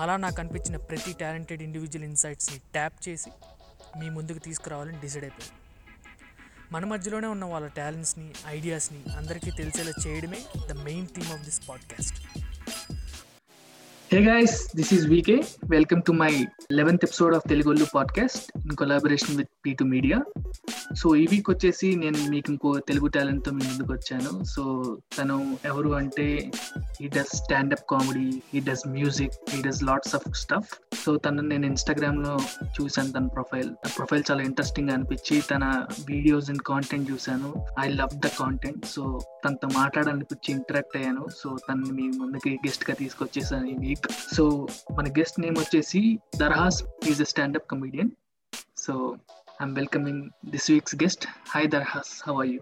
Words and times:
అలా 0.00 0.16
నాకు 0.16 0.40
అనిపించిన 0.40 0.76
ప్రతి 0.76 1.12
టాలెంటెడ్ 1.12 1.62
ఇండివిజువల్ 1.62 2.04
ఇన్సైట్స్ని 2.04 2.58
ట్యాప్ 2.58 3.08
చేసి 3.08 3.30
మీ 3.98 4.10
ముందుకు 4.10 4.38
తీసుకురావాలని 4.38 5.00
డిసైడ్ 5.00 5.24
అయిపోయింది 5.24 5.56
మన 6.72 6.84
మధ్యలోనే 6.84 7.26
ఉన్న 7.26 7.44
వాళ్ళ 7.44 7.66
టాలెంట్స్ని 7.66 8.32
ఐడియాస్ని 8.46 9.02
అందరికీ 9.16 9.50
తెలిసేలా 9.50 9.92
చేయడమే 10.06 10.40
the 10.68 10.72
main 10.72 11.08
theme 11.08 11.32
of 11.32 11.42
this 11.42 11.68
podcast. 11.68 12.18
Hey 14.12 14.22
guys, 14.24 14.52
this 14.78 14.88
is 14.94 15.02
VK. 15.06 15.30
Welcome 15.72 16.00
to 16.06 16.12
my 16.12 16.30
11th 16.70 17.02
episode 17.06 17.34
of 17.36 17.42
Telugu 17.50 17.84
podcast 17.94 18.46
in 18.56 18.76
collaboration 18.80 19.36
with 19.36 19.50
P 19.66 19.70
two 19.74 19.84
media 19.84 20.18
so 21.00 21.08
ఈ 21.16 21.24
వీక్ 21.30 21.48
వచ్చేసి 21.50 21.88
నేను 21.96 22.20
మీకు 22.30 22.48
ఇంకో 22.52 22.70
తెలుగు 22.88 23.08
టాలెంట్తో 23.08 23.50
మీ 23.50 23.62
ముందుకు 23.66 23.92
వచ్చాను. 23.92 24.44
సో 24.44 24.62
తను 25.18 25.36
ఎవరు 25.64 25.90
అంటే 26.00 26.26
he 27.00 27.08
does 27.08 27.32
stand up 27.36 27.84
comedy 27.90 28.26
he 28.54 28.60
does 28.60 28.84
music 28.96 29.36
he 29.58 29.60
does 29.62 29.82
lots 29.82 30.14
of 30.14 30.26
stuff 30.42 30.72
so 31.04 31.16
తను 31.16 31.42
నేను 31.42 31.66
ఇన్స్టాగ్రామ్లో 31.66 32.34
చూశాను 32.76 33.12
తన 33.12 33.26
ప్రొఫైల్ 33.36 33.70
ప్రొఫైల్ 33.98 34.24
చాలా 34.30 34.42
ఇంట్రెస్టింగ్ 34.42 34.90
అనిపించి 34.96 35.38
తన 35.52 35.64
వీడియోస్ 36.10 36.50
అండ్ 36.50 36.64
కాంటెంట్ 36.72 37.10
చూశాను. 37.10 37.52
I 37.78 37.88
love 38.00 38.18
the 38.26 38.32
content 38.40 38.84
so 38.94 39.04
తనతో 39.44 39.68
మాట్లాడాలనిపించి 39.80 40.50
ఇంటరాక్ట్ 40.58 40.98
అయ్యాను. 41.00 41.24
సో 41.40 41.56
తనని 41.68 41.92
మీ 42.00 42.08
ముందుకి 42.18 42.52
గెస్ట్గా 42.66 42.96
తీసుకొచ్చేసాను 43.02 43.68
ఈ 43.74 43.76
వీక్ 43.86 43.99
సో 44.34 44.44
మన 44.90 45.06
గెస్ట్ 45.18 45.38
నేమ్ 45.40 45.56
వచ్చేసి 45.56 46.00
Darhas 46.36 46.78
is 47.08 47.22
a 47.22 47.28
stand up 47.32 47.68
comedian 47.68 48.10
so 48.76 48.94
I'm 49.58 49.74
welcoming 49.74 50.22
this 50.50 50.68
week's 50.70 50.96
guest 50.96 51.24
hi 51.50 51.68
Darhas 51.68 52.12
how 52.26 52.34
are 52.36 52.50
you 52.52 52.60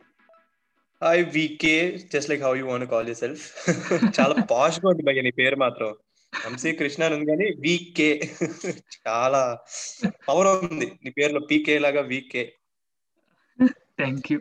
hi 1.02 1.22
VK 1.34 1.74
just 2.12 2.30
like 2.30 2.44
how 2.46 2.52
you 2.56 2.66
want 2.66 2.88
call 2.92 3.08
yourself 3.20 3.44
చాలా 4.16 4.34
పాష్గా 4.52 4.88
ఉంది 4.92 5.04
భయ్య 5.08 5.22
నీ 5.26 5.32
పేరు 5.38 5.58
మాత్రం. 5.64 5.90
వంశీ 6.32 6.70
కృష్ణ 6.80 7.02
అని 7.04 7.14
ఉంది 7.16 7.26
కానీ 7.30 7.46
వికే 7.62 8.08
చాలా 8.98 9.40
పవర్ 10.26 10.48
ఉంది. 10.68 10.86
నీ 11.04 11.10
పేరులో 11.18 11.40
పీకే 11.50 11.76
లాగా 11.84 12.02
VK 12.10 12.42
thank 13.98 14.26
you 14.32 14.38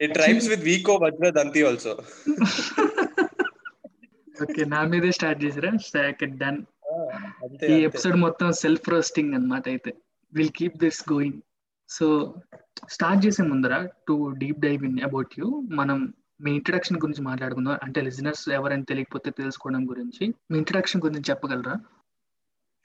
it 0.00 0.16
rhymes 0.22 0.46
with 0.52 0.64
Vicco 0.68 0.94
Vajradanti 1.38 1.62
also 1.66 1.92
okay 4.42 4.64
నా 4.64 4.82
మీదే 4.82 5.12
స్టార్ట్ 5.12 5.44
చేసిరా? 5.44 5.70
సెకండ్ 5.76 6.38
డన్ 6.38 6.58
ఈ. 7.70 7.72
ఎపిసోడ్ 7.72 8.16
మొత్తం 8.16 8.52
సెల్ఫ్ 8.52 8.88
రోస్టింగ్ 8.88 9.34
అన్నమాట 9.34 9.68
అయితే. 9.68 9.94
Will 10.34 10.50
keep 10.50 10.76
this 10.76 11.12
going 11.12 11.40
so 11.88 12.34
start 12.88 13.26
చేసే 13.26 13.42
ముందర 13.42 13.88
to 14.08 14.34
deep 14.38 14.58
dive 14.58 14.84
in 14.84 15.00
about 15.00 15.28
you 15.38 15.62
మనం 15.70 16.14
మీ 16.40 16.54
ఇంట్రడక్షన్ 16.54 16.96
గురించి 16.96 17.22
మాట్లాడుకుందాం. 17.22 17.78
అంటే 17.82 18.00
లిజనర్స్ 18.00 18.48
ఎవరైనా 18.48 18.82
తెలియకపోతే 18.82 19.30
తెలుసుకోవడం 19.30 19.90
గురించి. 19.90 20.34
మీ 20.50 20.58
ఇంట్రడక్షన్ 20.58 21.02
గురించి 21.02 21.22
చెప్పగలరా? 21.30 21.74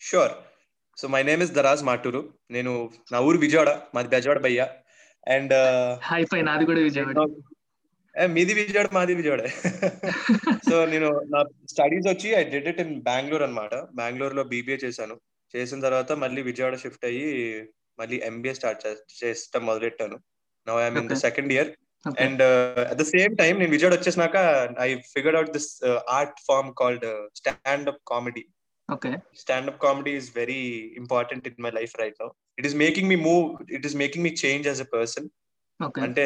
Sure 0.02 0.31
so 0.97 1.08
my 1.08 1.23
name 1.23 1.42
is 1.42 1.52
Daraj 1.52 1.83
Maturu 1.83 2.33
నేను 2.52 2.89
నా 3.11 3.20
ఊరు 3.20 3.38
విజయవాడ 3.38 3.81
మాది 3.95 4.08
బెజవాడ 4.08 4.39
భయ్య. 4.39 4.67
అండ్ 5.27 5.54
హై 6.04 6.26
ఫై 6.26 6.42
నాది 6.42 6.65
కూడా 6.65 6.80
విజయవాడ. 6.80 7.17
మీది 8.36 8.54
విజయవాడ 8.54 8.90
మాది 8.98 9.14
విజయవాడ 9.20 9.44
సో 10.70 10.76
నేను 10.86 11.10
నా 11.34 11.40
స్టడీస్ 11.72 12.08
వచ్చి 12.10 12.30
I 12.36 12.42
did 12.44 12.68
it 12.72 12.82
in 12.84 12.96
Bengaluru 13.02 13.44
అనమాట 13.44 13.76
బెంగళూరు 14.00 14.36
లో 14.40 14.44
బీబీఏ 14.44 14.78
చేశాను 14.78 15.16
చేసిన 15.54 15.80
తర్వాత 15.82 16.12
మళ్ళీ 16.24 16.42
విజయవాడ 16.42 16.76
షిఫ్ట్ 16.76 17.06
అయ్యి 17.06 17.30
మళ్ళీ 18.00 18.18
ఎంబీఏ 18.30 18.54
స్టార్ట్ 18.54 18.84
చేస్తాం 19.22 19.64
మొదలెట్టాను 19.66 20.18
no 20.68 20.76
I'm 20.82 20.98
in 20.98 21.10
the. 21.10 21.18
Second 21.26 21.54
year. 21.56 21.72
And 22.06 22.44
at 22.92 23.00
the 23.02 23.06
same 23.14 23.34
time 23.36 23.54
నేను 23.60 23.72
Vijayawada 23.72 23.96
వచ్చేసినాక 23.98 24.38
I 24.80 24.90
figured 25.16 25.40
out 25.40 25.52
this 25.58 25.72
art 26.18 26.40
form 26.48 26.72
called 26.74 27.08
stand 27.36 27.90
up 27.90 28.02
comedy 28.06 28.44
okay 28.90 29.10
stand up 29.34 29.82
comedy 29.86 30.14
is 30.20 30.30
very 30.30 30.62
important 30.96 31.48
in 31.48 31.56
my 31.58 31.70
life 31.70 31.94
right 32.00 32.16
now. 32.20 32.30
It 32.58 32.66
is 32.66 32.76
making 32.76 33.08
me 33.08 33.18
move. 33.28 33.46
It 33.70 33.84
is 33.86 33.96
making 33.96 34.24
me 34.24 34.32
change 34.44 34.66
as 34.66 34.80
a 34.80 34.86
person. 34.86 35.26
అంటే 36.08 36.26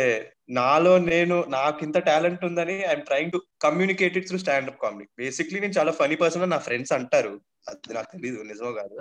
నాలో 0.57 0.93
నేను 1.11 1.35
నాకు 1.49 1.79
ఇంత 1.85 1.97
talent 2.09 2.45
ఉందని 2.47 2.75
I'm 2.91 3.05
trying 3.09 3.33
to 3.35 3.39
communicate 3.65 4.15
it 4.19 4.27
through 4.27 4.37
stand up 4.37 4.79
comedy. 4.83 5.05
Basically 5.21 5.59
నేను 5.59 5.75
చాలా 5.79 5.91
funny 5.99 6.15
person 6.23 6.53
నా 6.55 6.59
friends 6.67 6.93
అంటారు. 6.97 7.33
అది 7.67 7.93
నాకు 7.93 8.09
తెలియదు 8.13 8.39
నిజమో 8.51 8.71
కాదు. 8.79 8.95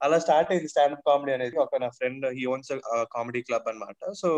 అలా 0.00 0.18
స్టార్ట్ 0.18 0.50
అయింది 0.52 0.68
స్టాండప్ 0.68 1.04
కామెడీ 1.08 1.32
అనేది. 1.34 1.56
ఒక 1.64 1.76
నా 1.84 1.88
friend 1.98 2.24
he 2.38 2.44
owns 2.54 2.70
comedy 3.16 3.42
club 3.48 3.68
అన్నమాట. 3.72 4.00
సో 4.22 4.28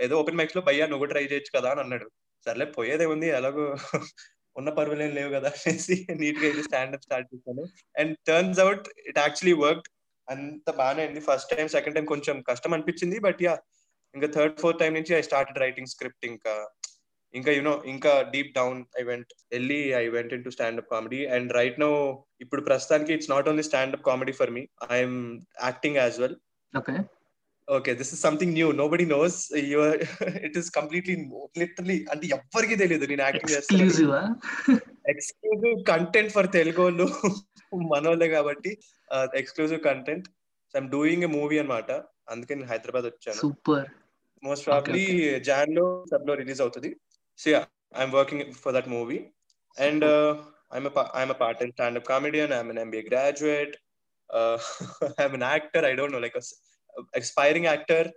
ఏదో 0.00 0.14
ఓపెన్ 0.22 0.38
మైక్స్లో 0.40 0.62
భయ్యా 0.68 0.86
నువ్వు 0.92 1.08
ట్రై 1.12 1.24
చేయొచ్చు 1.32 1.52
కదా 1.58 1.70
అని 1.74 1.82
అన్నాడు. 1.84 2.08
సర్లే 2.46 2.66
పోయేదే 2.78 3.06
ఉంది 3.14 3.28
ఎలాగో 3.38 3.66
ఉన్న 4.56 4.70
పరువులేం 4.78 5.12
లేవు 5.18 5.30
కదా 5.36 5.48
అనేసి 5.58 5.94
నీట్గా 6.20 6.48
స్టాండప్ 6.66 7.06
స్టార్ట్ 7.06 7.28
చేశాను. 7.32 7.62
And 7.96 8.12
turns 8.28 8.60
out 8.64 8.86
it 9.08 9.18
actually 9.24 9.54
work 9.64 9.86
అంత 10.28 10.68
బాగానే 10.80 11.00
అయింది. 11.04 11.22
ఫస్ట్ 11.28 11.50
టైం 11.52 11.68
సెకండ్ 11.76 11.96
టైం 11.96 12.06
కొంచెం 12.12 12.36
కష్టం 12.50 12.74
అనిపించింది. 12.76 13.16
బట్ 13.26 13.40
యా 13.46 13.54
ఇంకా 14.14 14.28
థర్డ్ 14.36 14.58
ఫోర్త్ 14.62 14.80
టైం 14.82 14.92
నుంచి 14.98 15.12
ఐ 15.18 15.22
స్టార్టెడ్ 15.28 15.60
రైటింగ్ 15.64 15.92
స్క్రిప్ట్ 15.94 16.26
ఇంకా. 16.32 16.54
ఇంకా 17.34 17.50
యునో 17.56 17.72
ఇంకా 17.92 18.10
డీప్ 18.34 18.50
డౌన్ 18.58 18.80
ఐ 19.00 19.02
వెంట్ 19.08 19.30
వెళ్ళి 19.52 19.78
I 20.00 20.04
went 20.16 20.32
in 20.36 20.44
to 20.44 20.50
stand up 20.56 20.90
comedy 20.92 21.20
and 21.36 21.48
right 21.58 21.78
now 21.84 21.90
ఇప్పుడు 22.44 22.62
ప్రస్తుతానికి 22.68 23.12
it's 23.16 23.30
not 23.32 23.48
only 23.50 23.64
stand up 23.70 24.04
comedy 24.10 24.34
for 24.40 24.52
me 24.56 24.62
I'm 24.96 25.16
acting 25.64 25.98
as 26.02 26.18
well 26.22 26.36
okay 26.72 26.94
okay 27.68 27.90
this 28.00 28.12
is 28.14 28.22
something 28.26 28.54
new 28.58 28.68
nobody 28.92 29.06
knows 29.14 29.38
your 29.72 29.98
it 30.48 30.58
is 30.60 30.70
completely 30.78 31.16
literally 31.62 31.98
అంటే 32.12 32.24
ఎవ్వరికి 32.36 32.76
తెలియదు 32.82 33.08
నేను 33.12 33.24
acting 33.26 33.52
చేస్తాను 33.54 33.80
ఎక్స్క్లూజివా 35.12 35.82
content 35.92 36.32
for 36.36 36.50
Telugu 36.58 36.82
వాళ్ళు 36.84 37.06
మనోళ్ళే 37.92 38.28
కాబట్టి 38.36 38.70
exclusive 39.42 39.82
content 39.90 40.28
I'm 40.74 40.90
doing 40.96 41.26
a 41.28 41.32
movie 41.36 41.56
అన్నమాట. 41.62 41.90
అందుకే 42.32 42.52
నేను 42.54 42.70
హైదరాబాద్ 42.72 43.06
వచ్చాను. 43.10 43.38
సూపర్ 43.42 43.86
మోస్ట్ 44.44 44.66
ప్రాబ్లీ 44.68 45.04
జాన్లో 45.48 45.86
సబ్లో 46.12 46.32
రిలీజ్ 46.42 46.60
అవుతుంది. 46.64 46.90
So 47.38 47.46
yeah 47.54 47.60
I'm 48.00 48.14
working 48.18 48.44
for 48.62 48.74
that 48.76 48.88
movie 48.96 49.18
and 49.76 50.04
I'm 50.74 50.88
I'm 51.20 51.34
part 51.42 51.58
time 51.60 51.72
stand up 51.76 52.08
comedian 52.12 52.52
I'm 52.58 52.70
an 52.74 52.80
MBA 52.84 53.02
graduate 53.10 53.74
I'm 55.22 55.36
actor 55.54 55.86
I 55.90 55.92
don't 56.00 56.16
know 56.16 56.22
like 56.26 56.38
expiring 57.20 57.68
actor 57.72 58.08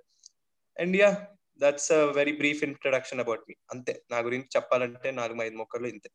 and 0.78 0.98
yeah 1.02 1.12
that's 1.60 1.92
a 1.98 2.02
very 2.20 2.34
brief 2.42 2.62
introduction 2.70 3.22
about 3.24 3.44
me 3.50 3.56
అంతే. 3.74 3.94
నా 4.12 4.18
గురించి 4.28 4.50
చెప్పాలంటే 4.56 5.12
నాలుగు 5.20 5.44
ఐదు 5.48 5.58
మొక్కలు 5.62 5.88
ఇంతే. 5.94 6.10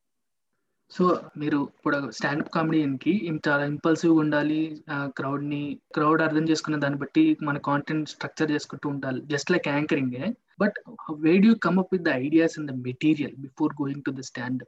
so 0.96 1.20
మీరు 1.36 1.58
ఇప్పుడు 1.76 2.10
స్టాండప్ 2.10 2.50
కామెడియన్కి 2.54 3.12
చాలా 3.48 3.64
ఇంపల్సివ్ 3.64 4.12
ఉండాలి 4.12 4.84
క్రౌడ్ని 4.90 5.78
క్రౌడ్ 5.94 6.22
అర్థం 6.22 6.48
చేసుకున్న 6.48 6.80
దాన్ని 6.80 6.98
బట్టి 6.98 7.36
మన 7.42 7.58
కాంటెంట్ 7.58 8.08
స్ట్రక్చర్ 8.08 8.52
చేసుకుంటూ 8.52 8.88
ఉండాలి. 8.88 9.20
Just 9.20 9.50
like 9.50 9.68
anchoring. 9.68 10.34
But 10.60 10.74
we 11.12 11.38
do 11.38 11.54
come 11.54 11.78
up 11.78 11.88
with 11.92 12.04
the 12.04 12.08
ideas 12.08 12.58
in 12.58 12.68
the 12.68 12.70
material 12.70 13.34
before 13.36 13.72
going 13.82 14.02
to 14.02 14.10
the 14.10 14.20
stand 14.20 14.64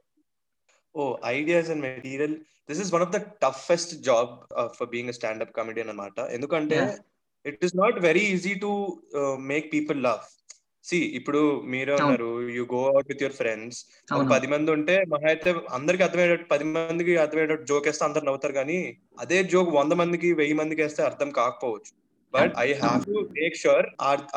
ideas 1.33 1.65
and 1.71 1.81
material. 1.85 2.33
This 2.69 2.79
is 2.83 2.89
one 2.93 3.03
of 3.05 3.11
the 3.15 3.21
toughest 3.43 3.89
job 4.07 4.27
uh, 4.59 4.69
for 4.77 4.85
being 4.93 5.07
a 5.09 5.15
stand-up 5.17 5.51
comedian 5.57 5.87
అన్నమాట. 5.89 6.19
ఎందుకంటే. 6.19 6.77
It 7.45 7.65
is 7.65 7.75
not 7.77 7.99
very 7.99 8.19
easy 8.19 8.53
to 8.53 8.71
make 9.37 9.73
people 9.73 10.03
love. 10.03 10.23
See 10.85 10.97
ఇప్పుడు 11.19 11.39
మీరే. 11.71 11.93
ఉన్నారు 11.99 12.27
you 12.57 12.63
go 12.73 12.81
out 12.89 13.07
with 13.11 13.21
your 13.23 13.37
friends 13.39 13.77
పది 14.33 14.47
మంది 14.53 14.69
ఉంటే 14.75 14.95
మహా 15.13 15.27
అయితే 15.31 15.51
అందరికి 15.77 16.03
అర్థమయ్యేటట్టు 16.07 16.47
పది 16.53 16.65
మందికి 16.71 17.13
అర్థమయ్యేటట్టు 17.23 17.65
జోక్ 17.71 17.87
వేస్తే 17.89 18.05
అందరు 18.07 18.27
నవ్వుతారు 18.27 18.55
కానీ 18.59 18.77
అదే 19.23 19.39
జోక్ 19.53 19.71
వంద 19.79 19.93
మందికి 20.01 20.29
వెయ్యి 20.41 20.57
మందికి 20.61 20.83
వేస్తే 20.85 21.01
అర్థం 21.09 21.29
కాకపోవచ్చు. 21.39 21.91
But 22.33 22.53
I 22.65 22.69
have 22.83 23.01
to 23.09 23.17
make 23.37 23.57
sure 23.63 23.87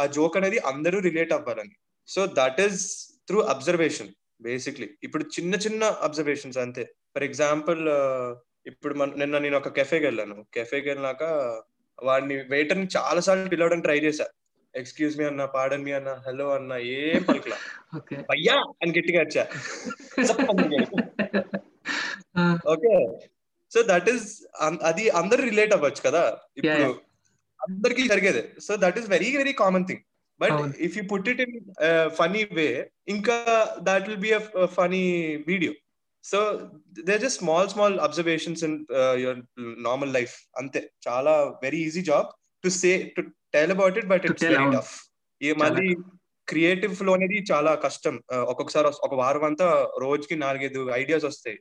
ఆ 0.00 0.05
జోక్ 0.17 0.39
అనేది 0.41 0.59
అందరూ 0.73 0.99
రిలేట్ 1.09 1.35
అవ్వాలని. 1.39 1.75
So 2.09 2.21
that 2.41 2.61
is 2.67 2.81
through 3.29 3.39
observation 3.55 4.11
basically 4.47 4.89
ఇప్పుడు 5.06 5.25
చిన్న 5.37 5.55
చిన్న 5.65 5.85
అబ్జర్వేషన్స్ 6.06 6.59
అంతే. 6.65 6.83
ఫర్ 7.15 7.27
ఎగ్జాంపుల్ 7.29 7.83
ఇప్పుడు 8.71 8.94
మన 9.01 9.11
నిన్న 9.21 9.37
నేను 9.44 9.56
ఒక 9.61 9.71
కెఫేకి 9.79 10.06
వెళ్ళాను. 10.09 10.37
కెఫేకి 10.56 10.89
వెళ్ళినాక 10.91 11.23
వాడిని 11.99 12.35
వెయిటర్ని 12.53 12.89
చాలా 12.97 13.21
సార్లు 13.27 13.51
పిలవడానికి 13.55 13.87
ట్రై 13.87 13.99
చేశా. 14.06 14.27
ఎక్స్క్యూజ్ 14.81 15.15
మీ 15.19 15.25
అన్న 15.31 15.45
పాడన్ 15.57 15.85
మీ 15.87 15.93
అన్న 15.99 16.11
హలో 16.27 16.47
అన్న 16.57 16.73
ఏం 16.99 17.23
పలకలా. 17.29 17.59
అయ్యా 18.35 18.57
అని 18.83 18.95
గట్టిగా 18.99 19.21
వచ్చా 19.25 19.45
ఓకే. 22.75 22.93
సో 23.73 23.79
దట్ 23.91 24.09
ఈస్ 24.15 24.27
అది 24.91 25.05
అందరు 25.21 25.43
రిలేట్ 25.51 25.73
అవ్వచ్చు 25.77 26.03
కదా? 26.09 26.23
ఇప్పుడు. 26.59 26.91
అందరికి 27.61 28.03
జరిగేదే. 28.13 28.43
So 28.67 28.73
that 28.85 28.99
is 29.01 29.09
very 29.15 29.31
very 29.41 29.55
common 29.63 29.87
thing 29.89 30.03
but. 30.41 30.59
If 30.87 30.97
you 30.99 31.03
put 31.13 31.29
it 31.33 31.43
in 31.47 31.55
funny 32.21 32.43
way 32.59 32.67
ఇంకా 33.15 33.37
that 33.89 34.07
will 34.09 34.23
be 34.27 34.33
a 34.39 34.43
funny 34.79 35.03
video 35.51 35.73
so 36.25 36.39
they 37.09 37.15
just 37.25 37.39
small 37.43 37.69
small 37.75 37.97
observations 38.07 38.63
in 38.69 38.79
your 39.25 39.41
normal 39.89 40.15
life 40.19 40.35
అంతే. 40.63 40.81
చాలా 41.09 41.35
very 41.65 41.81
easy 41.89 42.03
job 42.11 42.29
to 42.65 42.71
say 42.81 42.93
to 43.17 43.23
tell 43.55 43.71
about 43.71 43.99
it 43.99 44.06
but 44.06 44.25
it's 44.27 44.45
very. 44.45 44.77
Tough 44.77 44.95
ఈ 45.43 45.53
మళ్ళీ 45.53 45.97
creative 46.49 46.95
flow 46.95 47.12
అనేది 47.12 47.45
చాలా 47.53 47.75
కష్టం. 47.75 48.23
ఒక్కొక్కసారి 48.33 48.89
ఒక 48.89 49.15
వారం 49.15 49.45
అంతా 49.45 49.89
రోజుకి 50.00 50.37
నాలుగైదు 50.37 50.91
ఐడియాస్ 50.91 51.25
వస్తాయి. 51.25 51.59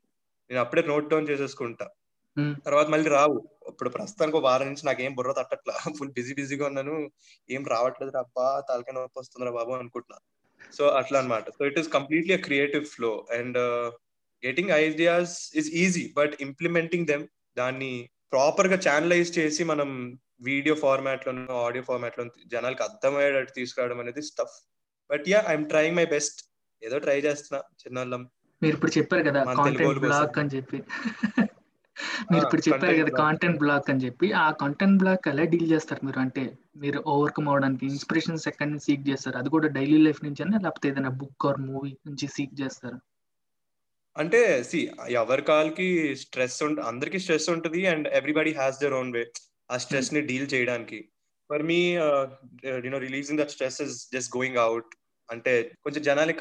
నేను 0.49 0.61
అప్పుడే 0.61 0.83
నోట్ 0.87 1.07
డౌన్ 1.07 1.29
చేసేసుకుంటా. 1.29 1.87
Hmm. 2.37 2.61
తర్వాత 2.65 2.87
మళ్ళీ 2.87 3.09
రావు. 3.09 3.49
ఇప్పుడు 3.67 3.89
ప్రస్తుతానికి 3.89 4.37
ఒక 4.37 4.43
వారం 4.43 4.65
నుంచి 4.65 4.85
నాకేం 4.85 5.13
బుర్ర 5.13 5.31
తట్టట్లా. 5.31 5.73
ఫుల్ 5.99 6.11
బిజీ 6.11 6.33
బిజీగా 6.33 6.65
ఉన్నాను. 6.65 7.09
ఏం 7.51 7.65
రావట్లేదు 7.65 8.17
అబ్బా 8.17 8.63
తలకాయ 8.69 8.93
నొప్పి 8.93 9.19
వస్తుందిరా 9.19 9.51
బాబు 9.51 9.71
అనుకుంటున్నా. 9.71 10.17
సో 10.77 10.87
అట్లా 10.87 11.19
అన్నమాట. 11.19 11.49
So 11.49 11.65
it 11.65 11.79
is 11.79 11.89
completely 11.89 12.33
a 12.33 12.37
creative 12.37 12.85
flow 12.85 13.27
and 13.31 13.57
getting 14.45 14.69
ideas 14.69 15.51
is 15.55 15.69
easy 15.73 16.13
but 16.17 16.33
implementing 16.41 17.07
them 17.07 17.27
దాన్ని 17.57 18.09
ప్రాపర్గా 18.31 18.77
ఛానలైజ్ 18.87 19.39
చేసి 19.39 19.63
మనం 19.63 20.19
వీడియో 20.41 20.75
ఫార్మాట్ 20.75 21.27
లోను 21.27 21.55
ఆడియో 21.65 21.83
ఫార్మాట్లో 21.83 22.23
జనాలకు 22.45 22.83
అర్థమయ్యేటట్టు 22.83 23.53
తీసుకురావడం 23.53 23.99
అనేది 23.99 24.21
stuff 24.21 24.57
but 25.09 25.25
yeah 25.29 25.39
I'm 25.47 25.67
trying 25.67 25.97
my 25.97 26.05
best 26.05 26.39
ఏదో 26.81 26.97
ట్రై 26.99 27.19
చేస్తున్నా 27.21 27.59
చిన్నోళ్ళం. 27.83 28.23
మీరు 28.61 28.75
ఇప్పుడు 28.75 28.91
చెప్పారు 28.97 29.23
కదా 29.23 29.39
కాంటెంట్. 29.59 29.99
బ్లాక్ 29.99 30.37
అని 30.39 30.51
చెప్పి. 30.55 30.77
మీరు 32.31 32.43
ఇప్పుడు 32.45 32.61
చెప్పారు 32.61 32.95
కదా. 32.97 33.11
కాంటెంట్ 33.17 33.59
బ్లాక్ 33.59 33.89
అని 33.89 34.01
చెప్పి. 34.05 34.27
ఆ 34.33 34.51
కాంటెంట్ 34.51 34.97
బ్లాక్ 34.97 35.27
ఎలా 35.27 35.43
డీల్ 35.43 35.69
చేస్తారు 35.71 36.01
మీరు? 36.05 36.19
అంటే 36.19 36.43
మీరు 36.75 36.99
ఓవర్కమ్ 37.05 37.49
అవడానికి 37.49 37.85
ఇన్స్పిరేషన్స్ 37.85 38.47
ఎక్కడి 38.47 38.69
నుంచి 38.71 38.85
సీక్ 38.85 39.09
చేస్తారు. 39.09 39.37
అది 39.37 39.49
కూడా 39.49 39.67
డైలీ 39.67 39.97
లైఫ్ 39.97 40.21
నుంచి 40.23 40.41
అయినా 40.43 40.57
లేకపోతే 40.57 40.87
ఏదైనా 40.89 41.09
బుక్ 41.21 41.45
ఆర్ 41.45 41.59
మూవీ 41.61 41.91
నుంచి 42.07 42.27
సీక్ 42.27 42.55
చేస్తారు? 42.61 42.97
అంటే 44.15 44.41
సి 44.63 44.79
ఎవరి 45.13 45.41
కాల్కి 45.41 45.87
స్ట్రెస్ 46.15 46.63
ఉంట 46.63 46.79
అందరికి 46.91 47.19
స్ట్రెస్ 47.19 47.49
ఉంటుంది 47.49 47.81
and 47.87 48.07
everybody 48.19 48.51
has 48.51 48.79
their 48.83 48.93
own 48.93 49.11
way 49.13 49.23
ఆ 49.71 49.77
స్ట్రెస్ని 49.77 50.21
డీల్ 50.21 50.47
చేయడానికి. 50.53 50.99
For 51.49 51.63
me 51.63 51.79
you know 51.93 52.97
releasing 52.97 53.39
that 53.39 53.51
stress 53.51 53.81
is 53.81 54.07
just 54.13 54.37
going 54.37 54.57
out 54.57 54.91
అంటే 55.31 55.53
కొంచెం 55.83 56.01
జనాలు 56.03 56.33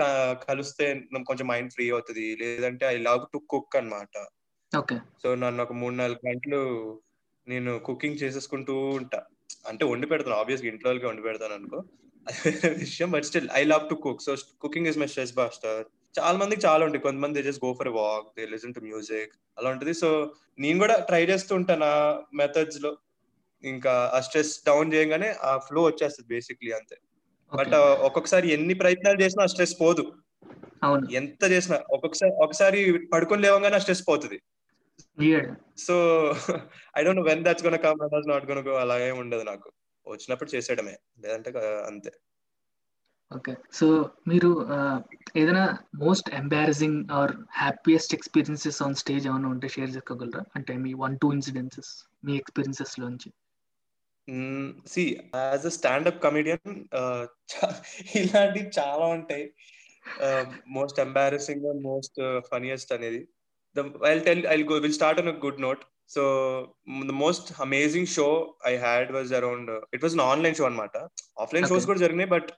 కలిస్తే 0.49 0.87
కొంచెం 1.27 1.47
మైండ్ 1.47 1.73
ఫ్రీ 1.73 1.91
అవుతుంది. 1.91 2.37
లేదంటే 2.41 2.87
ఐ 2.87 2.97
లవ్ 2.97 3.25
టు 3.33 3.39
కుక్ 3.51 3.77
అన్నమాట. 3.77 4.15
ఓకే 4.79 4.97
సో 5.23 5.35
నన్ను 5.35 5.63
ఒక 5.63 5.73
మూడు 5.73 5.95
నాలుగు 5.95 6.29
గంటలు 6.29 6.61
నేను 7.49 7.79
కుకింగ్ 7.79 8.21
చేసేసుకుంటూ 8.23 8.75
ఉంటా. 9.01 9.23
అంటే 9.69 9.85
వండి 9.85 10.07
పెడతాను. 10.07 10.37
ఆబ్వియస్గా 10.37 10.69
ఇంట్లో 10.69 10.89
వాళ్ళకి 10.89 11.07
వండి 11.07 11.23
పెడతాను 11.23 11.55
అనుకో. 11.55 11.79
అది 12.27 12.69
విషయం. 12.69 13.11
But 13.11 13.25
still 13.25 13.49
I 13.55 13.65
love 13.65 13.89
to 13.91 13.95
cook 13.95 14.23
so 14.23 14.37
cooking 14.61 14.87
is 14.87 14.99
my 14.99 15.07
stress 15.07 15.35
buster 15.35 15.85
చాలా 16.19 16.39
మందికి 16.39 16.67
చాలా 16.67 16.85
ఉంటాయి. 16.85 17.03
కొంతమంది 17.03 17.43
just 17.43 17.65
go 17.65 17.73
for 17.79 17.89
walk 17.89 18.29
they 18.39 18.47
listen 18.47 18.75
to 18.75 18.81
music 18.81 19.33
అలా 19.59 19.71
ఉంటుంది. 19.71 19.95
సో 19.95 20.09
నేను 20.59 20.79
కూడా 20.79 20.97
ట్రై 21.11 21.23
చేస్తూ 21.27 21.55
ఉంటాను 21.55 21.81
నా 21.81 22.23
మెథడ్స్లో. 22.35 22.93
ఇంకా 23.67 24.11
ఆ 24.15 24.21
స్ట్రెస్ 24.21 24.53
డౌన్ 24.67 24.93
చేయగానే 24.95 25.29
ఆ 25.43 25.53
ఫ్లో 25.59 25.83
వచ్చేస్తుంది 25.83 26.29
బేసిక్లీ 26.35 26.73
అంతే. 26.73 26.97
బట్ 27.53 27.75
ఒక్కొక్కసారి 28.07 28.53
ఎన్ని 28.53 28.75
ప్రయత్నాలు 28.75 29.23
చేసినా 29.23 29.45
ఆ 29.45 29.47
స్ట్రెస్ 29.47 29.75
పోదు. 29.81 30.05
అవును. 30.83 31.05
ఎంత 31.11 31.45
చేసినా 31.51 31.77
ఒక్కొక్కసారి 31.91 32.33
ఒకసారి 32.45 32.81
పడుకొని 33.13 33.43
లేవగానే 33.43 33.77
ఆ 33.77 33.79
స్ట్రెస్ 33.79 34.09
పోతుంది. 34.09 34.39
So 35.79 35.95
I 36.99 37.03
don't 37.03 37.21
know 37.21 37.27
when 37.27 37.45
that's 37.45 37.65
gonna 37.65 37.77
come 37.77 37.99
that's 38.03 38.29
not 38.29 38.47
gonna 38.51 38.61
go 38.69 38.75
అలా 38.75 38.99
ఏం 38.99 39.19
ఉండదు 39.19 39.43
నాకు. 39.43 39.69
వచ్చినప్పుడు 40.07 40.51
చేసేయడమే. 40.57 40.97
లేదంటే 41.21 41.51
అంతే. 41.87 42.13
ఓకే. 43.37 43.55
సో 43.73 44.11
మీరు 44.29 44.51
ఏదైనా 45.37 45.79
most 45.95 46.29
embarrassing 46.35 47.01
or 47.13 47.33
happiest 47.53 48.15
experiences 48.15 48.83
on 48.83 48.95
stage 48.95 49.27
ఏమైనా 49.27 49.49
ఉంటే 49.49 49.69
షేర్ 49.69 49.91
చేసుకోగలరా? 49.91 50.43
అంటే 50.57 50.77
మీ 50.77 50.95
వన్ 50.95 51.19
టూ 51.23 51.33
ఇన్సిడెన్సెస్ 51.33 51.91
మీ 52.25 52.37
ఎక్స్పీరియన్సెస్ 52.37 53.01
లోంచి. 53.01 53.33
See 54.93 55.03
as 55.35 55.67
a 55.71 55.73
stand up 55.79 56.21
comedian 56.25 56.69
ఇలాంటివి 58.21 58.69
చాలా 58.79 59.07
ఉంటాయి. 59.17 59.45
Most 60.77 61.01
embarrassing 61.07 61.67
and 61.71 61.83
most 61.91 62.19
funniest 62.51 62.93
అనేది. 62.97 63.21
I 64.11 64.13
tell 64.29 64.43
I 64.55 64.57
go 64.73 64.79
will 64.85 64.97
start 65.01 65.21
on 65.23 65.33
a 65.35 65.37
good 65.47 65.63
note 65.67 65.83
so 66.15 66.23
the 67.11 67.15
most 67.25 67.49
amazing 67.61 68.11
show 68.17 68.29
I 68.73 68.75
had 68.87 69.11
was 69.17 69.33
around 69.41 69.71
it 69.95 70.05
was 70.07 70.17
online 70.31 70.57
show 70.61 70.67
అనమాట 70.71 70.97
offline 71.45 71.69
shows 71.71 71.83
Okay. 71.83 71.91
కూడా 71.91 72.03
జరిగినాయి 72.05 72.31
but 72.37 72.51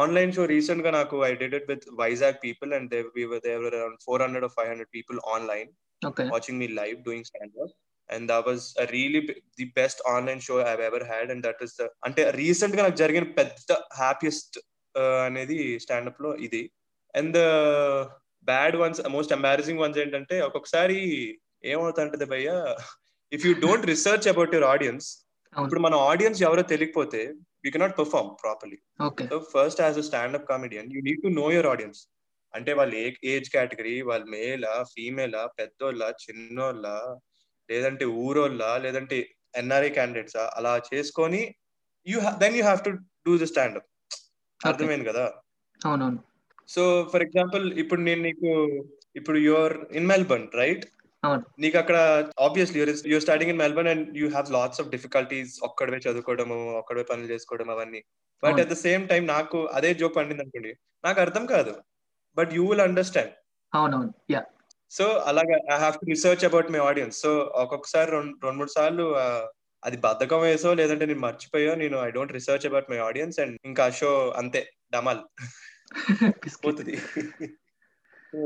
online 0.00 0.32
show 0.36 0.42
రీసెంట్గా 0.54 0.90
నాకు 0.90 1.16
I 1.28 1.32
did 1.42 1.54
it 1.58 1.68
with 1.70 1.86
Vizag 2.02 2.36
people 2.44 2.72
and 2.78 2.90
there were 3.48 3.74
around 3.80 3.98
four 4.06 4.22
hundred 4.24 4.54
five 4.56 4.70
hundred 4.72 4.92
people 4.98 5.20
online 5.34 5.70
okay 6.02 6.24
watching 6.34 6.56
me 6.62 6.66
live 6.80 6.98
doing 7.06 7.22
stand 7.30 7.52
up 8.08 8.16
and 8.16 8.30
that 8.30 8.46
was 8.46 8.74
a 8.78 8.86
really 8.86 9.20
b- 9.20 9.42
the 9.56 9.64
best 9.76 10.00
online 10.06 10.40
show 10.40 10.56
I've 10.62 10.80
ever 10.80 11.04
had 11.04 11.30
and 11.30 11.42
that 11.42 11.58
is 11.60 11.74
the 11.74 11.86
అంటే 12.06 12.30
రీసెంట్గా 12.30 12.82
నాకు 12.82 12.96
జరిగిన 12.96 13.24
పెద్ద 13.38 13.70
happiest 13.98 14.56
అనేది 15.26 15.78
స్టాండప్లో 15.84 16.36
ఇది. 16.36 16.62
And 17.14 17.38
bad 18.48 18.76
ones 18.76 19.08
most 19.08 19.32
embarrassing 19.32 19.78
ones 19.78 19.98
ఏంటంటే 19.98 20.40
ఒక్కొక్కసారి 20.40 20.98
ఏమవుతుంటది 21.64 22.26
భయ్య 22.34 22.50
if 23.32 23.46
you 23.46 23.52
don't 23.66 23.86
research 23.86 24.28
about 24.28 24.54
your 24.54 24.68
audience. 24.74 25.06
ఇప్పుడు 25.64 25.80
మన 25.80 25.94
ఆడియన్స్ 26.10 26.42
ఎవరో 26.42 26.62
తెలియకపోతే 26.62 27.20
we 27.64 27.70
cannot 27.70 27.98
perform 28.00 28.30
properly 28.42 28.78
so 29.30 29.38
first 29.54 29.80
as 29.80 29.98
a 29.98 30.06
stand up 30.10 30.48
comedian 30.52 30.90
you 30.94 31.00
need 31.08 31.22
to 31.22 31.30
know 31.40 31.46
your 31.54 31.68
audience 31.72 32.00
అంటే 32.54 32.72
వాళ్ళు 32.78 32.96
ఏ 32.96 33.06
ఏజ్ 33.32 33.50
కేటగిరీ 33.54 34.02
వాళ్ళు 34.02 34.26
మేలా 34.34 34.84
ఫీమేలా 34.94 35.46
పెద్దోళ్ళ 35.58 36.02
చిన్నోళ్ళ 36.24 36.86
లేదంటే 37.68 38.04
ఊరోళ్ళ 38.24 38.62
లేదంటే 38.76 39.16
ఎన్ఆర్ఐ 39.54 39.90
క్యాండిడేట్స్ 39.90 40.38
అలా 40.58 40.72
చేసుకొని 40.90 41.42
you 42.06 42.18
then 42.44 42.56
you 42.56 42.62
have 42.62 42.82
to 42.86 42.92
do 43.26 43.34
the 43.38 43.46
stand up 43.52 43.86
అర్థమైంది 44.60 45.06
కదా? 45.10 45.24
అవునవును. 45.80 46.20
సో 46.68 46.82
ఫర్ 47.12 47.24
ఎగ్జాంపుల్ 47.26 47.64
ఇప్పుడు 47.82 48.00
నేను 48.00 48.22
నీకు 48.22 48.50
ఇప్పుడు 49.16 49.38
యువర్ 49.48 49.74
ఇన్ 49.92 50.06
మెల్బర్న్ 50.06 50.46
రైట్. 50.54 50.84
నీకు 51.58 51.76
అక్కడ 51.78 51.96
obviously 52.38 52.78
you're 53.12 53.22
starting 53.24 53.52
in 53.52 53.60
Melbourne 53.62 53.90
and 53.92 54.06
you 54.18 54.26
have 54.28 54.48
lots 54.50 54.80
of 54.80 54.90
difficulties 54.90 55.54
ఒక్కడవే 55.62 55.98
చదువుకోవడము 55.98 56.58
ఒక్కడవే 56.80 57.04
పనులు 57.10 57.28
చేసుకోవడం 57.32 57.70
అవన్నీ. 57.70 58.00
But. 58.42 58.60
At 58.60 58.70
the 58.72 58.76
same 58.86 59.04
time 59.08 59.22
నాకు 59.26 59.60
అదే 59.78 59.90
జోక్ 59.94 60.16
పండింది 60.18 60.44
అనుకోండి 60.44 60.72
నాకు 61.04 61.20
అర్థం 61.20 61.46
కాదు. 61.46 61.72
బట్ 62.36 62.52
యూ 62.52 62.64
విల్ 62.66 62.84
అండర్స్టాండ్ 62.88 63.32
అవునవును. 63.72 64.12
యా 64.30 64.42
సో 64.90 65.04
అలాగా 65.30 65.56
I 65.74 65.78
have 65.82 65.96
to 66.00 66.06
research 66.12 66.44
about 66.48 66.72
my 66.74 66.80
audience 66.88 67.16
so 67.24 67.30
ఒక్కొక్కసారి 67.62 68.08
రెండు 68.16 68.32
రెండు 68.46 68.58
మూడు 68.60 68.72
సార్లు 68.76 69.06
అది 69.82 69.96
బద్ధకం 70.06 70.40
వేసో 70.44 70.70
లేదంటే 70.80 71.04
నేను 71.06 71.22
మర్చిపోయో 71.26 71.72
నేను 71.82 71.96
I 72.06 72.08
don't 72.16 72.34
research 72.36 72.66
about 72.70 72.90
my 72.92 72.98
audience 73.08 73.38
and 73.44 73.54
ఇంకా 73.70 73.84
షో 74.00 74.10
అంతే 74.42 74.62
డమాల్ 74.94 75.20
పోతుంది. 76.64 76.94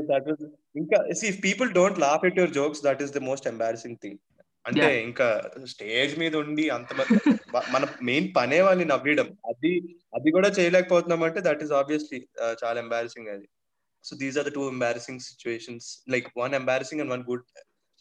దట్ 0.09 0.27
వాజ్ 0.29 0.43
ఇంకా 0.81 0.97
if 1.29 1.39
people 1.47 1.69
don't 1.77 2.01
laugh 2.05 2.25
at 2.29 2.37
your 2.39 2.53
jokes 2.59 2.83
that 2.87 3.01
is 3.05 3.15
the 3.17 3.21
most 3.29 3.49
embarrassing 3.53 3.99
thing 4.03 4.19
అంటే. 4.65 4.87
ఇంకా 5.07 5.27
స్టేజ్ 5.73 6.13
మీద 6.19 6.33
ఉండి 6.43 6.65
అంత 6.75 6.89
మన 7.75 7.83
మెయిన్ 8.09 8.27
పనే 8.37 8.59
వాళ్ళని 8.67 8.85
నవ్వడం 8.91 9.29
అది 9.51 9.71
అది 10.17 10.29
కూడా 10.35 10.49
చేయలేకపోతున్నాం 10.57 11.23
అంటే 11.29 11.41
దట్ 11.47 11.63
ఈస్ 11.65 11.73
ఆబ్వియస్లీ 11.81 12.19
చాలా 12.63 12.77
ఎంబారసింగ్ 12.85 13.31
అది. 13.35 13.47
So 14.03 14.15
these 14.15 14.37
are 14.37 14.47
the 14.49 14.53
two 14.57 14.63
embarrassing 14.69 15.19
situations 15.19 15.87
like 16.09 16.27
one 16.37 16.53
embarrassing 16.53 17.01
and 17.01 17.11
one 17.11 17.25
good 17.29 17.45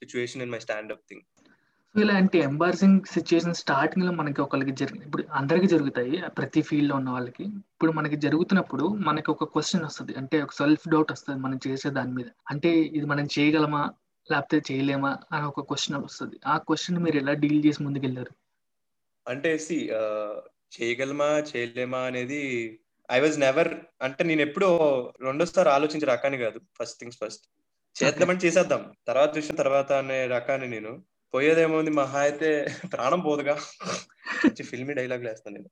situation 0.02 0.42
in 0.42 0.52
my 0.52 0.59
stand up 0.59 1.04
thing 1.09 1.25
so 1.95 2.00
ఇలాంటి 2.00 2.38
ఎంబారసింగ్ 2.38 2.99
సిచ్యుయేషన్ 3.12 3.57
స్టార్టింగ్లో 3.61 4.12
మనకి 4.12 4.40
ఒకరికి 4.40 4.73
జరిగి 4.80 5.00
ఇప్పుడు 5.07 5.23
అందరికి 5.33 5.66
జరుగుతాయి 5.66 6.23
ప్రతి 6.38 6.61
ఫీల్డ్లో 6.62 6.95
ఉన్న 6.97 7.11
వాళ్ళకి. 7.11 7.45
ఇప్పుడు 7.45 7.92
మనకి 7.92 8.16
జరుగుతున్నప్పుడు 8.16 8.85
మనకి 9.09 9.28
ఒక 9.30 9.45
క్వశ్చన్ 9.45 9.85
వస్తుంది. 9.85 10.12
అంటే 10.14 10.37
ఒక 10.42 10.52
సెల్ఫ్ 10.52 10.85
డౌట్ 10.88 11.12
వస్తుంది 11.12 11.38
మనం 11.40 11.59
చేసే 11.66 11.90
దాని 11.90 12.12
మీద. 12.12 12.28
అంటే 12.50 12.71
ఇది 12.99 13.07
మనం 13.07 13.26
చేయగలమా 13.38 13.83
లేకపోతే 14.30 14.59
చేయలేమా 14.69 15.11
అని 15.33 15.47
ఒక 15.47 15.64
క్వశ్చన్ 15.71 15.97
వస్తుంది. 16.04 16.37
ఆ 16.47 16.54
క్వశ్చన్ 16.59 16.99
మీరు 16.99 17.16
ఎలా 17.16 17.33
డీల్ 17.33 17.66
చేసి 17.66 17.83
ముందుకెళ్ళారు 17.83 18.33
అంటే 19.26 19.50
చేయగలమా 20.76 21.30
చేయలేమా 21.50 22.00
అనేది 22.11 22.42
ఐ 23.12 23.21
వాజ్ 23.21 23.40
నెవర్ 23.40 23.75
అంటే 24.02 24.25
నేను 24.25 24.40
ఎప్పుడూ 24.40 24.69
రెండోసారి 25.21 25.69
ఆలోచించే 25.69 26.07
రకాన్ని 26.07 26.40
కాదు. 26.40 26.61
ఫస్ట్ 26.83 27.00
థింగ్స్ 27.00 27.19
ఫస్ట్ 27.25 27.47
చేద్దామని 28.02 28.38
చేసేద్దాం. 28.38 28.93
తర్వాత 29.07 29.35
విషయం 29.35 29.55
తర్వాత 29.55 29.93
అనే 29.93 30.26
రకాన్ని 30.26 30.69
నేను. 30.69 31.05
పోయేదేమోంది 31.35 31.90
మహా 31.90 32.21
అయితే 32.21 32.76
ప్రాణం 32.93 33.21
పోదుగా. 33.21 33.55
మంచి 34.45 34.62
ఫిల్మీ 34.62 34.95
డైలాగ్ 34.95 35.25
వేస్తాను 35.25 35.57
నేను. 35.57 35.71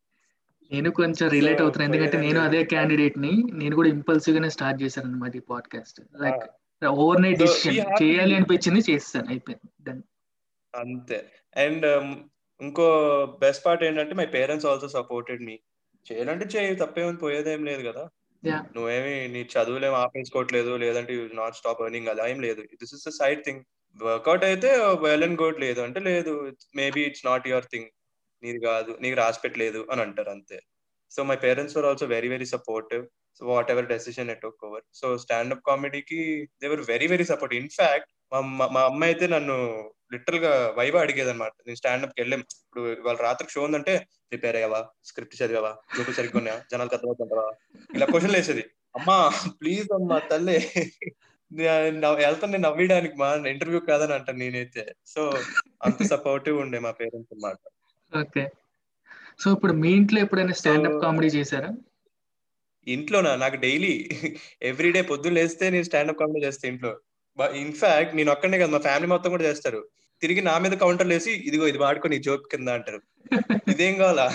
నేను 0.72 0.90
కొంచెం 0.90 1.28
రిలేట్ 1.28 1.62
అవుతున్నాను 1.62 1.94
ఎందుకంటే 1.94 2.18
నేను 2.18 2.40
అదే 2.40 2.64
క్యాండిడేట్ని 2.64 3.42
నేను 3.52 3.76
కూడా 3.76 3.88
ఇంపల్సివ్ 3.88 4.36
గానే 4.36 4.50
స్టార్ట్ 4.50 4.82
చేశాను 4.82 5.08
అనమాట 5.08 5.36
ఈ 5.36 5.38
podcast 5.38 6.00
like 6.20 6.42
over 6.86 7.22
night 7.22 7.38
decision 7.38 8.02
చేయాలి 8.02 8.34
అనిపించింది 8.34 8.92
చేస్తాను 8.92 9.28
అయిపోయింది. 9.28 10.02
అంతే. 10.74 11.30
అండ్ 11.56 11.86
ఇంకో 12.60 12.86
బెస్ట్ 13.40 13.66
పార్ట్ 13.66 13.84
ఏంటంటే 13.84 14.14
my 14.14 14.26
parents 14.26 14.66
also 14.66 14.88
supported 14.88 15.42
me 15.42 15.58
చేయాలంటే 16.10 16.46
చేయి 16.54 16.80
తప్పేమని 16.82 17.18
పోయేదేం 17.24 17.62
లేదు 17.70 17.82
కదా. 17.88 18.04
నువ్వేమి 18.76 19.14
నీ 19.34 19.40
చదువులేం 19.54 19.94
ఆపేసుకోవట్లేదు 20.02 20.72
లేదంటే 20.82 21.12
యూ 21.18 21.22
నాట్ 21.42 21.58
స్టాప్ 21.60 21.82
ఎర్నింగ్ 21.86 22.10
అలా 22.12 22.26
ఏం 22.32 22.40
లేదు. 22.46 22.62
This 22.82 22.94
is 22.96 23.18
side 23.20 23.40
thing. 23.46 23.62
Work out 23.96 24.44
అయితే 24.50 24.68
వెల్ 25.04 25.24
అండ్ 25.26 25.40
గుడ్ 25.42 25.60
లేదు 25.66 25.80
అంటే 25.86 26.00
లేదు. 26.10 26.32
Maybe 26.80 27.02
it's 27.08 27.26
not 27.30 27.48
your 27.52 27.68
thing. 27.72 27.88
నీది 28.42 28.60
కాదు 28.66 28.90
నీకు 29.02 29.16
రాసి 29.22 29.40
పెట్టలేదు 29.44 29.80
అని 29.92 30.00
అంటారు 30.06 30.30
అంతే. 30.36 30.58
So 31.12 31.20
my 31.30 31.36
parents 31.46 31.76
were 31.76 31.86
also 31.90 32.06
very 32.16 32.28
very 32.34 32.46
supportive. 32.54 33.04
So 33.38 33.42
whatever 33.74 33.88
decision 33.94 34.30
at 34.34 34.46
over. 34.48 34.84
So 35.00 35.06
stand up 35.24 35.66
కామెడీకి 35.70 36.20
they were 36.62 36.82
very 36.92 37.08
very 37.14 37.26
support 37.32 37.54
in fact 37.60 38.10
మా 38.32 38.68
మా 38.76 38.82
అమ్మ 38.90 39.02
అయితే 39.10 39.26
నన్ను 39.34 39.56
లిటరల్గా 40.12 40.52
వైవ 40.78 40.96
అడిగేది 41.04 41.30
అనమాట 41.30 41.52
నేను 41.66 41.78
స్టాండప్కి 41.80 42.20
వెళ్ళాం. 42.20 42.40
ఇప్పుడు 42.40 42.82
వాళ్ళ 43.06 43.18
రాత్రికి 43.20 43.52
షో 43.52 43.62
ఉందంటే 43.68 43.94
ప్రిపేర్ 44.30 44.56
అయ్యావా? 44.56 44.80
స్క్రిప్ట్ 45.04 45.36
చదివావా? 45.42 45.72
జోకులు 45.96 46.14
సరిగ్గా 46.14 46.38
ఉన్నాయా? 46.40 46.58
జనాలకు 46.72 46.94
అర్థమవుతుంటావా 46.94 47.46
ఇలా 47.94 48.06
క్వశ్చన్ 48.06 48.36
వేసేది 48.36 48.64
అమ్మా 48.96 49.18
ప్లీజ్ 49.60 49.88
అమ్మా 49.94 50.18
తల్లి. 50.18 50.58
వెళ్తాను 52.22 52.52
నేను 52.52 52.64
నవ్వడానికి 52.64 53.14
మా 53.16 53.28
ఇంటర్వ్యూ 53.52 53.80
కాదని 53.80 54.12
అంటాను 54.12 54.38
నేనైతే. 54.38 54.82
సో 55.06 55.22
అంత 55.84 56.02
సపోర్టివ్ 56.12 56.56
ఉండే 56.64 56.78
మా 56.86 56.90
పేరెంట్స్ 56.90 57.32
అన్నమాట. 57.34 57.56
ఓకే. 58.20 58.44
సో 59.42 59.52
ఇప్పుడు 59.52 59.74
మీ 59.82 59.90
ఇంట్లో 59.98 60.18
ఎప్పుడైనా 60.20 60.54
స్టాండప్ 60.60 60.98
కామెడీ 61.02 61.28
చేశారా? 61.36 61.70
ఇంట్లోనా? 62.86 63.32
నాకు 63.36 63.56
డైలీ 63.64 63.94
ఎవ్రీ 64.62 64.90
డే 64.92 65.02
పొద్దున్న 65.02 65.36
లేస్తే 65.38 65.70
నేను 65.70 65.86
స్టాండప్ 65.90 66.18
కామెడీ 66.20 66.40
చేస్తా 66.46 66.68
ఇంట్లో. 66.68 66.92
ఇన్ఫాక్ట్ 67.44 68.16
నేను 68.16 68.30
ఒక్కనే 68.32 68.58
కదా 68.58 68.70
మా 68.70 68.78
ఫ్యామిలీ 68.78 69.06
మొత్తం 69.06 69.30
కూడా 69.30 69.44
చేస్తారు. 69.44 69.80
తిరిగి 70.22 70.40
నా 70.40 70.58
మీద 70.58 70.72
కౌంటర్ 70.72 71.08
వేసి 71.08 71.32
ఇదిగో 71.32 71.66
ఇది 71.66 71.78
వాడుకొని 71.78 72.18
జోక్ 72.18 72.46
కింద 72.52 72.68
అంటారు. 72.68 73.00
ఇదేం 73.70 73.94
కావాలా? 73.96 74.30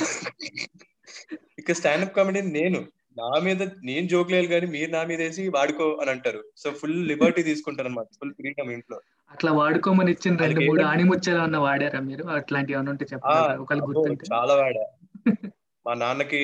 ఇక 1.59 1.71
స్టాండప్ 1.71 2.15
కామెడీ 2.15 2.41
నేను 2.41 2.79
నా 3.17 3.39
మీద 3.43 3.63
నేను 3.63 4.07
జోక్ 4.07 4.31
లేదు 4.31 4.47
కానీ 4.47 4.65
మీరు 4.65 4.91
నా 4.91 5.03
మీద 5.03 5.19
వేసి 5.19 5.49
వాడుకో 5.49 5.87
అని 6.01 6.11
అంటారు. 6.11 6.43
సో 6.57 6.71
ఫుల్ 6.71 7.07
లిబర్టీ 7.07 7.43
తీసుకుంటారు 7.43 7.87
అనమాట 7.87 8.05
ఫుల్ 8.05 8.33
ఫ్రీడమ్ 8.33 8.71
ఇంట్లో. 8.71 8.97
అట్లా 9.31 9.51
వాడుకోమని 9.51 10.11
ఇచ్చిన 10.11 10.35
రెండు 10.35 10.59
మూడు 10.59 10.81
ఏమన్నా 11.29 11.59
వాడారా 11.59 11.99
మీరు? 11.99 12.23
అట్లాంటివి 12.27 12.75
ఏమన్నా 12.75 12.91
ఉంటే 12.91 13.05
గుర్తుంటే. 13.89 14.25
చాలా 14.33 14.55
వాడా. 14.55 14.85
మా 15.87 15.93
నాన్నకి 15.93 16.41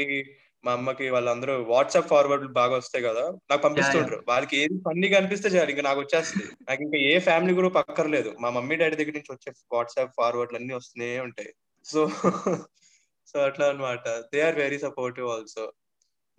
మా 0.63 0.72
అమ్మకి 0.78 1.06
వాళ్ళందరూ 1.10 1.54
వాట్సాప్ 1.72 2.10
ఫార్వర్డ్ 2.12 2.48
బాగా 2.58 2.74
వస్తాయి 2.80 3.04
కదా 3.04 3.24
నాకు 3.50 3.62
పంపిస్తుంటారు 3.66 4.18
వాళ్ళకి 4.28 4.56
ఏది 4.62 4.75
ఫన్నీగా 4.88 5.18
అనిపిస్తే 5.20 5.50
చాలు 5.50 5.72
ఇంకా 5.74 5.82
నాకు 5.82 6.00
వచ్చేస్తుంది. 6.04 6.48
నాకు 6.70 6.82
ఇంకా 6.86 6.98
ఏ 7.10 7.13
ఫ్యామిలీ 7.20 7.54
గ్రూప్ 7.60 7.78
అక్కర్లేదు. 7.78 8.32
మా 8.39 8.50
మమ్మీ 8.50 8.75
డాడీ 8.75 8.96
దగ్గర 8.96 9.16
నుంచి 9.20 9.34
వచ్చే 9.34 9.51
వాట్సాప్ 9.75 10.16
ఫార్వర్డ్లు 10.18 10.60
అన్ని 10.60 10.74
వస్తూనే 10.74 11.20
ఉంటాయి. 11.20 11.51
సో 11.86 12.00
సో 13.28 13.38
అట్లా 13.39 13.66
అన్నమాట. 13.70 14.06
They 14.34 14.42
are 14.42 14.56
very 14.56 14.78
supportive 14.78 15.28
also 15.28 15.66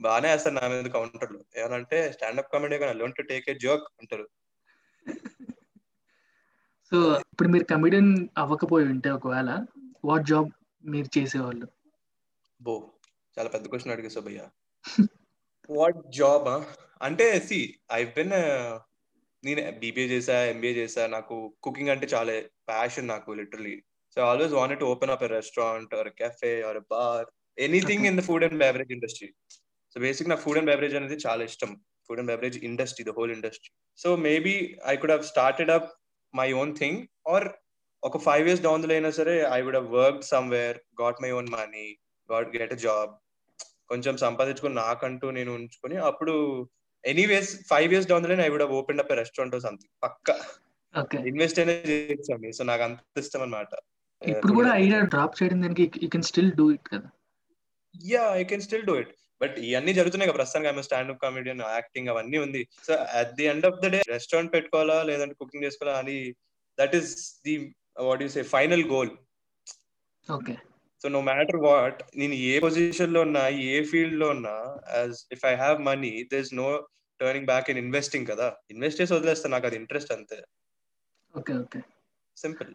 బాగానే 0.00 0.28
వేస్తారు 0.32 0.54
నా 0.54 0.68
మీద 0.68 0.90
కౌంటర్లు 0.90 1.40
ఏమనంటే 1.60 1.98
స్టాండప్ 2.12 2.52
కామెడీ 2.52 2.78
కానీ 2.78 2.94
learn 3.00 3.16
to 3.18 3.22
take 3.22 3.50
a 3.50 3.54
joke 3.54 3.86
అంటారు. 4.00 4.26
సో 6.92 6.98
ఇప్పుడు 7.32 7.48
మీరు 7.48 7.64
కమెడియన్ 7.64 8.12
అవ్వకపోయి 8.38 8.86
ఉంటే 8.94 9.10
ఒకవేళ 9.10 9.50
వాట్ 10.04 10.26
జాబ్ 10.26 10.48
మీరు 10.84 11.08
చేసేవాళ్ళు? 11.18 11.66
బో 12.60 12.74
చాలా 13.40 13.52
పెద్ద 13.52 13.66
క్వశ్చన్ 13.72 13.92
అడిగేసా 13.92 14.20
భయ్యా 14.24 14.46
వాట్ 15.68 16.00
జాబ్ 16.16 16.48
అంటే 17.00 17.26
సి 17.40 17.58
ఐ 17.92 18.00
బిన్ 18.16 18.34
నేను 19.42 19.62
బీబీఏ 19.82 20.06
చేసా 20.06 20.34
ఎంబీఏ 20.50 20.72
చేసా 20.78 21.02
నాకు 21.14 21.36
కుకింగ్ 21.62 21.92
అంటే 21.94 22.06
చాలా 22.14 22.32
ప్యాషన్ 22.70 23.08
నాకు 23.08 23.30
literally 23.38 23.76
so 24.16 24.20
always 24.22 24.54
want 24.58 24.80
to 24.80 24.88
open 24.92 25.12
up 25.14 25.24
a 25.24 25.30
restaurant 25.36 25.92
or 26.00 26.10
cafe 26.20 26.52
or 26.70 26.80
bar 26.92 27.26
anything. 27.58 28.04
In 28.10 28.18
the 28.20 28.24
food 28.28 28.44
and 28.44 28.58
beverage 28.64 28.92
industry 28.96 29.28
so 29.96 30.00
basic 30.00 30.30
నాకు 30.32 30.44
food 30.46 30.60
and 30.60 30.70
beverage 30.72 30.96
అనేది 30.96 31.18
చాలా 31.26 31.44
ఇష్టం. 31.50 31.72
Food 32.10 32.20
and 32.20 32.30
beverage 32.32 32.58
industry 32.68 33.04
the 33.08 33.14
whole 33.18 33.32
industry 33.36 33.70
so 33.98 34.10
maybe 34.26 34.54
I 34.92 34.96
could 34.96 35.14
have 35.14 35.24
started 35.32 35.72
up 35.78 35.88
my 36.34 36.48
own 36.62 36.74
thing 36.76 37.00
or 37.28 37.48
ఒక 38.02 38.18
five 38.18 38.44
years 38.48 38.62
down 38.62 38.86
అయినా 38.90 39.10
సరే 39.20 39.36
I 39.56 39.60
would 39.62 39.80
work 39.98 40.22
somewhere 40.34 40.78
got 41.02 41.20
my 41.22 41.30
own 41.30 41.50
money 41.50 41.86
got 42.28 42.50
get 42.56 42.72
a 42.72 42.80
job 42.86 43.12
కొంచెం 43.90 44.14
సంపాదించుకుని 44.24 44.76
నాకంటూ 44.84 45.26
నేను 45.38 45.50
ఉంచుకొని 45.58 45.96
అప్పుడు 46.10 46.34
anyways 47.04 47.50
five 47.70 47.90
years 47.92 48.08
down 48.10 48.26
line 48.30 48.42
I 48.46 48.48
would 48.54 48.66
open 48.80 49.00
up 49.02 49.12
restaurant 49.20 49.56
something 49.66 49.94
పక్క. 50.04 50.28
ఇన్వెస్ట్ 51.30 51.58
అనేది 51.64 51.96
సో 52.58 52.64
నాకు 52.70 52.82
అంత 52.88 53.22
ఇష్టం 53.24 53.42
అనమాట 53.46 53.72
ఇప్పుడు 54.22 54.52
కూడా 54.58 54.70
ఐడియా 54.82 54.98
డ్రాప్ 55.12 55.36
చేయడం 55.38 55.58
దానికి 55.64 55.84
you 56.04 56.08
can 56.14 56.26
still 56.30 56.50
do 56.60 56.66
it 56.74 56.86
కదా. 56.92 57.08
Yeah 57.94 58.24
I 58.40 58.42
can 58.50 58.64
still 58.66 58.86
do 58.88 58.94
it 59.02 59.12
but 59.40 59.56
ఇవన్నీ 59.68 59.92
జరుగుతున్నాయి 59.98 60.28
కదా 60.30 60.38
ప్రస్తుతానికి. 60.40 60.70
ఆమె 60.72 60.82
స్టాండప్ 60.88 61.20
కామెడియన్ 61.24 61.62
యాక్టింగ్ 61.76 62.10
అవన్నీ 62.14 62.38
ఉంది. 62.46 62.62
So 62.86 62.92
at 63.20 63.32
the 63.38 63.46
end 63.52 63.66
of 63.68 63.78
the 63.84 63.90
day 63.94 64.00
restaurant 64.14 64.52
పెట్టుకోవాలా 64.56 64.98
లేదంటే 65.10 65.36
కుకింగ్ 65.40 65.64
చేసుకోవాలా 65.66 65.94
అని 66.02 66.16
that 66.78 66.96
is 67.00 67.12
the 67.46 67.54
what 68.08 68.22
you 68.24 68.28
say 68.36 68.42
final 68.56 68.84
goal 68.94 69.12
okay 70.28 70.56
so 71.02 71.08
no 71.14 71.20
matter 71.28 71.58
what 71.68 72.00
నేను 72.20 72.34
ఏ 72.50 72.54
పొజిషన్లో 72.64 73.20
ఉన్నా 73.26 73.42
ఏ 73.70 73.76
ఫీల్డ్లో 73.90 74.26
ఉన్నా 74.36 74.54
as 74.96 75.18
if 75.36 75.44
I 75.52 75.54
have 75.62 75.78
money 75.90 76.12
there 76.32 76.42
is 76.46 76.54
no 76.62 76.68
turning 77.20 77.48
back 77.52 77.68
in 77.72 77.80
investing 77.84 78.26
కదా. 78.32 78.48
ఇన్వెస్ట్ 78.72 79.00
చేసి 79.00 79.12
వదిలేస్తా 79.16 79.48
నాకు 79.54 79.66
అది 79.68 79.76
ఇంట్రెస్ట్ 79.82 80.12
అంతే. 80.16 80.38
ఓకే 81.34 81.52
ఓకే 81.62 81.80
సింపుల్ 82.36 82.70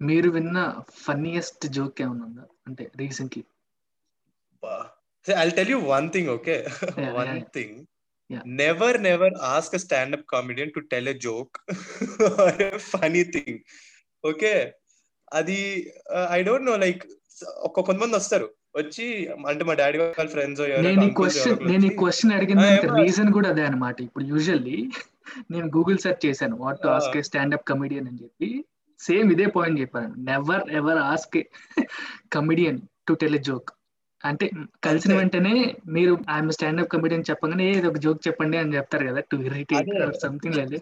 మీరు 0.00 0.28
విన్న 0.36 0.58
ఫన్నీయెస్ట్ 1.04 1.64
జోక్ 1.76 2.00
ఏమైనా 2.04 2.24
ఉందా? 2.28 2.44
అంటే 2.68 2.84
recently 3.02 3.42
I 5.26 5.44
tell 5.58 5.72
you 5.74 5.78
one 5.94 6.08
thing 6.16 6.30
okay 6.36 6.56
one. 7.18 7.32
Thing. 7.56 7.76
Never 8.60 8.96
never 9.08 9.34
ask 9.48 9.74
a 9.74 9.80
standup 9.84 10.24
comedian 10.32 10.72
to 10.76 10.80
tell 10.92 11.10
a 11.12 11.16
joke 11.26 11.56
funny 12.90 13.22
thing 13.34 13.58
okay 14.24 14.52
అది 15.32 15.58
ఐ 16.36 16.38
డోంట్ 16.48 16.68
నో 16.70 16.74
లైక్ 16.84 17.04
ఒక 17.68 17.82
కొంతమంది 17.86 18.16
వస్తారు 18.16 18.46
వచ్చి 18.76 19.04
అంటే 19.50 19.64
మా 19.68 19.74
డాడీ 19.80 19.98
వాళ్ళ 20.00 20.28
ఫ్రెండ్స్ 20.34 20.62
నేను 20.86 21.02
ఈ 21.08 21.10
క్వశ్చన్ 21.18 21.58
నేను 21.70 21.84
ఈ 21.86 21.92
క్వశ్చన్ 22.00 22.32
అడిగిన. 22.36 22.62
రీజన్ 23.00 23.30
కూడా 23.36 23.48
అదే 23.54 23.64
అనమాట 23.70 23.96
ఇప్పుడు 24.06 24.24
యూజువల్లీ 24.24 24.78
నేను 25.52 25.68
గూగుల్ 25.76 25.98
సెర్చ్ 25.98 26.22
చేశాను 26.26 26.56
what 26.56 26.80
to. 26.82 26.88
Ask 26.88 27.16
standup 27.28 27.68
comedian 27.70 28.08
అని 28.10 28.20
చెప్పి 28.24 28.48
సేమ్ 29.00 29.30
ఇదే 29.32 29.46
పాయింట్ 29.56 29.80
చెప్పాను 29.80 30.12
never 30.28 30.62
ever 30.80 31.00
ask 31.12 31.38
comedian 32.36 32.78
to 33.08 33.14
tell 33.14 33.38
a 33.40 33.42
joke 33.48 33.70
అంటే 34.24 34.46
కలిసిన. 34.86 35.12
వెంటనే 35.14 35.54
మీరు 35.96 36.12
ఐఎమ్ 36.34 36.52
స్టాండప్ 36.56 36.92
కమెడియన్ 36.94 37.28
చెప్పగానే 37.30 37.66
ఏదో 37.74 37.88
ఒక 37.88 38.00
జోక్ 38.06 38.20
చెప్పండి 38.28 38.56
అని 38.62 38.76
చెప్తారు 38.76 39.06
కదా 39.10 39.20
టు 39.30 39.36
ఇరిటేట్. 39.48 39.90
సంథింగ్ 40.24 40.56
లేదు 40.60 40.78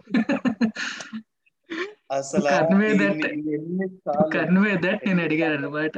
అసలు 2.09 2.47
నేను 5.07 5.21
అడిగాను 5.21 5.55
అనమాట 5.55 5.95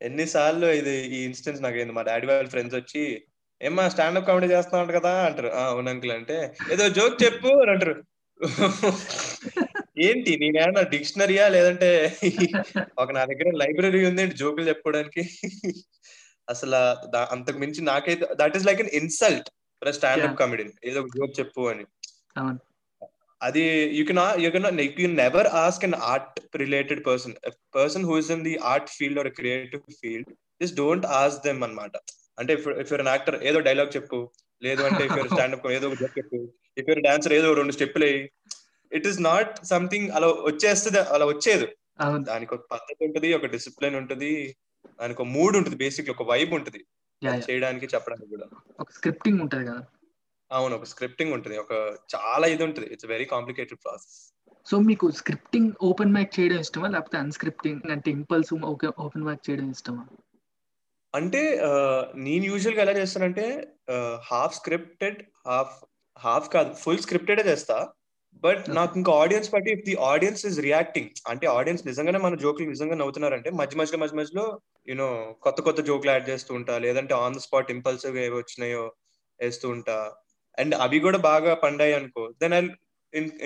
ఎన్నిసార్లు 0.00 0.66
ఇది 0.70 0.94
ఈ 1.16 1.24
ఇన్స్టెన్స్ 1.24 1.62
నాకైంది 1.62 1.92
మా 1.92 2.02
డాడీ 2.02 2.26
వాళ్ళ 2.26 2.48
ఫ్రెండ్స్ 2.48 2.76
వచ్చి 2.76 3.02
ఏమ్మా 3.60 3.88
స్టాండప్ 3.88 4.26
కామెడీ 4.26 4.46
చేస్తున్నావు 4.46 4.92
కదా 4.92 5.26
అంటారు. 5.26 5.48
"ఆ, 5.48 5.64
అవును 5.64 5.90
అంకుల్ 5.90 6.12
అంటే. 6.12 6.36
ఏదో 6.72 6.88
జోక్ 6.88 7.24
చెప్పు 7.24 7.48
అని 7.60 7.70
అంటారు. 7.70 7.94
ఏంటి 9.98 10.36
నేనేమన్నా 10.36 10.82
డిక్షనరీయా 10.82 11.48
లేదంటే 11.48 11.90
ఒక 12.98 13.12
నా 13.12 13.24
దగ్గర 13.24 13.50
లైబ్రరీ 13.56 14.06
ఉంది 14.06 14.22
ఏంటి 14.22 14.36
జోకులు 14.36 14.68
చెప్పుకోవడానికి? 14.68 15.22
అసలు 16.48 16.76
అంతకు 17.30 17.58
మించి 17.58 17.82
నాకైతే 17.82 18.26
that 18.32 18.56
is 18.56 18.66
like 18.66 18.80
an 18.80 18.90
insult 18.92 19.48
for 19.82 19.94
standup. 19.94 20.38
Comedy 20.38 20.64
ఏదో 20.84 21.00
ఒక 21.00 21.06
జోక్ 21.16 21.40
చెప్పు 21.40 21.68
అని. 21.68 21.84
అది 23.46 23.62
you 23.98 24.02
can 24.08 24.20
you 24.44 24.50
can 24.54 24.80
you 25.02 25.08
never 25.22 25.48
ask 25.62 25.84
an 25.88 25.96
art 26.10 26.56
related 26.56 27.02
person 27.06 27.34
person 27.76 28.04
who 28.10 28.14
is 28.22 28.30
in 28.34 28.44
the 28.48 28.54
art 28.72 28.90
field 28.98 29.20
or 29.22 29.30
creative 29.40 29.82
field 30.02 30.30
just 30.62 30.76
don't 30.76 31.06
ask 31.20 31.36
them 31.46 31.62
అన్నమాట. 31.66 31.96
అంటే 32.38 32.52
if 32.58 32.68
your 32.92 33.02
an 33.04 33.12
actor 33.14 33.36
ఏదో 33.42 33.58
dialogue 33.68 33.96
చెప్పు. 33.96 34.18
లేదు 34.62 34.82
అంటే 34.82 35.02
if 35.06 35.16
you're 35.18 35.28
standup 35.28 35.66
ఏదో 35.76 35.88
ఒక 35.88 36.02
చెప్పు. 36.18 36.38
If 36.78 36.88
you're 36.88 37.02
dancer 37.08 37.32
ఏదో 37.32 37.48
రెండు 37.60 37.72
స్టెప్పులు 37.72 38.10
ఇట్ 38.92 39.06
ఈస్ 39.10 39.20
నాట్ 39.22 39.52
సంథింగ్ 39.66 40.10
అలా 40.10 40.28
వచ్చేస్తుంది 40.50 41.00
అలా 41.14 41.26
వచ్చేది. 41.26 41.68
దానికి 42.28 42.54
ఒక 42.54 42.64
పద్ధతి 42.72 43.00
ఉంటుంది 43.06 43.28
ఒక 43.34 43.46
డిసిప్లిన్ 43.46 43.96
ఉంటుంది 44.02 44.30
దానికి 45.00 45.22
ఒక 45.22 45.28
మూడ్ 45.28 45.56
ఉంటుంది 45.56 45.76
బేసిక్ 45.76 46.10
ఒక 46.10 46.24
వైబ్ 46.30 46.52
ఉంటుంది. 46.58 46.80
చేయడానికి 47.50 47.86
చెప్పడానికి 47.94 48.28
కూడా. 48.30 48.46
ఒక 48.80 48.90
స్క్రిప్టింగ్ 48.90 49.40
ఉంటది 49.40 49.64
కదా. 49.66 49.82
అవును 50.54 50.74
ఒక 50.76 50.84
స్క్రిప్టింగ్ 50.84 51.32
ఉంటుంది. 51.32 51.56
ఒక 51.58 51.72
చాలా 52.14 52.46
ఇది 52.46 52.64
ఉంటుంది. 52.64 52.88
It's 52.94 53.06
very 53.06 53.24
complicated 53.24 53.80
process 53.84 54.16
so 54.66 54.78
మీకు 54.78 55.10
స్క్రిప్టింగ్ 55.10 55.72
ఓపెన్ 55.82 56.12
మైక్ 56.12 56.40
చేయడం 56.40 56.60
ఇష్టమా? 56.60 56.88
లేకపోతే 56.88 57.16
అన్స్క్రిప్టింగ్ 57.18 57.90
అంటే 57.90 58.10
ఇంపల్స్ 58.10 58.52
ఓపెన్ 59.04 59.24
మైక్ 59.24 59.50
చేయడం 59.50 59.70
ఇష్టమా? 59.70 60.04
అంటే 61.14 61.60
నేను 62.14 62.44
యూజువల్గా 62.44 62.82
ఎలా 62.82 62.92
చేస్తానంటే 62.92 63.44
హాఫ్ 64.30 64.54
స్క్రిప్టెడ్ 64.54 65.18
హాఫ్ 65.46 65.74
హాఫ్ 66.18 66.48
కాదు 66.48 66.74
ఫుల్ 66.74 66.98
స్క్రిప్టెడ్ 66.98 67.42
చేస్తా. 67.46 67.76
బట్. 68.44 68.64
నాకు 68.70 68.94
ఇంకా 68.96 69.12
ఆడియన్స్ 69.12 69.50
బట్టి 69.50 69.70
if 69.72 69.84
the 69.84 69.94
audience 70.12 70.42
is 70.46 70.58
reacting 70.60 71.10
అంటే 71.28 71.46
ఆడియన్స్ 71.46 71.86
నిజంగానే 71.86 72.18
మన 72.18 72.34
జోకులు 72.34 72.68
నిజంగా 72.68 72.94
నవ్వుతున్నారంటే 72.94 73.50
మధ్య 73.50 73.76
మధ్యలో 73.80 73.98
మధ్య 73.98 74.16
మధ్యలో 74.20 74.46
యూనో 74.88 75.08
కొత్త 75.42 75.60
కొత్త 75.60 75.80
జోకులు 75.80 76.10
యాడ్ 76.10 76.28
చేస్తూ 76.30 76.54
ఉంటా. 76.54 76.74
లేదంటే 76.78 77.14
ఆన్ 77.14 77.34
ద 77.34 77.38
స్పాట్ 77.38 77.70
ఇంపల్సివ్ 77.70 78.16
ఏవి 78.16 78.36
వచ్చినాయో 78.36 78.84
వేస్తూ 79.40 79.68
ఉంటా. 79.68 79.98
అండ్ 80.58 80.74
అవి 80.84 80.98
కూడా 81.00 81.18
బాగా 81.30 81.54
పండాయి 81.64 81.94
అనుకో 82.00 82.24
then 82.42 82.54
I 82.54 82.62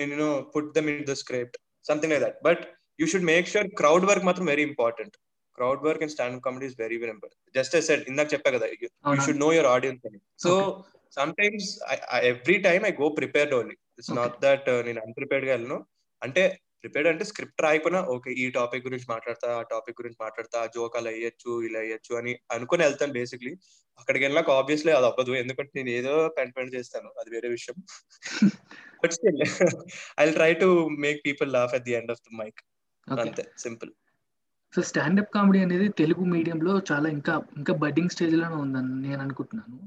you know 0.03 0.29
put 0.55 0.69
them 0.77 0.89
in 0.93 1.01
the 1.05 1.15
script 1.23 1.57
something 1.85 2.13
like 2.13 2.23
that 2.27 2.39
but 2.43 2.61
you 2.99 3.07
should 3.07 3.27
make 3.33 3.49
sure 3.53 3.69
crowd 3.81 4.07
work 4.11 4.27
మాత్రం 4.29 4.45
very 4.45 4.65
important 4.71 5.15
crowd 5.57 5.83
work 5.87 6.03
and 6.03 6.13
stand 6.13 6.39
comedy 6.45 6.65
is 6.65 6.77
very 6.79 6.97
very 6.97 7.11
important 7.11 7.41
just 7.55 7.75
said 7.89 8.05
ఇందాక 8.07 8.29
చెప్పా 8.33 8.51
కదా 8.57 8.67
you 8.73 8.87
should 9.27 9.43
know 9.45 9.51
your 9.53 9.71
audience 9.75 10.05
అని 10.09 10.21
so 10.45 10.53
Okay. 11.11 11.17
Sometimes 11.17 11.67
every 12.23 12.55
time 12.65 12.83
I 12.85 12.91
go 12.99 13.07
prepared 13.09 13.53
only 13.53 13.75
it's. 13.99 14.11
Not 14.11 14.35
that 14.41 14.67
నేను 14.87 14.99
అన్ప్రిపేర్డ్గా 15.05 15.51
వెళ్ళను. 15.55 15.77
అంటే 16.21 16.43
prepared 16.83 17.09
అంటే 17.09 17.23
script 17.23 17.61
రాయకపోయినా 17.61 18.01
ఓకే 18.07 18.31
ఈ 18.33 18.45
టాపిక్ 18.49 18.85
గురించి 18.85 19.07
మాట్లాడతా 19.09 19.47
ఆ 19.57 19.61
టాపిక్ 19.71 19.99
గురించి 20.01 20.19
మాట్లాడతా 20.21 20.59
జోక్ 20.75 20.97
అలా 20.97 21.09
వేయచ్చు 21.09 21.53
ఇలా 21.63 21.79
వేయచ్చు 21.79 22.13
అని 22.15 22.33
అనుకుని 22.51 22.83
వెళ్తాను 22.83 23.13
బేసిక్లీ 23.13 23.53
అక్కడికి 23.99 24.25
వెళ్ళాక 24.25 24.49
ఆబ్వియస్లీ 24.51 24.91
అది 24.91 25.05
అవ్వదు. 25.05 25.31
ఎందుకంటే 25.35 25.71
నేను 25.75 25.89
ఏదో 25.89 26.13
పెంట 26.27 26.51
పెంట 26.55 26.69
చేస్తాను. 26.73 27.09
అది 27.19 27.29
వేరే 27.29 27.49
విషయం. 27.49 27.77
But 29.03 29.11
still 29.11 29.41
I 30.19 30.31
try 30.31 30.51
to 30.53 30.69
make 30.99 31.19
people 31.25 31.53
laugh 31.53 31.73
at 31.73 31.83
the 31.83 31.91
end 31.91 32.11
of 32.11 32.23
the 32.27 32.35
mic 32.35 32.61
అంతే 33.07 33.43
సింపుల్ 33.57 33.91
సో 34.73 34.81
స్టాండప్ 34.81 35.31
కామెడీ 35.33 35.59
అనేది 35.59 35.89
తెలుగు 35.89 36.23
మీడియంలో 36.25 36.81
చాలా 36.91 37.07
ఇంకా 37.09 37.41
ఇంకా 37.57 37.73
బడ్డింగ్ 37.73 38.09
స్టేజ్లోనే 38.09 38.55
ఉందని 38.55 38.91
నేను 39.07 39.21
అనుకుంటున్నాను. 39.21 39.77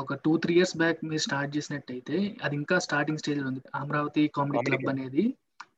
ఒక 0.00 0.14
టూ 0.14 0.32
త్రీ 0.38 0.52
ఇయర్స్ 0.54 0.76
బ్యాక్ 0.76 0.98
మీరు 1.04 1.22
స్టార్ట్ 1.22 1.56
చేసినట్టయితే 1.56 2.16
అది 2.42 2.54
ఇంకా 2.56 2.76
స్టార్టింగ్ 2.78 3.18
స్టేజ్లో 3.18 3.46
ఉంది. 3.46 3.62
Amaravati 3.74 4.22
comedy 4.34 4.58
club. 4.64 4.88
అనేది. 4.88 5.24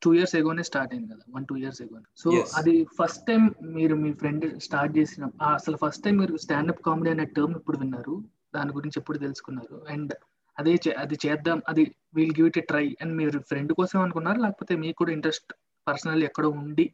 టూ 0.04 0.10
ఇయర్స్ 0.16 0.34
ఎగోనే 0.38 0.64
స్టార్ట్ 0.68 0.92
అయింది 0.94 1.08
కదా 1.12 1.24
one 1.36 1.46
two 1.50 1.56
years 1.62 1.80
ago 1.84 1.98
so. 2.22 2.28
అది 2.58 2.74
ఫస్ట్ 2.98 3.22
టైం 3.26 3.42
మీరు 3.76 3.94
మీ 4.02 4.10
ఫ్రెండ్ 4.20 4.46
స్టార్ట్ 4.66 4.92
చేసిన 4.98 5.24
అసలు 5.54 5.78
ఫస్ట్ 5.82 6.04
టైం 6.04 6.16
మీరు 6.22 6.36
స్టాండప్ 6.44 6.82
కామెడీ 6.88 7.10
అనే 7.14 7.26
టర్మ్ 7.36 7.56
ఇప్పుడు 7.60 7.80
విన్నారు 7.82 8.14
దాని 8.56 8.72
గురించి 8.72 8.98
ఎప్పుడు 9.00 9.18
తెలుసుకున్నారు? 9.18 9.76
అండ్ 9.94 10.12
అదే 10.56 10.72
అది 11.02 11.16
చేద్దాం 11.24 11.60
అది 11.70 11.84
we'll 12.16 12.34
give 12.36 12.48
it 12.50 12.60
a 12.62 12.66
try 12.70 12.86
and 13.02 13.14
మీరు 13.20 13.38
ఫ్రెండ్ 13.48 13.72
కోసం 13.80 13.98
అనుకున్నారు? 14.04 14.38
లేకపోతే 14.44 14.74
మీకు 14.84 14.98
కూడా 15.00 15.12
ఇంట్రెస్ట్ 15.16 15.48
పర్సనల్ 15.86 16.24
ఎక్కడో 16.28 16.50
ఉండి 16.60 16.86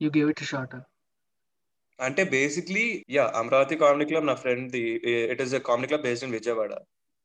యూ 0.00 0.10
గివ్ 0.10 0.30
ఇట్ 0.34 0.44
షార్ట్ 0.52 0.76
అంటే 1.98 2.22
basically 2.32 2.84
ya 3.14 3.24
Amaravati 3.38 3.76
comedy 3.80 4.04
club 4.10 4.28
నా 4.28 4.36
friend 4.42 4.66
the 4.74 4.82
it 5.32 5.40
is 5.44 5.54
a 5.54 5.62
comedy 5.68 5.88
club 5.90 6.04
based 6.06 6.26
in 6.26 6.36
Vijayawada 6.36 6.72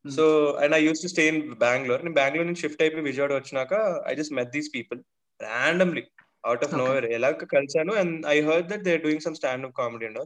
so 0.06 0.24
and 0.62 0.76
I 0.78 0.82
use 0.86 1.04
to 1.04 1.10
stay 1.12 1.24
in 1.32 1.42
Bengaluru 1.62 2.02
నేను 2.06 2.16
బెంగళూరు 2.18 2.48
నుంచి 2.50 2.64
షిఫ్ట్ 2.64 2.82
అయిపోయి 2.84 3.06
విజయవాడ 3.10 3.34
వచ్చినాక 3.38 3.74
I 4.10 4.14
just 4.20 4.34
met 4.40 4.52
these 4.56 4.70
people 4.76 5.00
randomly 5.46 6.04
out 6.50 6.64
of. 6.66 6.74
Nowhere 6.82 7.06
ఎలా 7.18 7.30
కలిసాను 7.56 7.94
and 8.02 8.16
I 8.36 8.38
heard 8.48 8.70
that 8.72 8.86
they 8.88 8.96
doing 9.06 9.26
some 9.26 9.38
stand 9.40 9.68
up 9.68 9.76
comedy 9.82 10.08
and 10.10 10.22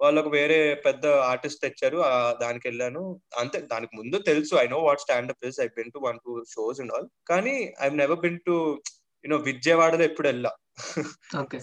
వాళ్ళకు 0.00 0.30
వేరే 0.36 0.58
పెద్ద 0.84 1.04
artist 1.30 1.62
తెచ్చారు 1.64 1.98
దానికి 2.42 2.64
వెళ్ళాను. 2.68 3.02
అంతే 3.40 3.58
దానికి 3.72 3.92
ముందు 4.00 4.16
తెలుసు 4.28 4.54
I 4.62 4.66
know 4.74 4.78
what 4.86 5.02
stand 5.04 5.32
up 5.34 5.46
is 5.48 5.58
I 5.64 5.66
been 5.78 5.92
to 5.96 6.00
one 6.06 6.18
two 6.26 6.32
shows 6.54 6.80
and 6.82 6.92
all 6.96 7.08
కానీ 7.30 7.54
I 7.84 7.88
never 8.02 8.22
been 8.24 8.38
to 8.48 8.54
you know 9.24 9.38
విజయవాడలో 9.50 10.04
ఎప్పుడు 10.10 10.28
వెళ్ళా. 10.30 10.52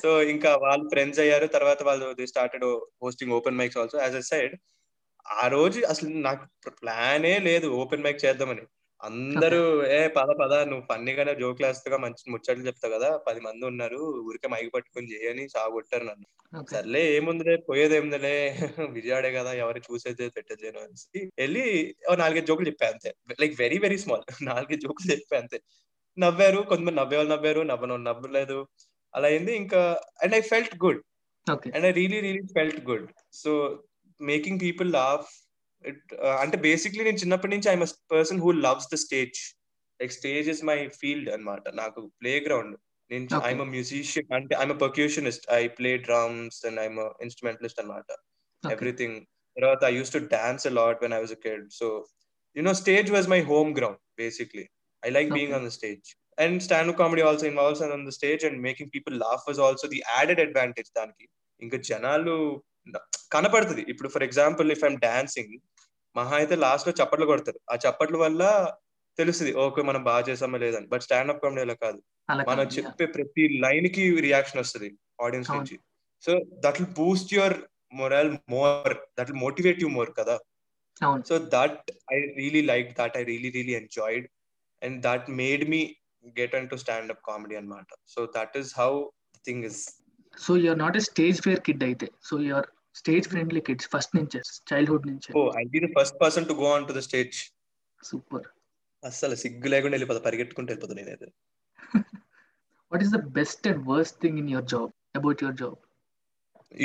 సో 0.04 0.10
ఇంకా 0.34 0.52
వాళ్ళు 0.66 0.86
ఫ్రెండ్స్ 0.94 1.22
అయ్యారు 1.24 1.48
తర్వాత 1.56 1.80
వాళ్ళు 1.90 2.08
the 2.20 2.26
started 2.34 2.66
hosting 3.04 3.36
open 3.38 3.60
mics 3.60 3.80
also 3.84 3.98
as 4.06 4.18
a 4.22 4.24
side 4.32 4.56
ఆ 5.26 5.46
రోజు 5.56 5.80
అసలు 5.92 6.10
నాకు 6.28 6.44
ప్లానే 6.82 7.32
లేదు 7.48 7.68
ఓపెన్ 7.82 8.04
మైక్ 8.06 8.24
చేద్దామని. 8.26 8.64
అందరూ 9.02 9.62
ఏ 9.92 10.02
పద 10.16 10.30
పద 10.40 10.54
నువ్వు 10.70 10.84
ఫన్నీగానే 10.90 11.34
జోకులు 11.40 11.66
వేస్తాగా 11.68 11.98
మంచి 12.04 12.24
ముచ్చట్లు 12.34 12.64
చెప్తావు 12.68 12.94
కదా 12.96 13.10
పది 13.26 13.40
మంది 13.48 13.64
ఉన్నారు 13.70 14.00
ఊరికే 14.28 14.48
మైక్ 14.54 14.70
పట్టుకొని 14.76 15.08
చేయని 15.14 15.44
సాగొట్టారు 15.54 16.06
నన్ను. 16.10 16.28
సర్లే 16.68 17.02
ఏముందిలే 17.16 17.56
పోయేది 17.68 17.96
ఏముందిలే 17.98 18.34
విజయవాడే 18.96 19.32
కదా 19.38 19.52
ఎవరు 19.64 19.80
చూసేది 19.88 20.28
పెట్టేది 20.36 20.68
అనేసి 20.74 21.22
వెళ్ళి 21.42 21.66
నాలుగైదు 22.22 22.48
జోకులు 22.50 22.70
చెప్పా 22.72 22.88
అంతే. 22.94 23.12
Like 23.42 23.56
very 23.64 23.80
very 23.86 23.98
small. 24.04 24.24
నాలుగైదు 24.50 24.84
జోకులు 24.86 25.08
చెప్పా 25.14 25.38
అంతే. 25.42 25.60
నవ్వారు 26.18 26.60
కొంతమంది 26.70 26.98
నవ్వే 27.02 27.18
వాళ్ళు 27.18 27.32
నవ్వారు 27.34 27.62
నవ్వను 27.72 27.98
నవ్వలేదు. 28.10 28.60
అలా 29.14 29.28
అయింది. 29.32 29.54
ఇంకా 29.64 29.82
and 30.24 30.36
I 30.36 30.44
felt 30.52 30.76
good 30.86 31.02
and 31.74 31.86
I 31.88 31.94
really 32.00 32.20
really 32.26 32.44
felt 32.56 32.80
good 32.90 33.08
so 33.42 33.52
making 34.20 34.62
people 34.66 34.90
laugh 34.94 35.30
అంటే 36.44 36.58
బేసిక్లీ 36.66 37.02
నేను 37.08 37.20
చిన్నప్పటి 37.24 37.52
నుంచి 37.54 37.70
I'm 37.72 37.86
person 38.14 38.42
who 38.46 38.52
loves 38.68 38.90
the 38.94 38.98
stage 39.06 39.40
like 40.00 40.14
stage 40.18 40.48
is 40.54 40.62
my 40.70 40.78
field 41.02 41.30
అన్నమాట. 41.36 41.64
నాకు 41.82 42.00
ప్లే 42.22 42.34
గ్రౌండ్ 42.48 42.74
నేను. 43.12 43.26
ఐఎమ్ 43.48 43.64
మ్యూజిషియన్ 43.76 44.34
అంటే 44.38 44.54
I'm 44.62 44.74
percussionist 44.86 45.46
I 45.60 45.62
play 45.80 45.92
drums 46.08 46.60
and 46.68 46.80
I'm 46.84 47.02
instrumentalist 47.26 47.82
అనమాట 47.84 48.10
everything 48.64 49.18
తర్వాత 49.58 49.82
I 49.92 49.94
use 50.00 50.14
to 50.16 50.22
dance 50.36 50.68
lot 50.80 51.02
when 51.04 51.16
I 51.18 51.22
was 51.26 51.36
kid 51.48 51.66
so 51.80 51.88
you know 52.56 52.74
stage 52.84 53.10
was 53.16 53.28
my 53.34 53.42
home 53.52 53.72
ground 53.80 54.02
basically 54.24 54.66
I 55.04 55.12
like 55.18 55.30
being. 55.38 55.56
On 55.58 55.66
the 55.70 55.74
stage 55.78 56.08
and 56.44 56.58
stand 56.68 56.94
comedy 57.02 57.24
also 57.30 57.46
involves 57.52 57.84
on 57.86 58.06
the 58.10 58.14
stage 58.20 58.42
and 58.48 58.60
making 58.68 58.92
people 58.96 59.16
laugh 59.26 59.44
was 59.50 59.60
also 59.68 59.88
the 59.94 60.02
added 60.16 60.42
advantage 60.46 60.90
దానికి. 61.00 61.26
ఇంకా 61.62 61.78
జనాలు 61.92 62.38
కనపడుతుంది. 63.34 63.84
ఇప్పుడు 63.92 64.10
for 64.16 64.26
example 64.28 64.68
if 64.76 64.84
I'm 64.88 64.98
dancing 65.06 65.56
మహా 66.16 66.36
అయితే 66.42 66.56
లాస్ట్లో 66.64 66.92
చప్పట్లు 67.00 67.26
కొడతారు. 67.32 67.60
ఆ 67.72 67.76
చప్పట్ల 67.86 68.18
వల్ల 68.26 68.44
తెలుస్తుంది 69.18 69.52
ఓకే 69.64 69.82
మనం 69.90 70.02
బాగా 70.10 70.24
చేసామా 70.30 70.58
లేదని 70.64 70.88
బట్ 70.94 71.04
స్టాండప్ 71.06 71.42
కామెడీ 71.44 71.62
అలా 71.66 71.76
కాదు. 71.84 72.00
మనం. 72.50 72.66
చెప్పే 72.76 73.06
ప్రతి 73.16 73.44
లైన్కి 73.64 74.04
రియాక్షన్ 74.28 74.62
వస్తుంది 74.62 74.90
ఆడియన్స్. 75.26 75.52
నుంచి. 75.56 75.76
So 76.24 76.32
that 76.64 76.78
will 76.80 76.94
boost 77.02 77.34
your 77.38 77.56
morale 78.02 78.32
more 78.54 78.94
that 79.18 79.28
will 79.32 79.42
motivate 79.46 79.82
you 79.84 79.90
more 79.98 80.12
కదా. 80.20 80.36
So 81.30 81.38
that 81.56 81.78
I 82.14 82.18
really 82.40 82.64
like 82.72 82.90
that 83.02 83.16
I 83.20 83.24
really 83.32 83.52
really 83.58 83.76
enjoyed 83.82 84.28
and 84.82 84.98
that 85.08 85.28
made 85.42 85.64
me 85.74 85.82
get 86.40 86.56
on 86.60 86.70
to 86.72 86.78
stand 86.84 87.12
up 87.16 87.24
comedy 87.30 87.56
అనమాట 87.62 87.88
so 88.16 88.22
that 88.38 88.56
is 88.62 88.72
how 88.82 88.92
thing 89.48 89.66
is 89.70 89.82
so 90.46 90.54
you're 90.64 90.80
not 90.86 90.98
a 91.02 91.04
stage 91.10 91.38
fear 91.48 91.62
kid 91.68 91.84
అయితే. 91.90 92.08
So 92.30 92.36
you're 92.48 92.70
stage 93.01 93.27
friendly 93.33 93.61
kids 93.69 93.89
first 93.95 94.15
నుంచే 94.19 94.41
childhood 94.71 95.07
నుంచే 95.11 95.31
oh 95.41 95.43
I 95.63 95.65
be 95.75 95.81
the 95.85 95.91
first 95.99 96.17
person 96.25 96.49
to 96.51 96.57
go 96.63 96.69
on 96.79 96.87
to 96.89 96.97
the 96.99 97.03
stage 97.09 97.39
super 98.01 98.49
అస్సలు 99.03 99.37
సిగ్గు 99.45 99.71
లేకుండా 99.75 99.95
వెళ్ళిపోతా 99.97 100.23
పరిగెట్టుకుంటూ 100.29 100.71
వెళ్ళిపోతా 100.73 100.97
నేనైతే 101.01 101.29
what 102.93 103.05
is 103.07 103.15
the 103.19 103.23
best 103.39 103.67
and 103.73 103.83
worst 103.93 104.19
thing 104.25 104.39
in 104.43 104.51
your 104.57 104.69
job 104.75 104.91
about 105.21 105.43
your 105.47 105.57
job 105.63 105.79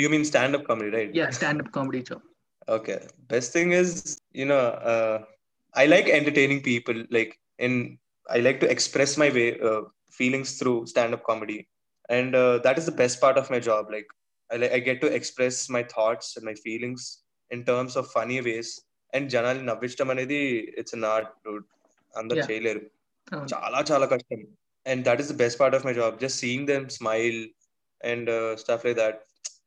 you 0.02 0.08
mean 0.14 0.26
stand 0.32 0.56
up 0.60 0.66
comedy 0.70 0.92
right 0.98 1.12
yeah 1.20 1.28
standup 1.38 1.72
comedy 1.78 2.02
job 2.10 2.24
Okay. 2.68 2.98
Best 3.28 3.52
thing 3.52 3.72
is, 3.72 4.18
you 4.32 4.44
know, 4.44 4.58
uh, 4.58 5.24
I 5.74 5.86
like 5.86 6.08
entertaining 6.08 6.62
people. 6.62 7.04
Like, 7.10 7.38
in 7.58 7.98
I 8.26 8.38
like 8.38 8.60
to 8.60 8.70
express 8.70 9.16
my 9.16 9.30
way 9.30 9.58
uh, 9.60 9.82
feelings 10.10 10.58
through 10.58 10.86
stand-up 10.86 11.22
comedy, 11.22 11.68
and 12.08 12.34
uh, 12.34 12.58
that 12.58 12.76
is 12.78 12.86
the 12.86 12.92
best 12.92 13.20
part 13.20 13.38
of 13.38 13.50
my 13.50 13.60
job. 13.60 13.86
Like, 13.90 14.08
I 14.55 14.59
I 14.59 14.79
get 14.79 14.95
to 14.95 15.09
express 15.09 15.55
my 15.71 15.81
thoughts 15.81 16.27
and 16.39 16.49
my 16.49 16.55
feelings 16.55 17.01
in 17.53 17.59
terms 17.59 17.91
of 17.95 18.03
funny 18.19 18.45
ways. 18.45 18.65
And 19.15 19.27
జనాలు 19.27 19.61
నవ్వించడం 19.61 20.09
అనేది 20.09 20.73
it's 20.77 20.95
not 20.95 21.27
అందరు. 22.17 22.37
చేయలేరు. 22.37 22.81
చాలా 23.33 23.85
చాలా 23.91 24.05
కష్టం. 24.05 24.47
And 24.87 25.05
that 25.05 25.21
is 25.21 25.29
the 25.29 25.35
best 25.35 25.59
part 25.59 25.75
of 25.75 25.85
my 25.85 25.93
job 25.93 26.19
just 26.19 26.39
seeing 26.39 26.67
them 26.67 26.89
smile 26.89 27.49
and 28.03 28.59
stuff 28.59 28.85
like 28.85 28.99
that 28.99 29.21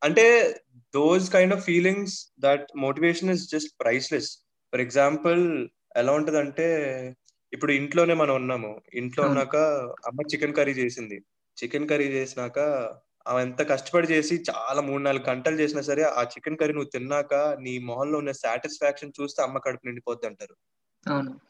అంటే 0.05 0.57
those 0.79 1.33
kind 1.33 1.55
of 1.55 1.65
feelings 1.65 2.33
that 2.41 2.69
motivation 2.77 3.31
is 3.31 3.51
just 3.51 3.81
priceless 3.81 4.39
for 4.73 4.81
example 4.81 5.69
ఎలా 5.97 6.13
ఉంటదంటే 6.13 6.67
ఇప్పుడు 7.53 7.73
ఇంట్లోనే 7.73 8.15
మనం 8.15 8.35
ఉన్నాము. 8.35 8.81
ఇంట్లో. 8.95 9.25
ఉన్నాక 9.25 9.57
అమ్మ 10.07 10.21
చికెన్ 10.35 10.55
కర్రీ 10.55 10.73
చేసింది. 10.73 11.23
చికెన్ 11.63 11.89
కర్రీ 11.89 12.09
చేసినాక 12.09 12.59
ఆమె 13.27 13.43
ఎంత 13.43 13.69
కష్టపడి 13.69 14.07
చేసి 14.07 14.45
చాలా 14.51 14.81
మూడు 14.81 15.03
నాలుగు 15.03 15.31
గంటలు 15.31 15.57
చేసినా 15.57 15.83
సరే 15.83 16.03
ఆ 16.03 16.23
చికెన్ 16.23 16.57
కర్రీ 16.57 16.75
నువ్వు 16.75 16.91
తిన్నాక 16.91 17.35
నీ 17.35 17.79
మొహంలో 17.79 18.19
ఉన్న 18.19 18.33
సాటిస్ఫాక్షన్ 18.33 19.13
చూస్తే 19.23 19.43
అమ్మ 19.43 19.59
కడుపు 19.59 19.87
నిండిపోద్ది 19.87 20.27
అంటారు. 20.27 20.57
అవును. 21.13 21.41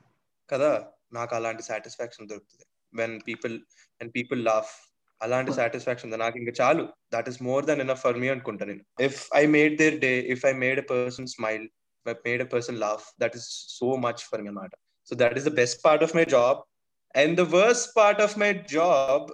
కదా? 0.51 0.87
నాకు 1.13 1.37
అలాంటి 1.37 1.63
సాటిస్ఫాక్షన్ 1.63 2.29
దొరుకుతుంది. 2.29 2.65
When 2.95 3.21
people 3.29 3.61
and 4.01 4.13
people 4.17 4.45
laugh 4.45 4.97
అలాంటి. 5.23 5.55
సాటిస్ఫాక్షన్ 5.55 6.21
నాకు 6.21 6.39
ఇంకా 6.39 6.53
చాలు. 6.65 6.89
That 7.15 7.29
is 7.29 7.43
more 7.43 7.67
than 7.67 7.81
enough 7.81 8.01
for 8.01 8.19
me 8.19 8.29
అనుకుంటా 8.29 8.65
నేను. 8.65 9.03
If 9.03 9.29
I 9.35 9.47
made 9.47 9.79
their 9.79 9.99
day 9.99 10.19
if 10.19 10.47
I 10.47 10.53
made 10.53 10.79
a 10.79 10.83
person 10.83 11.27
smile 11.27 11.69
made 12.07 12.43
a 12.43 12.45
person 12.45 12.79
laugh 12.79 13.13
that 13.21 13.37
is 13.37 13.67
so 13.69 13.97
much 13.97 14.19
for 14.19 14.43
me 14.43 14.49
అనమాట. 14.49 14.71
So 15.09 15.17
that 15.17 15.39
is 15.39 15.47
the 15.47 15.55
best 15.55 15.85
part 15.85 16.05
of 16.05 16.17
my 16.17 16.25
job 16.25 16.59
and 17.19 17.37
the 17.37 17.41
worst 17.41 17.97
part 17.97 18.21
of 18.21 18.39
my 18.39 18.53
job 18.53 19.31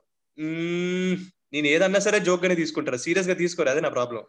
నేను 1.52 1.66
ఏదన్నా 1.66 2.00
సరే 2.00 2.18
joke 2.26 2.42
గానే 2.44 2.56
తీసుకుంటారా? 2.60 2.98
సీరియస్గా 3.04 3.34
తీసుకోరు? 3.40 3.70
అదే 3.72 3.80
నా 3.80 3.90
ప్రాబ్లం 3.96 4.22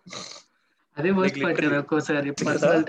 అదే 0.97 1.10
ఒక్కోసారి 1.79 2.31
పర్సనల్ 2.41 2.84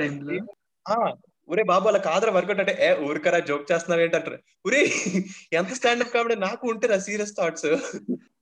ఒరే 1.49 1.63
బాబు 1.71 1.87
అలా 1.91 2.01
కాదరా 2.07 2.33
వర్కౌట్ 2.35 2.61
అంటే 2.63 2.75
ఏ 2.81 2.89
ఊరికరా 3.07 3.39
జోక్ 3.49 3.65
చేస్తున్నారు 3.71 4.03
ఏంటంటారు? 4.05 4.37
ఒరే 4.65 4.81
ఎంత 5.59 5.71
స్టాండప్ 5.79 6.13
కామెడీ 6.15 6.37
నాకు 6.45 6.65
ఉంటారా 6.73 6.97
సీరియస్ 7.07 7.35
థాట్స్ 7.39 7.67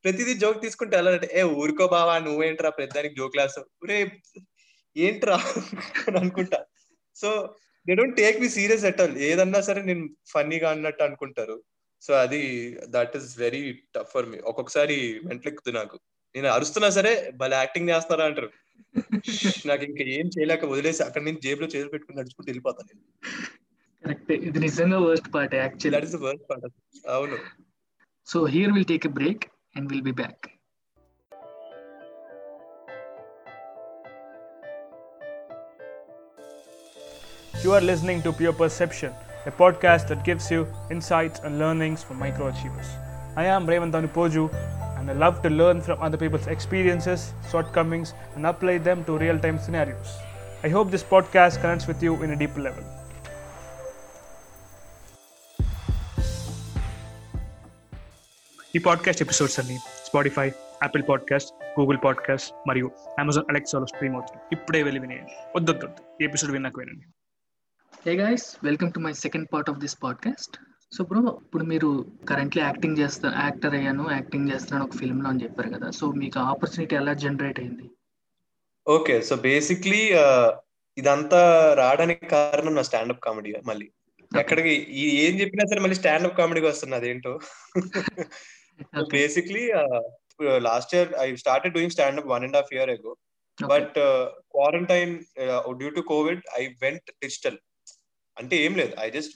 ప్రతిదీ 0.04 0.32
జోక్ 0.42 0.58
తీసుకుంటే 0.64 0.94
ఎలా 1.00 1.10
అంటే 1.14 1.28
ఏ 1.32 1.42
ఊరుకో 1.60 1.86
బావా 1.94 2.14
నువ్వేంట్రా 2.26 2.70
ప్రతిదానికి 2.78 3.16
జోక్ 3.20 3.34
క్లాస్ 3.36 3.56
ఒరే 3.82 3.98
ఏంట్రా 4.96 5.38
అని 6.02 6.16
అనుకుంటా. 6.22 6.58
So 7.16 7.28
they 7.86 7.94
don't 7.94 8.16
take 8.16 8.38
me 8.42 8.48
serious 8.56 8.84
at 8.90 9.00
all 9.02 9.16
ఏదన్నా 9.28 9.60
సరే 9.68 9.82
నేను 9.82 10.04
ఫన్నీగా 10.32 10.68
అన్నట్టు 10.74 11.02
అనుకుంటారు. 11.08 11.56
సో 12.02 12.12
అది 12.24 12.42
that 12.94 13.14
is 13.18 13.30
very 13.44 13.62
tough 13.96 14.10
for 14.14 14.28
me 14.32 14.38
ఒక్కొక్కసారి 14.50 14.98
మెంట్లెక్కుతుంది 15.28 15.76
నాకు. 15.78 15.96
నేను 16.34 16.48
అరుస్తున్నా 16.56 16.90
సరే 16.98 17.12
భలే 17.40 17.56
యాక్టింగ్ 17.62 17.90
చేస్తున్నారా 17.92 18.26
అంటారు. 18.30 18.50
నాకు 19.70 19.84
ఇంకా 19.88 20.04
ఏం 20.18 20.26
చేయలేక 20.34 20.64
వదిలేసి 20.74 21.00
అక్కడ 21.06 21.22
నుంచి 21.26 21.42
జేబులో 21.46 21.66
చేతులు 21.72 21.92
పెట్టుకుని 21.94 22.18
నడుచుకుంటూ 22.20 22.48
వెళ్ళిపోతాను 22.50 22.88
నేను. 22.90 23.02
కరెక్ట్ 24.04 24.32
ఇది 24.48 24.60
నిజంగా 24.68 24.98
worst 25.08 25.28
part 25.34 25.56
that 25.96 26.06
is 26.08 26.16
worst 26.28 26.46
part 26.50 26.64
అవును. 27.16 27.38
So 28.26 28.38
here 28.54 28.72
we'll 28.76 28.88
take 28.94 29.06
a 29.10 29.12
break 29.20 29.44
and 29.76 29.88
we'll 29.92 30.06
be 30.10 30.16
back 30.22 30.46
You 37.62 37.72
are 37.76 37.82
listening 37.88 38.20
to 38.24 38.30
Pure 38.36 38.54
Perception, 38.60 39.10
a 39.45 39.51
podcast 39.51 40.07
that 40.07 40.23
gives 40.23 40.49
you 40.51 40.67
insights 40.89 41.39
and 41.39 41.59
learnings 41.59 42.03
from 42.03 42.19
microachievers. 42.19 42.89
I 43.35 43.45
am 43.45 43.67
Raymond 43.67 43.93
Poju, 43.93 44.53
and 44.97 45.09
I 45.09 45.13
love 45.13 45.41
to 45.43 45.49
learn 45.49 45.81
from 45.81 46.01
other 46.01 46.17
people's 46.17 46.47
experiences, 46.47 47.31
shortcomings, 47.51 48.13
and 48.35 48.45
apply 48.45 48.77
them 48.79 49.03
to 49.05 49.17
real 49.17 49.39
time 49.39 49.59
scenarios. 49.59 50.17
I 50.63 50.69
hope 50.69 50.91
this 50.91 51.03
podcast 51.03 51.61
connects 51.61 51.87
with 51.87 52.01
you 52.01 52.23
in 52.23 52.31
a 52.31 52.35
deeper 52.35 52.61
level. 52.61 52.83
ఈ 58.75 58.79
podcast 58.79 59.21
episodes 59.21 59.59
అన్ని 59.59 59.77
Spotify 60.07 60.47
Apple 60.83 61.03
podcast 61.09 61.51
Google 61.79 61.99
podcast 62.05 62.49
మరియు 62.67 62.91
Amazon 63.19 63.45
అలెక్సాలో 63.49 63.85
stream 63.85 64.13
అవుతుంది 64.13 64.41
ఇప్పుడే 64.51 64.83
వెళ్ళి 64.83 64.99
వినేయండి 64.99 65.35
వద్దొద్దు 65.55 65.89
ఈ 66.21 66.25
episode 66.25 66.51
విన్నాక 66.51 66.79
వినండి 66.79 67.18
hey 68.04 68.12
guys 68.16 68.44
welcome 68.64 68.90
to 68.92 69.00
my 69.04 69.10
second 69.22 69.46
part 69.52 69.70
of 69.70 69.78
this 69.78 69.94
podcast 70.04 70.54
so 70.96 71.00
bro 71.04 71.20
ఇప్పుడు 71.42 71.64
మీరు 71.64 71.88
కరెంట్లీ 72.28 72.62
యాక్టింగ్ 72.62 72.98
చేస్తా 72.98 73.28
యాక్టర్ 73.42 73.74
అయ్యాను 73.74 74.04
యాక్టింగ్ 74.12 74.50
చేస్తున్నాను 74.50 74.84
ఒక 74.86 74.96
ఫిల్మ్లో 75.00 75.28
అని 75.30 75.42
చెప్పారు 75.44 75.70
కదా. 75.74 75.88
సో 75.90 76.06
మీకు 76.22 76.38
ఆపర్చునిటీ 76.52 76.96
ఎలా 76.96 77.12
జనరేట్ 77.24 77.60
అయింది? 77.60 77.86
ఓకే 78.86 79.16
సో 79.28 79.36
బేసిక్లీ 79.46 80.02
ఇదంతా 80.96 81.42
రావడానికి 81.80 82.26
కారణం 82.34 82.74
నా 82.74 82.86
స్టాండప్ 82.90 83.22
కామెడీ 83.26 83.52
మళ్ళీ. 83.70 83.88
ఎక్కడికి 84.42 84.74
ఈ 85.02 85.06
ఏం 85.24 85.34
చెప్పినా 85.40 85.66
సరే 85.72 85.80
మళ్ళీ 85.84 85.98
స్టాండప్ 86.02 86.38
కామెడీకి 86.40 86.70
వస్తుంది 86.72 86.96
అదేంటో. 86.96 87.34
Basically 89.16 89.64
last 90.68 90.94
year 90.96 91.10
I 91.24 91.26
started 91.44 91.74
doing 91.78 91.96
standup 91.96 92.30
one 92.34 92.46
and 92.48 92.58
half 92.60 92.72
year 92.76 92.92
ago. 92.98 93.14
But 93.58 93.98
quarantine 94.54 95.12
due 95.80 95.90
to 95.98 96.04
Covid 96.12 96.42
I 96.60 96.64
went 96.84 97.10
digital 97.24 97.58
అంటే 98.40 98.54
ఏం 98.64 98.72
లేదు. 98.80 98.94
ఐ 99.00 99.08
జస్ట్ 99.10 99.34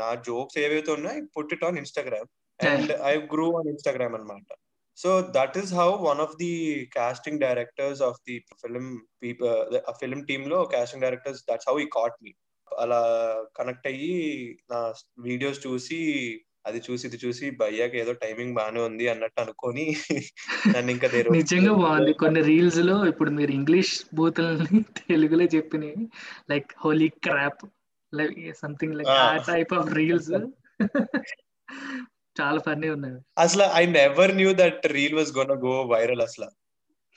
నా 0.00 0.08
జోక్స్ 0.28 0.58
ఏవైతే 0.64 0.92
ఉన్నాయో 0.96 1.22
put 1.36 1.54
it 1.56 1.64
on 1.68 1.78
Instagram 1.82 2.28
and 2.60 2.90
I 3.04 3.14
grew 3.32 3.46
on 3.58 3.68
Instagram 3.72 4.14
అనమాట 4.18 4.48
so 4.98 5.10
that 5.36 5.56
is 5.60 5.72
how 5.74 5.88
one 6.08 6.20
of 6.24 6.34
the 6.40 6.52
casting 6.96 7.42
directors 7.44 8.02
of 8.08 8.18
the 8.28 8.34
film 8.62 8.90
film 10.00 10.24
టీమ్లో 10.30 10.58
casting 10.74 11.04
directors 11.06 11.42
that's 11.48 11.68
how 11.70 11.76
he 11.80 11.88
caught 11.96 12.18
me 12.24 12.32
అలా 12.68 13.00
connect 13.58 13.86
అయ్యి 13.86 14.12
నా 14.70 14.78
videos 15.26 15.60
చూసి 15.66 15.98
అది 16.64 16.78
చూసి 16.84 17.04
ఇది 17.08 17.18
చూసి 17.22 17.46
భయ్యాకి 17.58 17.96
ఏదో 18.02 18.12
టైమింగ్ 18.22 18.54
బాగానే 18.58 18.80
ఉంది 18.86 19.04
అన్నట్టు 19.12 19.40
అనుకొని 19.42 19.84
నన్ను 20.74 20.90
ఇంకా 20.94 21.08
నిజంగా 21.36 21.72
బాగుంది. 21.82 22.12
కొన్ని 22.22 22.42
రీల్స్లో 22.48 22.96
ఇప్పుడు 23.10 23.30
మీరు 23.30 23.52
ఇంగ్లీష్ 23.52 23.92
బూతులని 24.18 24.80
తెలుగులో 25.00 25.46
చెప్పినవి 25.56 26.04
like 26.52 26.70
holy 26.82 27.08
crap 27.26 27.64
like 28.14 28.56
something 28.56 28.94
like 28.94 29.08
ah. 29.08 29.36
Type 29.36 29.74
of 29.74 29.94
reels 29.94 30.30
చాలా 32.40 32.60
ఫన్నీ 32.60 32.88
ఉన్నాయి. 32.88 33.24
అసలు 33.38 33.62
I 33.62 33.86
never 33.86 34.36
knew 34.36 34.52
that 34.54 34.86
reel 34.86 35.14
was 35.14 35.36
gone 35.36 35.50
go 35.50 35.82
viral 35.82 36.20
అసలు. 36.20 36.50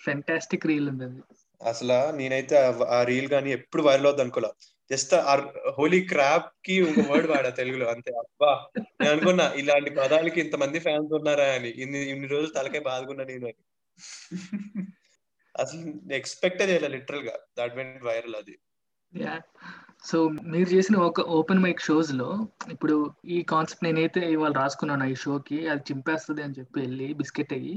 ఫెంటాస్టిక్ 0.06 0.66
రీల్ 0.66 0.90
ఉంది 0.90 1.22
అసలు 1.64 2.16
నేనైతే 2.16 2.58
ఆ- 2.68 3.00
ఆ 3.00 3.04
రీల్ 3.04 3.32
గానీ 3.32 3.52
ఎప్పుడు 3.52 3.84
వైరల్ 3.84 4.06
అవుద్ది 4.06 4.22
అనుకోలే. 4.22 4.50
జస్ట్ 4.92 5.16
హోలీ 5.78 6.02
క్రాప్కి 6.02 6.82
ఒక 6.82 7.12
వర్డ్ 7.12 7.28
వాడా 7.28 7.50
తెలుగులో 7.50 7.88
అంతే. 7.90 8.14
అబ్బా 8.14 8.68
నేను 8.84 9.12
అనుకున్నా 9.12 9.54
ఇలాంటి 9.54 9.90
పదాలకి 9.90 10.42
ఇంతమంది 10.42 10.80
ఫ్యాన్స్ 10.80 11.14
ఉన్నారా 11.14 11.46
అని. 11.46 11.70
ఇన్ని 11.70 12.10
ఇన్ని 12.10 12.28
రోజులు 12.28 12.50
తలకాయ 12.50 12.80
బాదుకున్నా 12.80 13.24
నేను 13.24 13.46
అని. 13.46 13.56
అసలు 15.60 16.14
ఎక్స్పెక్ట్ 16.14 16.62
చేయలే 16.62 16.88
లిటరల్గా. 16.88 17.34
దట్ 17.60 17.76
వెంట్ 17.76 18.04
వైరల్ 18.04 18.36
అది. 18.36 18.60
సో 20.08 20.18
మీరు 20.28 20.70
చేసిన 20.70 20.98
ఒక 20.98 21.22
ఓపెన్ 21.22 21.60
మైక్ 21.60 21.82
షోస్లో 21.82 22.28
ఇప్పుడు 22.72 22.96
ఈ 23.28 23.42
కాన్సెప్ట్ 23.44 23.84
నేనైతే 23.84 24.20
ఇవాళ 24.32 24.52
రాసుకున్నాను 24.52 25.06
ఈ 25.06 25.16
షోకి 25.16 25.68
అది 25.68 25.82
చింపేస్తుంది 25.82 26.42
అని 26.42 26.54
చెప్పి 26.54 26.80
వెళ్ళి 26.80 27.14
బిస్కెట్ 27.14 27.54
అయ్యి 27.54 27.76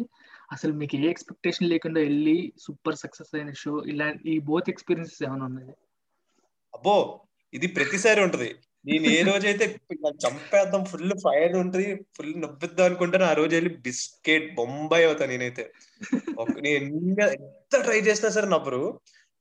అసలు 0.52 0.72
మీకు 0.72 0.96
ఏ 0.96 1.10
ఎక్స్పెక్టేషన్ 1.10 1.68
లేకుండా 1.68 2.00
వెళ్ళి 2.00 2.52
సూపర్ 2.58 2.96
సక్సెస్ 2.96 3.34
అయిన 3.34 3.52
షో 3.52 3.84
ఇలా 3.86 4.12
ఈ 4.26 4.38
బోత్ 4.38 4.70
ఎక్స్పీరియన్సెస్ 4.70 5.22
ఏమైనా 5.22 5.44
ఉన్నాయి? 5.44 5.72
అబ్బో! 6.74 6.96
ఇది 7.54 7.66
ప్రతిసారి 7.66 8.20
ఉంటది. 8.20 8.50
నేను 8.84 9.06
ఏ 9.06 9.22
రోజైతే 9.22 9.64
చంపేద్దాం 10.24 10.84
ఫుల్ 10.84 11.12
ఫైర్ 11.24 11.56
ఉంటది 11.56 12.04
ఫుల్ 12.16 12.42
నవ్విద్దాం 12.42 12.86
అనుకుంటాను 12.86 13.24
ఆ 13.24 13.32
రోజు 13.32 13.54
వెళ్ళి 13.54 13.76
బిస్కెట్ 13.76 14.54
బొంబాయి 14.54 15.04
అవుతా 15.04 15.26
నేనైతే. 15.26 15.64
నేను 16.60 16.84
ఎంత 17.30 17.82
ట్రై 17.82 18.00
చేసినా 18.00 18.30
సరే 18.30 18.48
నవ్వరు. 18.48 18.82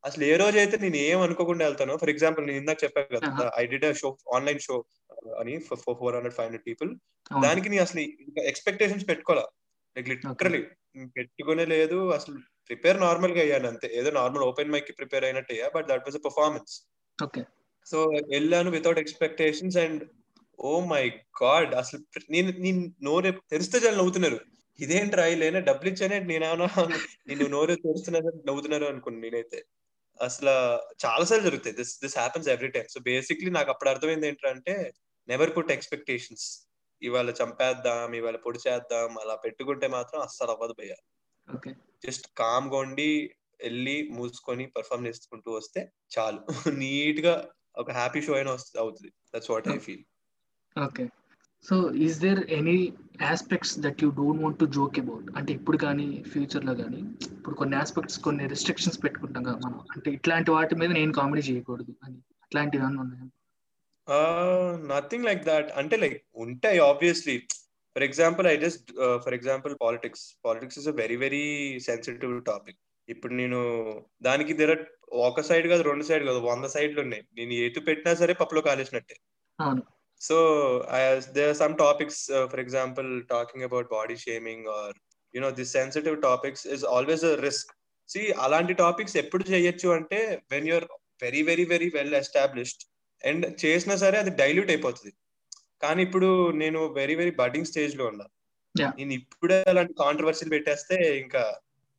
అసలు 0.04 0.24
ఏ 0.26 0.34
రోజు 0.38 0.58
అయితే 0.62 0.76
నేను 0.78 0.98
ఏం 1.08 1.20
అనుకోకుండా 1.22 1.64
వెళ్తాను 1.66 1.94
ఫర్ 2.02 2.12
ఎగ్జాంపుల్ 2.14 2.44
నేను 2.48 2.60
ఇందాక 2.62 2.80
చెప్పాను 2.84 3.10
కదా. 3.16 3.48
I 3.58 3.64
did 3.72 3.86
show 4.02 4.10
online 4.36 4.62
show 4.68 4.76
అని 5.42 5.54
for 5.68 5.80
four 5.84 6.16
hundred 6.18 6.36
five 6.38 6.48
hundred 6.48 6.66
people. 6.70 6.92
దానికి 7.46 7.68
నేను 7.74 7.84
అసలు 7.88 8.02
ఇంకా 8.26 8.42
ఎక్స్పెక్టేషన్స్ 8.52 9.06
పెట్టుకోవాలా 9.10 9.46
లైక్ 9.96 10.10
లిటరలీ 10.12 10.62
పెట్టుకునే 11.18 11.66
లేదు 11.74 11.98
అసలు 12.18 12.36
ప్రిపేర్ 12.70 12.98
నార్మల్గా 13.04 13.42
అయ్యాను 13.46 13.68
అంతే. 13.72 13.88
ఏదో 14.00 14.10
నార్మల్ 14.20 14.46
ఓపెన్ 14.50 14.72
మైక్కి 14.74 14.94
ప్రిపేర్ 15.00 15.26
అయినట్టు 15.28 15.52
అయ్యా 15.56 15.68
but 15.76 15.88
that 15.92 16.06
was 16.08 16.18
a 16.20 16.24
performance 16.28 16.74
okay. 17.20 17.42
So 17.88 17.98
వెళ్ళాను 18.34 18.70
without 18.78 19.02
expectations 19.04 19.78
and 19.84 20.02
oh 20.60 20.72
my 20.92 21.04
god 21.42 21.74
అసలు 21.82 22.00
నేను 22.30 22.50
నేను 22.66 22.80
నోరు 23.08 23.30
తెరిస్తే 23.52 23.78
చాలా 23.80 23.98
నవ్వుతున్నారు. 24.00 24.40
ఇదేంటి 24.80 25.16
రాయిలేనా 25.20 25.60
డబ్బులు 25.70 25.90
ఇచ్చానే 25.92 26.18
నేనేమన్నా 26.30 26.68
నేను 27.30 27.46
నోరు 27.56 27.74
తెరుస్తున్నా 27.86 28.20
నవ్వుతున్నారు 28.50 28.86
అనుకున్నాను 28.92 29.24
నేనైతే. 29.26 29.60
అసలు 30.20 30.54
చాలా 31.06 31.24
సార్లు 31.26 31.44
జరుగుతాయి. 31.44 31.76
This 31.76 31.94
this 32.04 32.18
happens 32.18 32.50
every 32.50 32.68
time 32.68 32.88
so 32.88 33.00
basically 33.00 33.50
నాకు 33.50 33.70
అప్పుడు 33.70 33.90
అర్థమైంది 33.90 34.28
ఏంటంటే 34.28 34.76
నెవర్ 35.28 35.58
పుట్ 35.58 35.72
ఎక్స్పెక్టేషన్స్ 35.72 36.48
ఇవాళ 37.02 37.30
చంపేద్దాం 37.32 38.14
ఇవాళ 38.14 38.38
పొడి 38.38 38.60
చేద్దాం 38.68 39.12
అలా 39.18 39.36
పెట్టుకుంటే 39.36 39.88
మాత్రం 39.88 40.20
అస్సలు 40.22 40.52
అవ్వదు 40.52 40.74
భయ్య. 40.74 40.96
ఓకే 41.48 41.72
జస్ట్ 42.06 42.28
కామ్ 42.38 42.68
ఉండి 42.76 43.10
వెళ్ళి 43.62 44.10
మూసుకొని 44.12 44.66
పర్ఫామ్ 44.68 45.08
చేసుకుంటూ 45.08 45.52
వస్తే 45.52 45.82
చాలు. 46.18 46.40
నీట్గా 46.84 47.34
ఒక 47.76 47.92
హ్యాపీ 47.92 48.22
షో 48.22 48.34
అయినా 48.34 48.52
వస్తుంది 48.52 48.80
అవుతుంది. 48.82 49.10
That's 49.34 49.52
what 49.52 49.68
I 49.68 49.78
feel 49.78 50.04
okay 50.76 51.04
so 51.66 51.76
is 52.06 52.20
there 52.24 52.42
any 52.58 52.78
aspects 53.32 53.74
that 53.86 54.02
you 54.04 54.10
don't 54.20 54.42
want 54.44 54.60
to 54.62 54.68
joke 54.78 55.00
about 55.02 55.28
అంటే 55.38 55.52
ఇప్పుడు 55.58 55.78
కానీ 55.86 56.08
ఫ్యూచర్లో 56.32 56.74
కానీ 56.82 57.02
ఇప్పుడు 57.38 57.56
కొన్ని 57.62 57.76
ఆస్పెక్ట్స్ 57.82 58.20
కొన్ని 58.28 58.44
రెస్ట్రిక్షన్స్ 58.54 59.00
పెట్టుకుంటాం 59.06 59.44
కదా 59.50 59.58
మనం. 59.66 59.80
అంటే 59.96 60.10
ఇట్లాంటి 60.18 60.50
వాటి 60.56 60.76
మీద 60.82 60.92
నేను 61.00 61.14
కామెడీ 61.20 61.44
చేయకూడదు 61.50 61.94
అని. 62.06 62.20
అట్లాంటివి 62.46 62.86
అన్నీ 62.88 63.02
ఉన్నాయి? 63.06 63.28
నథింగ్ 64.92 65.28
లైక్ 65.30 65.44
దాట్ 65.50 65.70
అంటే 65.82 65.96
లైక్ 66.04 66.20
ఉంటాయి 66.46 66.80
obviously 66.90 67.36
for 67.96 68.06
example 68.08 68.48
I 68.54 68.56
just 68.64 68.88
for 69.26 69.36
example 69.38 69.74
politics 69.84 70.26
politics 70.46 70.80
is 70.82 70.90
a 70.94 70.96
very 71.02 71.18
very 71.26 71.44
sensitive 71.90 72.34
topic 72.52 72.80
ఇప్పుడు 73.08 73.34
నేను 73.34 73.60
దానికి 74.22 74.54
దగ్గర 74.54 74.74
ఒక 75.28 75.42
సైడ్ 75.50 75.66
కాదు 75.72 75.84
రెండు 75.90 76.04
సైడ్ 76.10 76.24
కాదు 76.30 76.40
వంద 76.50 76.66
సైడ్లు 76.74 77.00
ఉన్నాయి. 77.06 77.24
నేను 77.38 77.54
ఎటు 77.68 77.80
పెట్టినా 77.88 78.12
సరే 78.22 78.34
పప్పులో 78.42 78.62
కాలేసినట్టే. 78.68 79.16
So 80.22 80.38
there 81.38 81.56
some 81.62 81.76
topics 81.84 82.24
for 82.52 82.64
example 82.66 83.10
talking 83.34 83.68
about 83.70 83.90
body 83.98 84.18
shaming 84.26 84.68
or 84.80 84.96
you know 85.34 85.52
this 85.60 85.74
sensitive 85.80 86.18
topics 86.30 86.66
is 86.76 86.86
always 86.96 87.26
a 87.32 87.36
risk 87.48 87.72
C 88.10 88.22
అలాంటి 88.46 88.74
టాపిక్స్ 88.84 89.16
ఎప్పుడు 89.24 89.44
చేయొచ్చు 89.52 89.90
అంటే 89.98 90.20
when 90.54 90.68
you're 90.72 90.88
very 91.24 91.42
very 91.50 91.66
very 91.74 91.88
well 91.98 92.16
established 92.22 92.84
and 93.24 93.46
చేసినా 93.64 93.96
సరే 94.04 94.18
అది 94.24 94.32
డైల్యూట్ 94.42 94.72
అయిపోతుంది. 94.74 95.12
కానీ 95.84 96.02
ఇప్పుడు 96.08 96.30
నేను 96.62 96.80
వెరీ 97.00 97.16
వెరీ 97.22 97.34
బడ్డింగ్ 97.42 97.70
స్టేజ్లో 97.72 98.06
ఉన్నా. 98.12 98.26
నేను 99.00 99.14
ఇప్పుడే 99.20 99.58
అలాంటి 99.72 99.94
కాంట్రవర్సీలు 100.04 100.52
పెట్టేస్తే 100.56 100.96
ఇంకా 101.24 101.44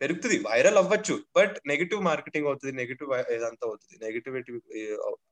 పెరుగుతుంది 0.00 0.37
వైరల్ 0.48 0.78
అవ్వచ్చు. 0.83 1.14
బట్ 1.38 1.54
నెగిటివ్ 1.70 2.00
మార్కెటింగ్ 2.11 2.48
అవుతుంది 2.50 2.72
నెగిటివ్ 2.83 3.11
ఇదంతా 3.37 3.64
అవుతుంది. 3.70 3.96
నెగిటివిటీ 4.06 4.52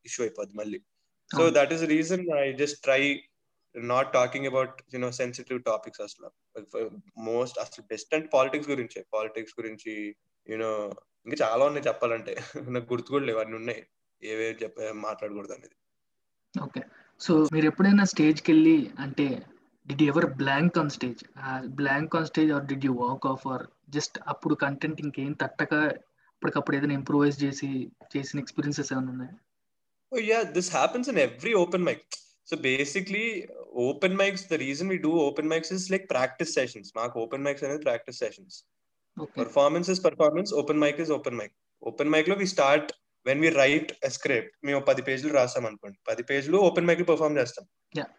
ఇష్యూ 0.09 0.23
అయిపోద్ది 0.27 0.57
మళ్ళీ. 0.61 0.81
So. 1.31 1.51
That 1.51 1.73
is 1.73 1.83
reason 1.83 2.31
I 2.39 2.53
just 2.53 2.83
try 2.83 3.01
not 3.75 4.13
talking 4.13 4.47
about 4.47 4.83
you know 4.95 5.13
sensitive 5.13 5.63
topics 5.63 6.01
అసలు 6.01 6.29
మోస్ట్ 7.19 7.59
అసలు 7.59 7.85
బెస్ట్ 7.91 8.15
అంటే 8.15 8.29
పాలిటిక్స్ 8.35 8.71
గురించే. 8.71 9.07
పాలిటిక్స్ 9.15 9.55
గురించి 9.61 10.17
యూనో 10.47 10.71
ఇంకా 11.27 11.47
చాలా 11.47 11.65
ఉన్నాయి 11.65 11.89
చెప్పాలంటే. 11.89 12.35
నాకు 12.71 12.93
గుర్తు 12.93 13.11
కూడా 13.11 13.25
లేవు. 13.25 13.39
అన్ని 13.39 13.57
ఉన్నాయి. 13.57 13.87
ఏవే 14.23 14.59
చెప్ప 14.63 14.81
మాట్లాడకూడదు 14.99 15.53
అనేది. 15.53 15.77
ఓకే. 16.55 16.83
సో 17.21 17.49
మీరు 17.53 17.67
ఎప్పుడైనా 17.67 18.05
స్టేజ్కి 18.05 18.53
వెళ్ళి 18.53 18.91
అంటే 18.99 19.27
did 19.87 20.03
ever 20.03 20.27
blank 20.35 20.79
on 20.79 20.91
stage 20.91 21.25
blank 21.67 22.17
on 22.17 22.27
stage 22.27 22.53
or 22.53 22.67
did 22.67 22.85
you 22.85 22.93
walk 22.93 23.27
off 23.27 23.47
or 23.47 23.65
just 23.89 24.19
అప్పుడు 24.27 24.55
కంటెంట్ 24.55 25.01
ఇంకేం 25.01 25.33
తట్టక 25.33 25.75
అప్పటికప్పుడు 26.33 26.77
ఏదైనా 26.77 26.95
ఇంప్రూవైజ్ 26.95 27.45
చేసి 27.45 27.69
చేసిన 28.17 28.41
ఎక్స్పీరియన్సెస్ 28.41 28.93
ఏమైనా 28.93 29.11
ఉన్నాయా? 29.11 29.37
Oh 30.12 30.22
yeah, 30.32 30.44
this 30.58 30.70
happens 30.70 31.08
in 31.08 31.18
every 31.18 31.54
open 31.54 31.84
mic. 31.84 32.02
So 32.50 32.56
basically, 32.58 33.48
open 33.88 34.12
mics. 34.16 34.48
The 34.48 34.58
reason 34.58 34.88
we 34.88 34.98
do 34.98 35.12
open 35.20 35.46
mics 35.52 35.72
is 35.72 35.90
like 35.94 36.06
practice 36.08 36.52
sessions. 36.54 36.88
Mark 36.96 37.14
open 37.16 37.42
mics 37.42 37.64
and 37.64 37.82
practice 37.88 38.18
sessions. 38.24 38.54
Okay 39.18 39.38
Performance 39.42 39.88
is 39.94 40.00
performance. 40.10 40.52
Open 40.62 40.78
mic 40.84 41.00
is 41.06 41.12
open 41.18 41.36
mic. 41.42 41.54
Open 41.90 42.10
mic 42.16 42.28
లో 42.32 42.36
we 42.42 42.48
start 42.56 42.86
when 43.26 43.40
we 43.44 43.50
write 43.58 43.90
a 44.08 44.12
script. 44.18 44.52
మేము 44.68 44.82
పది 44.90 45.02
పేజీలు 45.08 45.34
రాసాం 45.40 45.66
అనుకోండి 45.70 45.98
పది 46.10 46.24
పేజీలు 46.32 46.60
open 46.70 46.88
mic 46.90 47.04
లో 47.04 47.08
perform 47.14 47.40
చేస్తాం 47.42 47.66
Yeah. 48.00 48.10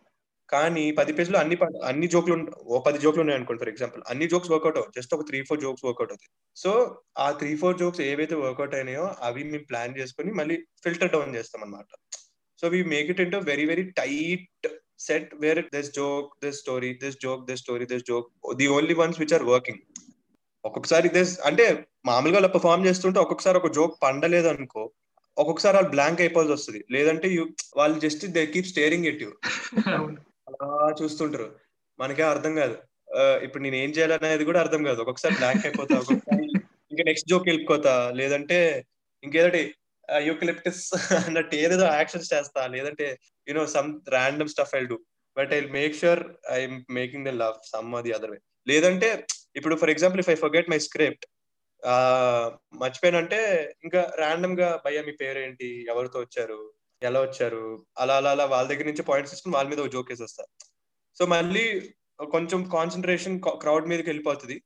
కానీ 0.49 0.83
పది 0.99 1.11
పేజీలు 1.17 1.37
అన్ని 1.41 1.55
అన్ని 1.89 2.07
జోక్లు 2.13 2.35
ఓ 2.73 2.79
పది 2.87 2.99
జోక్లు 3.03 3.21
ఉన్నాయి 3.23 3.37
అనుకోండి 3.39 3.61
ఫర్ 3.63 3.71
ఎగ్జాంపుల్. 3.73 4.01
అన్ని 4.11 4.25
జోక్స్ 4.31 4.51
వర్కౌట్ 4.53 4.77
అవ్వవు. 4.79 4.93
జస్ట్ 4.97 5.13
ఒక 5.15 5.25
three 5.29 5.39
four 5.47 5.61
jokes 5.63 5.85
work out 5.87 6.11
అవుతాయి. 6.13 6.31
సో 6.57 6.71
ఆ 7.25 7.27
త్రీ 7.41 7.51
ఫోర్ 7.61 7.79
జోక్స్ 7.81 8.01
ఏవైతే 8.09 8.35
వర్కౌట్ 8.45 8.75
అయినాయో 8.79 9.05
అవి 9.27 9.43
మేము 9.51 9.65
ప్లాన్ 9.71 9.97
చేసుకుని 9.99 10.31
మళ్ళీ 10.39 10.57
ఫిల్టర్ 10.85 11.13
డౌన్ 11.15 11.35
చేస్తాం 11.39 11.63
అనమాట 11.65 11.87
so 12.61 12.67
we 12.75 12.79
make 12.93 13.09
it 13.13 13.21
into 13.25 13.39
very 13.51 13.65
very 13.71 13.85
tight 13.99 14.67
set 15.07 15.29
where 15.43 15.61
this 15.75 15.91
joke 15.99 16.31
this 16.45 16.57
story 16.63 16.89
this 17.03 17.19
joke 17.25 17.43
this 17.49 17.61
story 17.65 17.85
this 17.91 18.05
joke 18.11 18.29
the 18.61 18.67
only 18.77 18.95
ones 19.01 19.19
which 19.21 19.35
are 19.37 19.45
working 19.53 19.83
ఒక్కొక్కసారి 20.63 21.09
this 21.17 21.33
అంటే 21.49 21.65
మామూలుగా 22.07 22.39
అలా 22.41 22.49
పర్ఫామ్ 22.55 22.87
చేస్తుంటే 22.87 23.19
ఒక్కొక్కసారి 23.19 23.57
ఒక 23.57 23.69
జోక్ 23.77 23.93
పండలేదు 24.03 24.49
అనుకో 24.53 24.83
ఒక్కొక్కసారి 25.37 25.75
వాళ్ళు 25.77 25.91
బ్లాంక్ 25.91 26.21
అయిపోవాల్సి 26.21 26.53
వస్తుంది. 26.53 26.79
లేదంటే 26.91 27.27
యూ 27.35 27.43
వాళ్ళు 27.77 27.97
just 28.05 28.25
they 28.37 28.41
keep 28.45 28.71
staring 28.71 29.07
at 29.11 29.21
you 29.23 29.29
చూస్తుంటారు. 30.99 31.47
మనకే 31.99 32.21
అర్థం 32.21 32.55
కాదు. 32.55 32.75
ఇప్పుడు 33.45 33.63
నేను 33.63 33.75
ఏం 33.75 33.89
చేయాలనేది 33.89 34.43
కూడా 34.49 34.59
అర్థం 34.59 34.83
కాదు. 34.83 34.99
ఒక్కొక్కసారి 35.03 35.35
బ్లాంక్ 35.35 35.65
అయిపోతా 35.65 35.95
ఒక్కొక్కసారి 36.01 36.43
ఇంకా 36.91 37.03
నెక్స్ట్ 37.09 37.29
జోక్ 37.29 37.47
వెళ్ళిపోతా. 37.49 38.11
లేదంటే 38.19 38.85
ఇంకేదటి 39.23 39.61
యూకలిప్టిస్ 40.27 40.83
అన్నట్టు 41.25 41.55
ఏదేదో 41.55 41.85
యాక్షన్స్ 41.85 42.33
చేస్తా. 42.33 42.67
లేదంటే 42.67 43.17
you know 43.47 43.67
some 43.67 43.89
random 44.09 44.47
stuff 44.47 44.75
I 44.75 44.83
do 44.85 44.97
but 45.37 45.53
I 45.53 45.61
make 45.61 45.95
sure 45.95 46.21
I'm 46.51 46.83
making 46.89 47.25
the 47.25 47.27
love 47.27 47.57
some 47.73 47.95
అది 47.95 48.11
అదర్ 48.11 48.31
వే 48.31 48.39
లేదంటే 48.67 49.09
ఇప్పుడు 49.55 49.75
for 49.75 49.89
example 49.89 50.19
if 50.19 50.29
I 50.29 50.35
forget 50.35 50.69
my 50.69 50.79
script 50.79 51.25
ఆ 51.83 51.93
మర్చిపోయానంటే 52.81 53.39
ఇంకా 53.83 54.13
ర్యాండమ్గా 54.19 54.81
భయ్యా 54.85 55.01
మీ 55.01 55.11
పేరేంటి? 55.11 55.85
ఎవరితో 55.91 56.19
వచ్చారు? 56.19 56.59
ఎలా 57.03 57.21
వచ్చారు? 57.21 57.85
అలా 57.97 58.17
అలా 58.17 58.31
అలా 58.31 58.45
వాళ్ళ 58.45 58.69
దగ్గర 58.69 58.85
నుంచి 58.85 59.01
పాయింట్స్ 59.01 59.33
తీసుకుని 59.33 59.55
వాళ్ళ 59.55 59.69
మీద 59.69 59.79
ఒక 59.79 59.87
జోక్ 59.87 60.11
వేసేస్తా. 60.11 60.43
సో 61.19 61.25
మళ్ళీ 61.25 61.91
కొంచెం 62.31 62.69
కాన్సన్ట్రేషన్ 62.73 63.41
క్రౌడ్ 63.47 63.87
మీదకి 63.87 64.09
వెళ్ళిపోతుంది. 64.09 64.57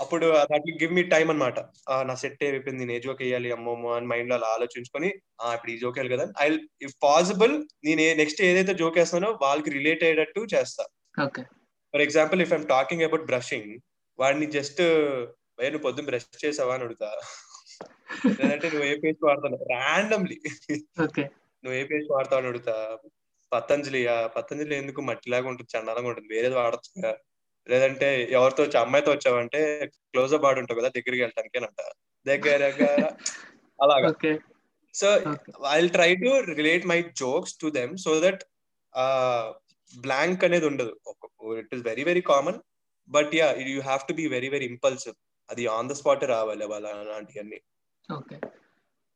అప్పుడు 0.00 0.26
దట్ 0.52 0.82
గివ్ 0.82 0.92
మీ 0.94 1.02
టైం 1.02 1.30
అనమాట 1.30 1.58
నా 2.02 2.14
సెట్ 2.14 2.42
అయిపోయింది 2.44 2.84
నేను 2.84 2.96
ఏ 2.96 3.00
జోక్ 3.00 3.22
వేయాలి 3.22 3.52
అమ్మమ్మో 3.52 3.92
అని 3.92 4.06
మైండ్లో 4.06 4.36
అలా 4.36 4.46
ఆలోచించుకొని 4.46 5.08
ఇప్పుడు 5.54 5.70
ఈ 5.70 5.78
జోక్ 5.78 5.98
వేయాలి 5.98 6.16
కదా 6.16 6.32
ఐ 6.40 6.58
ఇఫ్ 6.82 6.94
పాసిబుల్ 7.02 7.54
నేను 7.84 8.16
నెక్స్ట్ 8.16 8.42
ఏదైతే 8.42 8.74
జోక్ 8.74 8.98
వేస్తానో 8.98 9.38
వాళ్ళకి 9.42 9.70
రిలేట్ 9.70 10.04
అయ్యేటట్టు 10.04 10.46
చేస్తా. 10.54 10.84
For 11.94 12.00
example 12.02 12.42
if 12.42 12.52
I'm 12.52 12.66
talking 12.66 13.02
about 13.02 13.24
brushing 13.24 13.78
వాడిని 14.18 14.46
జస్ట్ 14.46 14.80
నువ్వు 15.62 15.78
పొద్దున్న 15.78 16.08
బ్రష్ 16.08 16.44
చేసావా? 16.44 16.74
అని 16.74 16.84
అడుగుతా. 16.84 17.08
లేదంటే 18.26 18.70
నువ్వు 18.70 18.86
ఏ 18.86 18.96
పేస్ట్ 18.96 19.24
వాడతావు 19.24 19.64
ర్యాండమ్లీ 19.64 20.40
నువ్వు 21.64 21.72
ఏ 21.72 21.84
పేస్ట్ 21.84 22.12
వాడతావు 22.12 22.40
అని 22.40 22.48
అడుగుతా. 22.48 22.98
పతంజలి 23.52 24.06
పతంజలి 24.36 24.76
ఎందుకు 24.76 25.00
మట్టిలాగా 25.00 25.48
ఉంటుంది 25.48 25.78
చండాలంగా 25.78 26.08
ఉంటుంది? 26.08 26.34
వేరేది 26.34 26.54
వాడచ్చు 26.54 27.14
లేదంటే 27.68 28.28
ఎవరితో 28.30 28.62
వచ్చి 28.62 28.78
అమ్మాయితో 28.78 29.10
వచ్చావంటే 29.10 29.86
క్లోజ్ 29.86 30.34
అప్ 30.34 30.44
ఆడుంటావు 30.44 30.80
కదా 30.80 30.88
దగ్గరికి 30.88 31.22
వెళ్ళటానికి 31.22 31.58
అంట. 31.58 31.92
దగ్గర 32.26 32.64
అలాగా. 33.82 34.38
So. 34.94 35.20
I 35.68 35.88
try 35.88 36.14
to 36.14 36.40
relate 36.40 36.86
my 36.86 37.02
jokes 37.02 37.54
to 37.54 37.70
them 37.70 37.96
so 37.96 38.20
that 38.20 38.44
blank 39.98 40.44
అనేది 40.44 40.66
ఉండదు. 40.66 41.00
It 41.58 41.74
is 41.74 41.82
very 41.82 42.04
very 42.04 42.20
common 42.20 42.58
but 43.08 43.34
yeah 43.34 43.52
you 43.52 43.80
have 43.80 44.08
to 44.08 44.12
be 44.12 44.28
very 44.28 44.48
very 44.48 44.66
impulsive 44.66 45.14
అది 45.50 45.66
ఆన్ 45.66 45.88
ద 45.88 45.92
స్పాట్ 45.92 46.24
రావాలి 46.24 46.66
వాళ్ళ 46.66 46.86
అలాంటివన్నీ. 46.86 47.60
ఓకే 48.08 48.36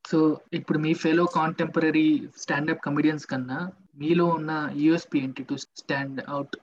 సో 0.05 0.17
ఇప్పుడు 0.53 0.79
మీ 0.79 0.93
fellow 0.93 1.25
contemporary 1.25 2.07
stand up 2.37 2.79
comedians 2.79 3.25
కన్నా 3.25 3.59
మీలో 3.97 4.25
ఉన్న 4.25 4.51
యూఎస్పి 4.75 5.19
ఏంటి 5.19 5.43
to 5.43 5.55
stand 5.55 6.21
out 6.29 6.55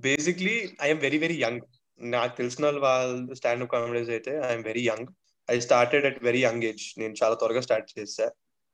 basically 0.00 0.56
I'm 0.82 1.00
very 1.00 1.18
very 1.18 1.42
young 1.44 1.62
నాకు 2.00 2.36
తెలిసిన 2.36 2.64
వాళ్ళ 2.66 3.34
స్టాండప్ 3.34 3.70
కామెడీస్ 3.70 4.10
అయితే 4.10 4.32
I'm 4.48 4.64
very 4.64 4.88
young 4.88 5.08
I 5.48 5.60
started 5.60 6.06
at 6.06 6.24
very 6.24 6.42
young 6.44 6.64
age 6.64 6.94
నేను 6.98 7.14
చాలా 7.22 7.34
త్వరగా 7.34 7.60
స్టార్ట్ 7.60 7.98
చేశా. 7.98 8.26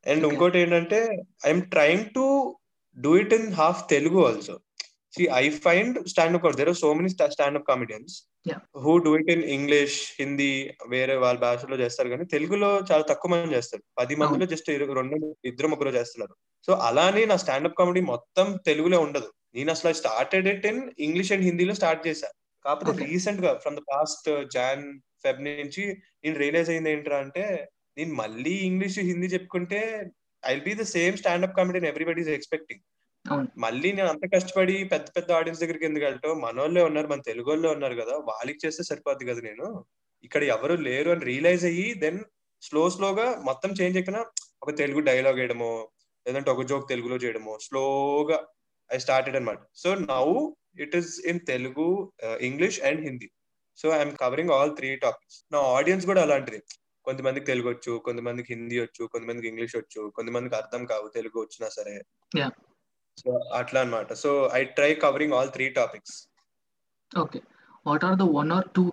అండ్. 0.06 0.26
ఇంకోటి 0.26 0.59
ఏంటంటే 0.59 0.98
I'm 1.46 1.62
trying 1.70 2.04
to 2.14 2.24
do 2.96 3.16
it 3.18 3.35
in 3.35 3.52
half 3.52 3.88
Telugu 3.88 4.26
also 4.26 4.54
see 5.14 5.28
I 5.42 5.50
find 5.66 6.09
standup 6.09 6.56
there 6.56 6.68
are 6.68 6.76
so 6.76 6.94
many 6.94 7.09
standup 7.09 7.66
comedians. 7.66 8.14
Who 8.76 8.98
do 8.98 9.18
it 9.18 9.31
in 9.31 9.44
English 9.44 10.12
Hindi 10.20 10.70
వేరే 10.88 11.16
వాళ్ళ 11.16 11.40
భాషలో 11.40 11.76
చేస్తారు 11.76 12.09
కానీ 12.09 12.24
తెలుగులో 12.24 12.81
చాలా 12.92 13.03
తక్కువ 13.03 13.31
మంది 13.31 13.57
చేస్తారు. 13.57 13.83
పది 13.98 14.16
మందిలో 14.16 14.46
జస్ట్ 14.46 14.70
రెండు 14.70 15.37
ఇద్దరు 15.44 15.68
ముగ్గురు 15.68 15.88
చేస్తున్నారు. 15.88 16.35
సో 16.66 16.72
అలానే 16.72 17.24
నా 17.24 17.37
స్టాండప్ 17.37 17.79
కామెడీ 17.79 18.00
మొత్తం 18.00 18.59
తెలుగులో 18.66 19.00
ఉండదు. 19.00 19.33
నేను 19.55 19.70
అసలు 19.70 19.92
started 19.94 20.48
it 20.48 20.66
in 20.66 20.90
English 20.98 21.33
and 21.33 21.44
హిందీలో 21.44 21.74
స్టార్ట్ 21.74 22.07
చేశా. 22.07 22.31
కాకపోతే. 22.64 23.05
రీసెంట్గా 23.05 23.55
from 23.55 23.76
the 23.76 23.79
past 23.79 24.48
Jan 24.55 25.00
Feb 25.24 25.44
నుంచి 25.44 25.85
నేను 26.24 26.38
రియలైజ్ 26.38 26.70
అయింది 26.70 26.90
ఏంట్రా 26.90 27.18
అంటే 27.18 27.68
నేను 27.98 28.14
మళ్ళీ 28.14 28.50
ఇంగ్లీష్ 28.50 28.98
హిందీ 28.98 29.26
చెప్పుకుంటే 29.26 30.11
I 30.46 30.61
be 30.61 30.74
the 30.74 30.83
same 30.83 31.16
standup 31.16 31.57
comedy 31.57 31.87
everybody 31.87 32.20
is 32.20 32.29
expecting 32.29 32.83
మళ్ళీ 33.64 33.88
నేను 33.92 34.11
అంత 34.12 34.24
కష్టపడి 34.35 34.76
పెద్ద 34.92 35.06
పెద్ద 35.16 35.30
ఆడియన్స్ 35.33 35.62
దగ్గరికి 35.62 35.87
ఎందుకు 35.88 36.04
వెళ్ళటం 36.06 36.33
మనోళ్ళే 36.44 36.83
ఉన్నారు 36.88 37.09
మన 37.09 37.22
తెలుగు 37.28 37.48
వాళ్ళే 37.50 37.68
ఉన్నారు 37.74 37.96
కదా 38.00 38.14
వాళ్ళకి 38.28 38.61
చేస్తే 38.64 38.83
సరిపోద్ది 38.90 39.24
కదా 39.30 39.40
నేను? 39.48 39.66
ఇక్కడ 40.24 40.42
ఎవరు 40.54 40.74
లేరు 40.87 41.11
అని 41.11 41.24
రియలైజ్ 41.28 41.64
అయ్యి 41.64 41.87
దెన్ 42.02 42.20
స్లో 42.62 42.83
స్లోగా 42.94 43.26
మొత్తం 43.48 43.70
చేంజ్ 43.78 43.98
ఎక్కిన 44.00 44.18
ఒక 44.62 44.70
తెలుగు 44.80 45.00
డైలాగ్ 45.09 45.38
వేయడమో 45.40 45.70
లేదంటే 46.26 46.50
ఒక 46.50 46.64
జోక్ 46.70 46.88
తెలుగులో 46.88 47.16
చేయడమో 47.22 47.52
స్లోగా 47.66 48.38
ఐ 48.90 48.98
స్టార్టెడ్ 48.98 49.37
అనమాట 49.37 49.61
so 49.83 49.90
now 50.06 50.24
it 50.85 50.96
is 50.96 51.12
in 51.30 51.40
Telugu 51.46 51.87
English 52.48 52.80
and 52.88 53.02
Hindi 53.06 53.28
so 53.78 53.88
I'm 53.96 54.14
covering 54.22 54.52
all 54.56 54.72
three 54.78 54.90
topics 55.04 55.38
నా 55.52 55.61
ఆడియన్స్ 55.76 56.06
కూడా 56.11 56.22
అలాంటిది. 56.26 56.61
కొంతమందికి 57.06 57.46
తెలుగు 57.46 57.68
వచ్చు 57.70 57.92
కొంతమందికి 58.06 58.48
హిందీ 58.54 58.78
వచ్చు 58.83 59.02
కొంతమందికి 59.12 59.48
ఇంగ్లీష్ 59.48 59.76
వచ్చు 59.78 60.00
కొంతమందికి 60.16 60.56
అర్థం 60.56 60.83
కావు 60.90 61.06
తెలుగు 61.16 61.38
వచ్చినా 61.44 61.68
సరే. 61.78 61.94
సో 63.20 63.30
అట్లా 63.61 63.78
అన్నమాట 63.85 64.12
so 64.24 64.30
I 64.59 64.62
try 64.78 64.90
covering 65.04 65.37
all 65.38 65.52
three 65.56 65.68
topics 65.78 66.16
okay 67.12 67.40
what 67.88 68.04
are 68.09 68.18
the 68.22 68.26
one 68.38 68.52
or 68.56 68.68
two 68.78 68.85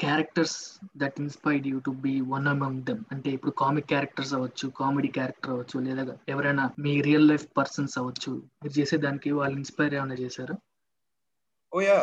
characters 0.00 0.56
that 1.02 1.16
inspired 1.22 1.66
you 1.70 1.78
to 1.86 1.92
be 2.04 2.12
one 2.32 2.46
among 2.52 2.82
them 2.88 3.02
అంటే 3.12 3.28
ఇప్పుడు 3.36 3.52
కామిక్ 3.62 3.88
క్యారెక్టర్స్ 3.92 4.32
అవ్వచ్చు 4.36 4.66
కామెడీ 4.80 5.10
క్యారెక్టర్ 5.16 5.52
అవ్వచ్చు 5.54 5.78
లేదా 5.86 6.14
ఎవరైనా 6.32 6.64
మీ 6.84 6.92
రియల్ 7.08 7.28
లైఫ్ 7.30 7.46
పర్సన్స్ 7.58 7.96
అవ్వచ్చు. 8.00 8.32
మీరు 8.62 8.74
చేసే 8.78 8.96
దానికి 9.06 9.30
వాళ్ళు 9.40 9.56
ఇన్స్పైర్ 9.62 9.96
ఏమైనా 9.98 10.16
చేశారు? 10.24 10.54
ఓ 11.72 11.80
యా 11.88 11.98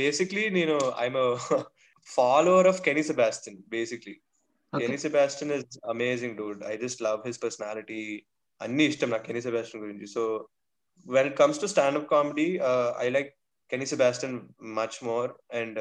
బేసిక్లీ 0.00 0.44
నేను 0.58 0.76
I'm 1.04 1.18
follower 2.08 2.68
of 2.72 2.82
Kenny 2.86 3.04
Sebastian 3.10 3.58
basically 3.74 4.14
Kenny 4.72 4.98
Sebastian 5.06 5.52
is 5.56 5.78
amazing 5.94 6.36
dude 6.40 6.60
I 6.72 6.74
just 6.84 7.02
love 7.06 7.20
his 7.28 7.40
personality 7.44 8.00
అన్ని 8.60 8.84
ఇష్టం 8.90 9.10
నాకు 9.14 9.26
కెనీ 9.28 9.42
సెబాస్టిన్ 9.48 9.82
గురించి. 9.84 10.06
So 10.16 10.22
When 11.05 11.27
it 11.29 11.37
comes 11.37 11.61
to 11.61 11.69
standup 11.73 12.07
comedy 12.09 12.47
I 12.99 13.09
like 13.09 13.29
Kenny 13.71 13.85
Sebastian 13.85 14.37
much 14.79 14.97
more 15.03 15.29
and 15.59 15.79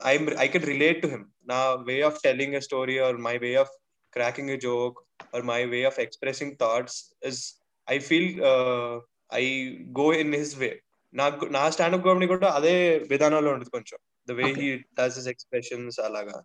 I 0.00 0.14
I 0.38 0.48
can 0.48 0.66
relate 0.66 1.00
to 1.02 1.08
him 1.08 1.24
నా 1.46 1.60
way 1.88 1.96
of 2.02 2.18
telling 2.24 2.54
a 2.54 2.62
story 2.68 2.96
or 2.98 3.18
my 3.20 3.36
way 3.38 3.50
of 3.56 3.72
cracking 4.12 4.50
a 4.50 4.58
joke 4.66 4.98
or 5.34 5.44
my 5.44 5.60
way 5.66 5.80
of 5.84 5.98
expressing 6.00 6.54
thoughts 6.62 6.98
is 7.22 7.40
I 7.88 7.98
feel 8.08 8.30
I 9.40 9.44
go 10.00 10.06
in 10.22 10.34
his 10.34 10.54
way 10.58 10.70
నాకు 11.12 11.44
నా 11.50 11.62
standup 11.70 12.04
comedy 12.04 12.26
కూడా 12.26 12.48
అదే 12.58 12.74
విధానంలో 13.12 13.52
ఉంటుంది 13.52 13.74
కొంచెం 13.78 13.98
the 14.28 14.32
way 14.32 14.44
Okay. 14.44 14.56
He 14.60 14.68
does 14.98 15.16
his 15.18 15.28
expressions 15.28 15.96
అలాగా 16.00 16.36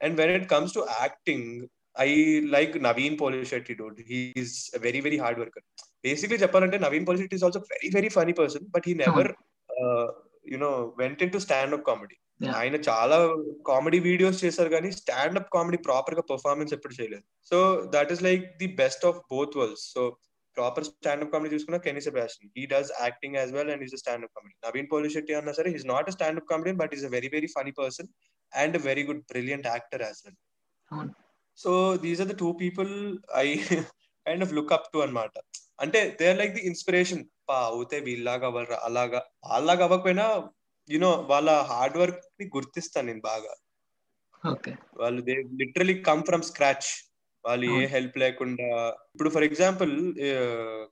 and 0.00 0.16
when 0.20 0.32
it 0.36 0.46
comes 0.50 0.74
to 0.74 0.82
acting 1.00 1.50
I 1.95 2.09
like 2.55 2.73
Naveen 2.87 3.17
Polishetty 3.21 3.73
dude 3.81 3.99
he's 4.11 4.55
very 4.85 5.01
very 5.07 5.19
hard 5.23 5.39
worker 5.43 5.65
basically 6.07 6.37
చెప్పాలంటే 6.43 6.77
Naveen 6.85 7.05
Polishetty 7.07 7.37
is 7.39 7.45
also 7.47 7.61
very 7.73 7.89
very 7.97 8.09
funny 8.17 8.33
person 8.41 8.65
but 8.75 8.87
he 8.89 8.95
never 9.05 9.31
you know 10.53 10.71
went 11.01 11.21
in 11.25 11.33
to 11.35 11.39
stand 11.45 11.75
up 11.77 11.85
comedy. 11.89 12.15
ఆయన 12.59 12.75
చాలా 12.89 13.17
comedy 13.69 13.99
videos 14.09 14.41
చేశారు 14.45 14.69
కానీ 14.75 14.89
stand 14.99 15.37
up 15.39 15.49
comedy 15.55 15.77
ప్రాపర్గా 15.87 16.23
performance 16.31 16.73
ఎప్పుడు 16.77 16.95
చేయలేదు. 16.99 17.25
So 17.51 17.57
that 17.95 18.11
is 18.15 18.23
like 18.27 18.43
the 18.61 18.69
best 18.81 19.05
of 19.09 19.19
both 19.33 19.57
worlds 19.59 19.85
so 19.95 20.03
proper 20.57 20.85
stand 20.87 21.23
up 21.25 21.31
comedy 21.33 21.51
చూసుకున్నా 21.55 21.79
Kenny 21.85 22.01
Sebastian 22.07 22.51
he 22.57 22.63
does 22.73 22.91
acting 23.05 23.37
as 23.39 23.51
well 23.57 23.71
and 23.75 23.83
is 23.85 23.95
stand 24.03 24.25
up 24.27 24.33
comedy 24.37 24.55
Naveen 24.67 24.89
Polishetty 24.93 25.35
అన్నా 25.39 25.53
సరే 25.59 25.71
is 25.77 25.85
not 25.93 26.09
a 26.11 26.15
stand 26.17 26.39
up 26.41 26.49
comedy 26.51 26.73
but 26.81 26.95
is 26.97 27.05
a 27.09 27.11
very 27.17 27.29
very 27.35 27.49
funny 27.57 27.73
person 27.81 28.09
and 28.53 28.77
very 28.89 29.05
good 29.09 29.23
brilliant 29.33 29.67
actor 29.73 30.03
as 30.07 30.21
well. 30.25 30.39
So 31.59 31.71
these 31.97 32.21
are 32.21 32.29
the 32.29 32.35
two 32.37 32.49
people 32.53 32.91
I 33.35 33.47
kind 34.25 34.43
of 34.43 34.53
look 34.53 34.73
up 34.73 34.89
to 34.93 34.97
అనమాట 34.97 35.33
అంటే 35.79 35.99
they 36.19 36.25
are 36.29 36.39
like 36.39 36.53
the 36.53 36.63
inspiration 36.71 37.23
పా 37.49 37.57
అవుతే 37.69 37.97
వీళ్ళలాగా 37.99 38.45
అవ్వరు 38.47 38.75
అలాగా 38.87 39.19
వాళ్ళలాగా 39.45 39.83
అవ్వకపోయినా 39.83 40.25
you know 40.89 41.11
వాళ్ళ 41.29 41.49
hard 41.63 41.97
వర్క్ని 41.97 42.45
గుర్తిస్తాను 42.55 43.07
నేను 43.07 43.21
బాగా. 43.21 43.53
వాళ్ళు 45.01 45.21
they 45.21 45.35
literally 45.61 45.95
come 46.01 46.23
from 46.23 46.43
scratch 46.43 46.89
వాళ్ళు 47.45 47.67
ఏ. 47.75 47.85
హెల్ప్ 47.85 48.17
లేకుండా 48.17 48.67
ఇప్పుడు 49.13 49.29
ఫర్ 49.29 49.43
ఎగ్జాంపుల్ 49.43 49.93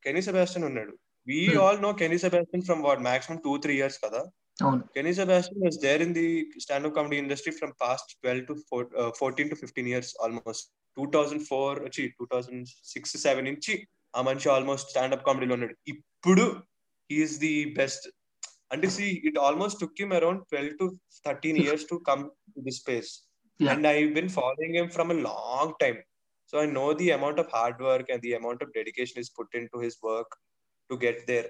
కెనీ 0.04 0.22
సెబాస్టియన్ 0.22 0.68
ఉన్నాడు. 0.68 0.94
We. 1.28 1.40
All 1.64 1.82
know 1.82 1.92
Kenny 1.94 2.18
Sebastian 2.18 2.66
from 2.66 2.84
what 2.84 3.02
maximum 3.02 3.40
two 3.46 3.54
three 3.58 3.74
years 3.76 4.00
కదా? 4.06 4.22
అవును 4.66 4.84
Kenny 4.96 5.14
Sebastian 5.20 5.60
was 5.68 5.78
there 5.86 6.02
in 6.06 6.12
the 6.20 6.28
stand-up 6.64 6.94
comedy 6.98 7.18
industry 7.24 7.52
from 7.60 7.72
past 7.84 8.08
12 8.24 8.42
to 8.50 8.56
four, 8.70 8.82
uh, 9.02 9.12
14 9.20 9.50
to 9.52 9.56
15 9.64 9.88
years 9.94 10.10
almost. 10.26 10.64
2004 10.98 11.72
వచ్చి 11.88 12.04
2006 12.22 13.16
7 13.26 13.46
నుంచి 13.50 13.74
ఆ 14.14 14.22
మనిషి 14.30 14.48
almost 14.56 14.90
stand up 14.94 15.26
కామెడీలో 15.28 15.56
ఉన్నాడు 15.58 15.76
ఇప్పుడు 15.94 16.46
హీఈస్ 17.10 17.36
ది 17.46 17.54
బెస్ట్ 17.80 18.06
అంటే 18.74 18.88
see 18.98 19.06
it 19.30 19.40
almost 19.48 19.80
took 19.84 20.00
him 20.02 20.14
around 20.20 20.42
12 20.56 20.74
to 20.82 20.88
13 21.30 21.62
years 21.66 21.86
to 21.92 21.98
come 22.10 22.24
to 22.56 22.62
the 22.70 22.76
space 22.82 23.12
Yeah. 23.60 23.74
and 23.74 23.86
I've 23.88 24.14
been 24.14 24.30
following 24.30 24.74
him 24.78 24.90
from 24.90 25.12
a 25.12 25.18
long 25.26 25.74
time. 25.82 25.98
So 26.50 26.60
I 26.62 26.66
know 26.66 26.94
the 26.94 27.10
amount 27.12 27.40
of 27.40 27.48
hard 27.56 27.80
work 27.80 28.08
and 28.10 28.22
the 28.22 28.34
amount 28.34 28.62
of 28.64 28.74
dedication 28.74 29.20
is 29.20 29.30
put 29.30 29.50
into 29.54 29.80
his 29.80 29.98
work 30.02 30.30
to 30.90 30.98
get 30.98 31.28
there. 31.28 31.50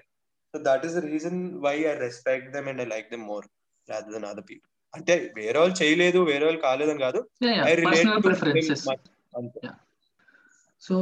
So 0.54 0.58
that 0.68 0.84
is 0.84 0.94
the 0.94 1.02
reason 1.02 1.34
why 1.62 1.74
I 1.90 1.94
respect 1.98 2.52
them 2.54 2.68
and 2.68 2.80
I 2.82 2.84
like 2.84 3.08
them 3.12 3.20
more 3.20 3.44
rather 3.88 4.10
than 4.14 4.24
other 4.32 4.44
people. 4.50 4.68
అంటే 4.94 5.14
వేరే 5.36 5.54
వాళ్ళు 5.60 5.74
చేయలేదు 5.78 6.18
వేరే 6.30 6.44
వాళ్ళు 6.46 6.60
కాలేదని 6.66 7.00
కాదు. 7.04 7.20
I 7.68 7.72
relate 7.80 8.08
అంతే. 9.38 9.60
So 10.82 10.94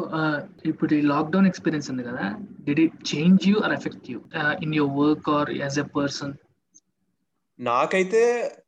ఇప్పుడు 0.70 0.92
ఈ 0.98 1.00
లాక్డౌన్ 1.12 1.48
ఎక్స్పీరియన్స్ 1.50 1.88
ఉంది 1.92 2.02
కదా. 2.10 2.26
Did 2.66 2.80
it 2.84 2.96
change 3.12 3.48
you 3.50 3.56
or 3.66 3.74
affect 3.78 4.06
you 4.12 4.18
in 4.66 4.74
your 4.78 4.94
work 5.02 5.28
or 5.38 5.50
as 5.62 5.78
a 5.84 5.86
person 5.96 6.34
నాకైతే 7.58 8.22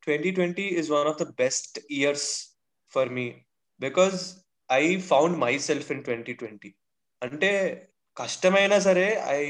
twenty 0.07 0.33
twenty 0.39 0.67
is 0.81 0.91
one 0.97 1.11
of 1.13 1.21
the 1.23 1.29
best 1.45 1.79
years 1.99 2.29
for 2.93 3.11
me 3.19 3.27
because 3.87 4.19
I 4.71 4.85
found 5.13 5.39
myself 5.69 5.91
in 5.97 6.03
twenty 6.09 6.35
twenty 6.43 6.73
అంటే 7.23 7.53
కష్టమైనా 8.17 8.79
సరే 8.89 9.07
I 9.41 9.43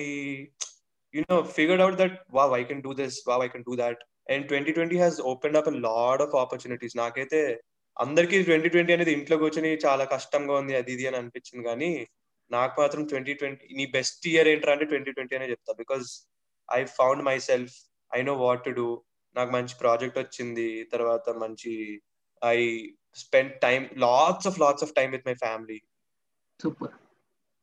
you 1.15 1.23
know 1.29 1.39
figured 1.57 1.81
out 1.85 1.99
that 2.03 2.17
wow 2.39 2.49
I 2.61 2.63
can 2.71 2.83
do 2.87 2.93
this. 3.01 3.15
Wow 3.29 3.39
I 3.47 3.51
can 3.55 3.67
do 3.69 3.75
that. 3.83 3.99
And 4.33 4.45
twenty 4.51 4.73
twenty 4.79 4.97
opened 5.03 5.57
open 5.59 5.79
a 5.79 5.85
lot 5.89 6.23
of 6.25 6.35
opportunities 6.43 6.97
నాకైతే 7.03 7.41
అందరికీ 7.97 8.37
twenty 8.49 8.69
twenty 8.75 8.93
అనేది 8.93 9.13
ఇంట్లో 9.19 9.37
కూర్చొని 9.37 9.71
చాలా 9.85 10.05
కష్టంగా 10.13 10.55
ఉంది 10.61 10.75
అది 10.81 10.93
ఇది 10.97 11.05
అని 11.09 11.19
అనిపించింది. 11.21 11.65
కానీ 11.69 11.91
నాకు 12.51 12.75
మాత్రం 12.81 13.03
ట్వంటీ 13.11 13.35
ట్వంటీ 13.35 13.67
నీ 13.79 13.85
బెస్ట్ 13.97 14.25
ఇయర్ 14.33 14.49
ఏంటంటే 14.53 14.73
అంటే 14.75 14.85
ట్వంటీ 14.85 15.13
ట్వంటీ 15.17 15.35
అనే 15.37 15.49
చెప్తా. 15.53 15.73
Because 15.83 16.07
I 16.69 16.81
found 16.99 17.25
myself 17.49 17.75
I 18.19 18.23
know 18.23 18.35
what 18.45 18.65
to 18.65 18.71
do 18.71 18.87
నాకు 19.37 19.51
మంచి 19.51 19.75
ప్రాజెక్ట్ 19.83 20.19
వచ్చింది. 20.19 20.69
తర్వాత 20.95 21.29
మంచి 21.45 21.75
I 22.43 22.57
spend 23.25 23.55
time 23.67 23.85
lots 24.07 24.49
of 24.51 24.61
lots 24.65 24.85
of 24.89 24.95
time 24.99 25.13
with 25.17 25.27
my 25.31 25.35
family 25.45 25.79
super 26.61 26.95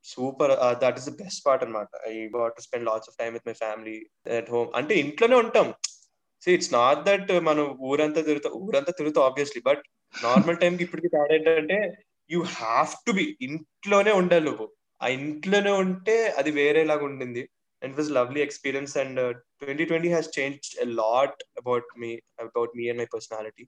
super. 0.05 0.53
That 0.83 0.97
is 0.99 1.07
the 1.09 1.13
best 1.21 1.41
part 1.45 1.63
అనమాట 1.65 1.89
I 2.09 2.13
got 2.37 2.55
to 2.57 2.63
spend 2.67 2.87
lots 2.89 3.09
of 3.11 3.17
time 3.21 3.33
with 3.37 3.47
my 3.49 3.55
family 3.63 3.97
at 4.39 4.49
home 4.55 4.69
అంటే 4.79 4.95
ఇంట్లోనే 5.03 5.37
ఉంటాం. 5.43 5.69
So 6.43 6.47
it's 6.55 6.73
not 6.79 7.01
that 7.09 7.31
మనం 7.49 7.65
ఊరంతా 7.89 8.21
తిరుగుతాం 8.27 8.53
ఊరంతా 8.65 8.91
తిరుగుతాం 8.99 9.23
obviously 9.29 9.61
but 9.69 9.83
normal 10.15 10.59
time 10.63 10.73
కి 10.77 10.83
ఇప్పటికి 10.87 11.09
తేడా 11.15 11.33
ఏంటంటే 11.37 11.79
యూ 12.29 12.41
హ్యావ్ 12.59 12.91
టు 13.07 13.11
బి 13.19 13.25
ఇంట్లోనే 13.47 14.11
ఉండాలి 14.21 14.45
నువ్వు. 14.49 14.67
ఆ 15.01 15.07
ఇంట్లోనే 15.17 15.71
ఉంటే 15.83 16.15
అది 16.39 16.51
వేరేలాగా 16.59 17.03
ఉండింది. 17.09 17.43
And 17.81 17.93
was 17.99 18.09
lovely 18.17 18.41
experience 18.45 18.93
and 19.01 19.19
twenty 19.59 19.85
twenty 19.89 20.09
has 20.13 20.29
change 20.37 20.65
lot 21.01 21.37
about 21.61 21.89
me 22.01 22.09
about 22.45 22.73
me 22.79 22.85
and 22.91 22.99
my 23.01 23.07
personality 23.15 23.65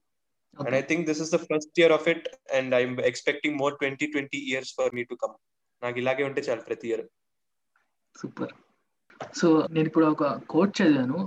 and 0.57 0.75
I 0.79 0.83
think 0.89 1.05
this 1.09 1.21
is 1.25 1.31
the 1.35 1.39
first 1.49 1.79
year 1.81 1.93
of 1.97 2.07
it 2.13 2.25
and 2.57 2.73
I'm 2.79 2.97
expecting 3.11 3.55
more 3.61 3.75
twenty 3.81 4.07
twenty 4.15 4.41
years 4.51 4.73
for 4.79 4.91
me 4.99 5.05
to 5.11 5.17
come 5.23 5.35
నాకు 5.83 5.97
ఇలాగే 6.01 6.23
ఉంటే 6.29 6.41
చాలు 6.47 6.63
ప్రతి 6.67 6.87
year. 6.89 7.03
Super. 8.15 8.53
So 9.39 9.47
నేను 9.73 9.87
ఇప్పుడు 9.89 10.05
ఒక 10.13 10.25
quote 10.51 10.73
చదివాను 10.77 11.19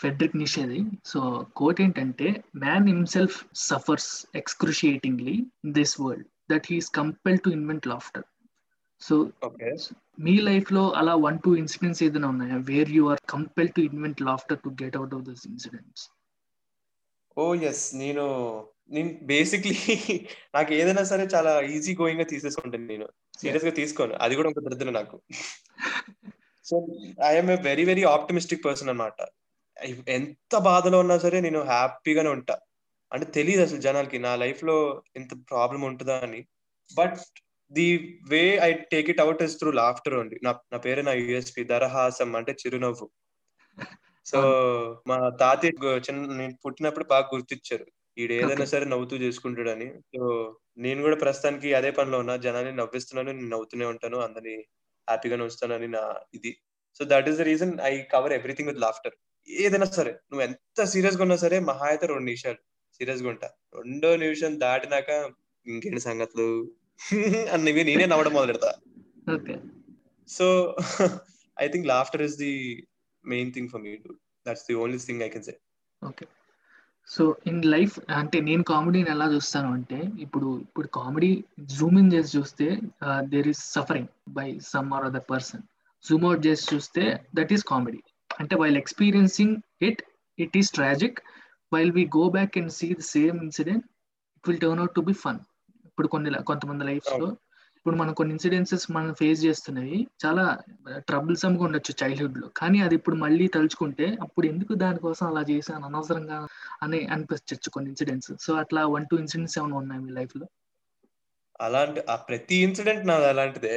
Frederick 0.00 0.36
నిషేది. 0.42 0.80
So 1.10 1.20
quote 1.60 1.80
ఏంటంటే 1.84 2.28
man 2.64 2.88
himself 2.92 3.38
suffers 3.68 4.10
excruciatingly 4.40 5.36
in 5.64 5.74
this 5.78 5.94
world 6.02 6.28
that 6.52 6.68
he's 6.72 6.90
compel 7.00 7.38
to 7.44 7.50
invent 7.58 7.88
laughter 7.92 8.26
so 9.02 9.14
మీ 10.26 10.34
లైఫ్లో 10.48 10.82
అలా 11.00 11.12
వన్ 11.26 11.38
టూ 11.44 11.50
ఇన్సిడెంట్స్ 11.60 12.02
ఏదైనా 12.06 12.28
ఉన్నాయా? 12.32 12.56
Where 12.70 12.90
you 12.96 13.04
are 13.12 13.22
compel 13.34 13.70
to 13.76 13.80
invent 13.90 14.20
laughter 14.28 14.60
to 14.64 14.70
get 14.82 14.96
out 14.98 15.14
of 15.18 15.24
this 15.28 15.44
incidents? 15.52 16.04
Oh 17.36 17.44
yes 17.70 17.84
నేను 18.02 18.26
నేను 18.90 19.18
basically 19.22 19.74
నాకు 20.54 20.74
ఏదైనా 20.74 21.04
సరే 21.04 21.24
చాలా 21.24 21.60
ఈజీ 21.60 21.96
గోయింగ్గా 21.96 22.24
తీసేసుకుంటాను 22.24 22.86
నేను. 22.86 23.06
సీరియస్గా 23.38 23.70
తీసుకోను. 23.70 24.14
అది 24.14 24.34
కూడా 24.34 24.48
ఒక 24.48 24.58
దరిద్రం 24.58 24.92
నాకు. 24.92 25.22
So 26.64 26.86
I'm 27.26 27.50
a 27.50 27.56
very 27.62 27.84
very 27.84 28.04
optimistic 28.04 28.64
person 28.64 28.88
అనమాట 28.88 29.14
ఎంత 30.08 30.56
బాధలో 30.56 30.98
ఉన్నా 30.98 31.18
సరే 31.18 31.40
నేను 31.40 31.60
హ్యాపీగానే 31.62 32.28
ఉంటా. 32.28 32.56
అంటే 33.12 33.26
తెలియదు 33.26 33.62
అసలు 33.62 33.80
జనాలకి 33.80 34.18
నా 34.18 34.36
లైఫ్లో 34.36 35.02
ఎంత 35.16 35.30
ప్రాబ్లం 35.50 35.82
ఉంటుందా 35.82 36.20
అని. 36.22 36.46
But 36.96 37.16
the 37.72 38.18
way 38.28 38.58
I 38.62 38.72
take 38.72 39.10
it 39.10 39.20
out 39.20 39.42
is 39.42 39.58
through 39.58 39.70
laughter 39.70 40.14
only 40.14 40.38
నా 40.42 40.52
నా 40.72 40.78
పేరు 40.78 41.00
నా 41.00 41.12
యుఎస్పి 41.12 41.64
దరహాసం 41.64 42.36
అంటే 42.36 42.52
చిరునవ్వు. 42.52 43.10
సో 44.26 44.38
మా 45.06 45.28
తాతయ్య 45.28 45.72
చిన్న 45.96 46.32
నేను 46.34 46.54
పుట్టినప్పుడు 46.64 47.04
బాగా 47.04 47.30
గుర్తిచ్చారు. 47.34 47.86
ఈడు 48.16 48.32
ఏదైనా. 48.32 48.64
సరే 48.64 48.84
నవ్వుతూ 48.84 49.16
చేసుకుంటాడని. 49.16 49.88
సో 50.14 50.22
నేను 50.78 51.02
కూడా 51.02 51.16
ప్రస్తుతానికి 51.16 51.74
అదే 51.74 51.90
పనిలో 51.90 52.18
ఉన్నా. 52.18 52.36
జనాన్ని 52.36 52.72
నవ్విస్తున్నాను 52.72 53.32
నేను 53.32 53.48
నవ్వుతూనే 53.48 53.84
ఉంటాను 53.84 54.18
అందరినీ 54.18 54.56
హ్యాపీగానే 55.08 55.42
ఉంచుతానని 55.42 55.88
నా 55.88 56.02
ఇది. 56.34 56.52
So 57.00 57.04
that 57.04 57.28
is 57.28 57.38
the 57.38 57.40
reason 57.40 57.80
I 57.82 58.02
cover 58.02 58.32
everything 58.32 58.68
with 58.68 58.80
laughter 58.80 59.16
ఏదైనా 59.48 59.84
సరే 59.84 60.10
నువ్వు 60.10 60.42
ఎంత 60.42 60.84
సీరియస్గా 60.84 61.22
ఉన్నా 61.22 61.36
సరే 61.36 61.58
మహా 61.60 61.86
అయితే 61.86 62.06
రెండు 62.06 62.24
నిమిషాలు 62.24 62.60
సీరియస్గా 63.00 63.28
ఉంటా. 63.28 63.48
రెండో 63.74 64.16
నిమిషం 64.16 64.60
దాటినాక 64.60 65.10
ఇంకేంటి 65.66 66.00
సంగతులు? 66.00 66.48
అన్నవి 67.54 67.84
నేనే 67.84 68.06
నవ్వడం 68.06 68.32
మొదలెడతా. 68.32 68.70
Okay. 69.34 69.54
So 70.28 70.46
I 71.60 71.68
think 71.68 71.86
laughter 71.86 72.22
is 72.22 72.36
the 72.36 72.52
main 73.24 73.52
thing 73.52 73.68
for 73.68 73.82
me 73.82 73.92
that's 74.46 74.66
the 74.68 74.74
only 74.74 74.98
thing 74.98 75.22
I 75.22 75.28
can 75.28 75.42
say 75.42 75.54
okay. 76.02 76.24
So 77.10 77.22
in 77.46 77.62
life 77.66 77.94
అంటే 78.10 78.38
నేను 78.40 78.62
కామెడీని 78.62 79.10
ఎలా 79.10 79.26
చూస్తాను 79.32 79.68
అంటే 79.72 79.98
ఇప్పుడు 80.18 80.48
ఇప్పుడు 80.58 80.88
కామెడీ 80.98 81.30
జూమ్ 81.76 81.98
ఇన్ 81.98 82.12
చేసి 82.12 82.30
చూస్తే 82.38 82.66
there 83.32 83.48
is 83.48 83.62
suffering 83.72 84.10
by 84.28 84.46
some 84.72 84.90
or 84.92 85.04
other 85.04 85.26
person 85.30 85.64
zoom 86.04 86.24
out 86.24 86.46
చేసి 86.46 86.64
చూస్తే 86.74 87.04
దట్ 87.34 87.52
ఈస్ 87.52 87.64
కామెడీ 87.64 88.00
అంటే 88.30 88.56
while 88.56 88.76
experiencing 88.76 89.56
it 89.82 90.02
it 90.38 90.56
is 90.56 90.72
tragic 90.72 91.18
while 91.72 91.92
we 91.92 92.04
go 92.18 92.24
back 92.30 92.56
and 92.58 92.72
see 92.72 92.88
the 92.94 93.04
same 93.08 93.38
incident 93.42 93.84
it 94.36 94.48
will 94.48 94.60
turn 94.60 94.78
out 94.78 94.94
to 94.94 95.00
be 95.00 95.16
fun 95.24 95.40
ఇప్పుడు 95.84 96.08
కొన్ని 96.08 96.30
కొంతమంది 96.50 96.84
లైఫ్స్లో 96.84 97.28
ఇప్పుడు 97.76 97.96
మనం 97.96 98.12
కొన్ని 98.12 98.32
incidences 98.32 98.84
మనం 98.92 99.12
ఫేస్ 99.14 99.40
చేస్తున్నవి 99.44 99.98
చాలా 100.24 100.42
ట్రబుల్సమ్గా 101.08 101.62
ఉండొచ్చు 101.64 101.92
చైల్డ్హుడ్లో. 102.00 102.48
కానీ 102.58 102.78
అది 102.80 102.94
ఇప్పుడు 102.94 103.16
మళ్ళీ 103.16 103.46
తలుచుకుంటే 103.48 104.06
అప్పుడు 104.24 104.46
ఎందుకు 104.46 104.72
దానికోసం 104.82 105.24
అలా 105.26 105.42
చేశాను? 105.50 105.84
అనవసరంగా 105.86 106.38
అని 106.82 106.98
అనిపించచ్చు 107.06 107.70
కొన్ని 107.70 107.88
ఇన్సిడెంట్స్ 107.90 108.32
సో 108.40 108.52
అట్లా 108.54 108.82
వన్ 108.86 109.06
టూ 109.10 109.16
ఇన్సిడెంట్స్ 109.16 109.58
ఏమైనా 109.58 109.76
ఉన్నాయి 109.76 110.00
మీ 110.00 110.12
లైఫ్లో? 110.12 110.46
అలాంటి 111.60 112.00
ఆ 112.08 112.16
ప్రతి 112.28 112.56
ఇన్సిడెంట్ 112.56 113.06
నాది 113.06 113.26
అలాంటిదే. 113.26 113.74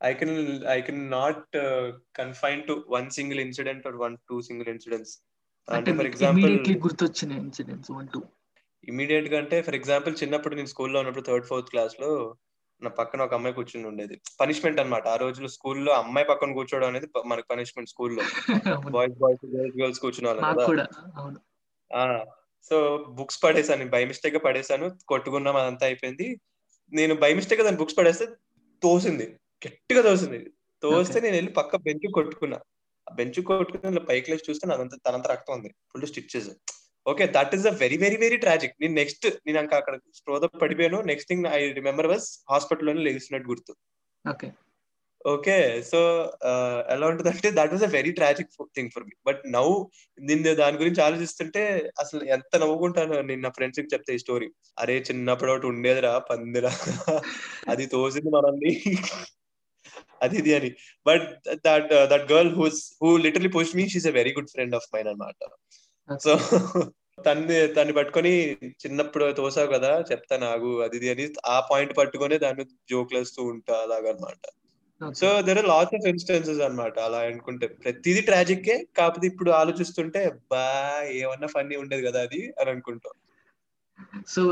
I 0.00 0.12
can 0.12 0.34
I 0.68 0.78
can 0.80 1.02
not 1.10 1.44
confine 2.16 2.62
to 2.66 2.74
one 2.88 3.08
single 3.10 3.40
incident 3.40 3.86
or 3.86 3.96
one 3.96 4.16
two 4.28 4.36
single 4.48 4.68
incidents 4.68 5.14
అంటే 5.68 5.92
ఫర్ 5.92 6.06
ఎగ్జాంపుల్ 6.06 6.54
గుర్తొచ్చిన 6.86 7.32
ఇన్సిడెంట్స్ 7.44 7.90
వన్ 7.90 8.08
టూ 8.08 8.20
ఇమీడియట్గా 8.88 9.38
అంటే 9.38 9.56
ఫర్ 9.62 9.74
ఎగ్జాంపుల్ 9.74 10.14
చిన్నప్పుడు 10.22 10.54
నేను 10.54 10.66
స్కూల్లో 10.66 11.00
ఉన్నప్పుడు 11.00 11.26
థర్డ్ 11.26 11.46
ఫోర్త్ 11.46 11.70
క్లాస్లో 11.70 12.10
నా 12.82 12.90
పక్కన 12.98 13.20
ఒక 13.22 13.34
అమ్మాయి 13.34 13.54
కూర్చుని 13.54 13.86
ఉండేది. 13.86 14.16
పనిష్మెంట్ 14.40 14.80
అన్నమాట. 14.80 15.04
ఆ 15.08 15.16
రోజుల్లో 15.16 15.48
స్కూల్లో 15.48 15.92
అమ్మాయి 15.92 16.26
పక్కన 16.28 16.52
కూర్చోవడం 16.52 16.88
అనేది 16.88 17.06
మనకి 17.26 17.46
పనిష్మెంట్ 17.50 17.90
స్కూల్లో. 17.90 18.22
బాయ్స్ 18.96 19.16
బాయ్స్ 19.22 19.44
గర్ల్స్ 19.54 19.76
గర్ల్స్ 19.80 20.00
కూర్చునే 20.00 20.34
కదా. 20.34 20.66
సో 22.68 23.06
బుక్స్ 23.08 23.42
పడేసాను 23.42 23.88
బై 23.88 24.04
మిస్టేక్గా 24.04 24.40
పడేసాను 24.40 24.98
కొట్టుకున్నాం 25.08 25.56
అదంతా 25.56 25.86
అయిపోయింది. 25.86 26.40
నేను 26.92 27.14
బై 27.14 27.34
మిస్టేక్ 27.34 27.62
దాని 27.62 27.76
బుక్స్ 27.76 27.98
పడేస్తే 27.98 28.26
తోసింది 28.82 29.36
గట్టిగా 29.66 30.02
తోసింది. 30.02 30.52
తోస్తే. 30.82 31.20
నేను 31.20 31.34
వెళ్ళి 31.34 31.52
పక్క 31.52 31.76
బెంచ్ 31.76 32.12
కొట్టుకున్నా. 32.12 32.60
ఆ 33.10 33.14
బెంచ్ 33.14 33.40
కొట్టుకుని 33.40 33.92
ఇలా 33.92 34.04
పైకి 34.04 34.30
లేచి 34.30 34.50
చూస్తే 34.50 34.68
నాదంతా 34.68 34.96
తనంతా 35.06 35.30
రక్తం 35.32 35.54
ఉంది 35.54 35.74
full 35.92 36.06
stitches. 36.06 36.50
Okay 37.06 37.26
that 37.26 37.54
is 37.54 37.66
a 37.66 37.70
very 37.70 37.96
very 37.96 38.16
very 38.16 38.36
tragic 38.36 38.74
నేను 38.80 38.94
నెక్స్ట్ 38.94 39.26
నేను 39.46 39.74
అక్కడ 39.76 39.98
స్ట్రోద 40.14 40.42
పడిపోయాను. 40.42 41.00
Next 41.00 41.28
thing 41.28 41.46
I 41.46 41.72
remember 41.72 42.06
was 42.06 42.44
హాస్పిటల్లోనే 42.50 43.02
లేచినట్టు 43.02 43.48
గుర్తు. 43.48 43.76
ఓకే. 44.30 44.52
ఓకే 45.24 45.56
సో 45.82 45.98
ఎలా 46.88 47.06
ఉంటుంది 47.06 47.30
అంటే 47.30 47.48
that 47.50 47.72
was 47.72 47.84
a 47.84 47.88
very 47.88 48.10
tragic 48.10 48.50
thing 48.74 48.90
for 48.90 49.04
me 49.04 49.14
but 49.26 49.40
now 49.46 49.64
నిన్ను 50.18 50.50
దాని 50.54 50.76
గురించి 50.76 51.00
ఆలోచిస్తుంటే 51.02 51.62
అసలు 51.98 52.22
ఎంత 52.24 52.56
నవ్వుకుంటాను 52.56 53.16
నేను 53.22 53.42
నా 53.42 53.50
ఫ్రెండ్స్కి 53.50 53.90
చెప్తే 53.94 54.14
ఈ 54.14 54.18
స్టోరీ 54.18 54.48
అరే 54.78 54.96
చిన్నప్పుడు 55.00 55.52
ఒకటి 55.52 55.66
ఉండేదిరా 55.66 56.12
పందిరా. 56.30 56.70
అది 57.68 57.86
తోసింది 57.86 58.30
మనల్ని. 58.30 58.72
అది 60.22 60.36
ఇది 60.38 60.52
అని. 60.54 60.70
But 61.06 61.26
that 61.66 61.90
that 62.12 62.26
girl 62.32 62.52
who's 62.54 62.80
who 63.02 63.10
literally 63.16 63.50
push 63.56 63.74
me 63.76 63.84
she's 63.88 64.06
a 64.06 64.12
very 64.12 64.32
good 64.38 64.50
friend 64.50 64.74
of 64.74 64.88
mine 64.94 65.08
అనమాట 65.08 65.42
సో 66.10 66.32
తన్ని 67.26 67.56
తన్ని 67.68 67.92
పట్టుకొని 67.92 68.32
చిన్నప్పుడు 68.82 69.24
తోసావు 69.32 69.68
కదా 69.72 69.90
చెప్తా 70.10 70.34
నాకు 70.38 70.68
అది 70.82 70.96
ఇది 70.96 71.08
అని 71.10 71.24
ఆ 71.46 71.56
పాయింట్ 71.70 71.92
పట్టుకొని 71.98 72.36
దాన్ని 72.38 72.64
జోక్లు 72.90 73.18
వేస్తూ 73.18 73.42
ఉంటా 73.44 73.74
అలాగనమాట 73.82 74.42
so 75.00 75.28
there 75.46 75.58
are 75.60 75.68
lots 75.72 75.96
of 75.98 76.06
instances 76.12 76.60
అన్నమాట. 76.66 76.96
అలా 77.08 77.18
అనుకుంటే 77.30 77.66
ప్రతిదీ 77.82 78.22
ట్రాజిక్ 78.28 78.68
కాకపోతే 78.98 79.26
ఇప్పుడు 79.32 79.50
ఆలోచిస్తుంటే 79.60 80.20
బా 80.52 80.64
ఏమన్నా 81.20 81.48
ఫన్నీ 81.54 81.76
ఉండేది 81.82 82.04
కదా 82.08 82.20
అది 82.26 82.40
అని 82.60 82.70
అనుకుంటాం. 82.74 83.14
సో 84.26 84.42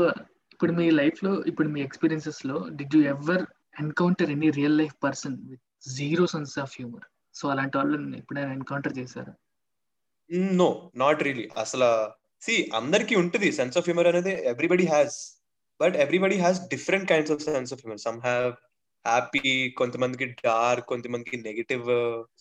ఇప్పుడు 0.53 0.73
మీ 0.79 0.85
లైఫ్లో 1.01 1.31
ఇప్పుడు 1.51 1.67
మీ 1.73 1.81
ఎక్స్పీరియన్సెస్లో 1.87 2.57
did 2.79 2.95
you 2.97 3.01
ever 3.15 3.43
encounter 3.81 4.31
any 4.35 4.49
real 4.59 4.77
life 4.81 4.95
person 5.05 5.35
with 5.49 5.63
zero 5.97 6.23
sense 6.35 6.55
of 6.63 6.73
humour 6.77 7.05
so 7.35 7.45
అలాంటి 7.53 7.75
వాళ్ళని 7.77 8.17
ఎప్పుడైనా 8.21 8.51
ఎన్కౌంటర్ 8.59 8.95
చేశారా? 8.99 9.33
నో 10.59 10.69
నాట్ 10.95 11.21
రియలీ 11.27 11.47
అసలు 11.63 11.89
సి 12.41 12.55
అందరికి 12.73 13.13
ఉంటుంది 13.15 13.49
సెన్స్ 13.59 13.77
ఆఫ్ 13.79 13.85
హ్యూమర్ 13.89 14.09
అనేది 14.11 14.33
everybody 14.51 14.87
has 14.93 15.17
but 15.79 15.95
everybody 16.03 16.37
has 16.43 16.59
different 16.73 17.07
kinds 17.11 17.33
of 17.35 17.43
sense 17.47 17.73
of 17.73 17.81
humour 17.83 18.01
some 18.07 18.19
have 18.21 18.49
happy 19.07 19.69
కొంతమందికి 19.77 20.25
dark 20.45 20.87
కొంతమందికి 20.87 21.37
నెగిటివ్ 21.37 21.85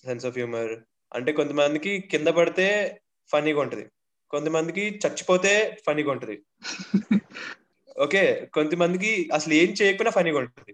సెన్స్ 0.06 0.26
ఆఫ్ 0.26 0.38
హ్యూమర్ 0.38 0.72
అంటే 1.12 1.32
కొంతమందికి 1.32 1.92
కింద 2.12 2.28
పడితే 2.28 2.66
ఫనీగా 3.30 3.60
ఉంటది. 3.60 3.84
కొంతమందికి 4.30 5.00
చచ్చిపోతే 5.02 5.52
ఫనీగా 5.86 6.10
ఉంటది. 6.10 6.36
ఓకే 7.98 8.22
కొంతమందికి 8.54 9.30
అసలు 9.34 9.52
ఏం 9.54 9.70
చేయకపోయినా 9.82 10.10
ఫనీగా 10.10 10.38
ఉంటుంది. 10.38 10.72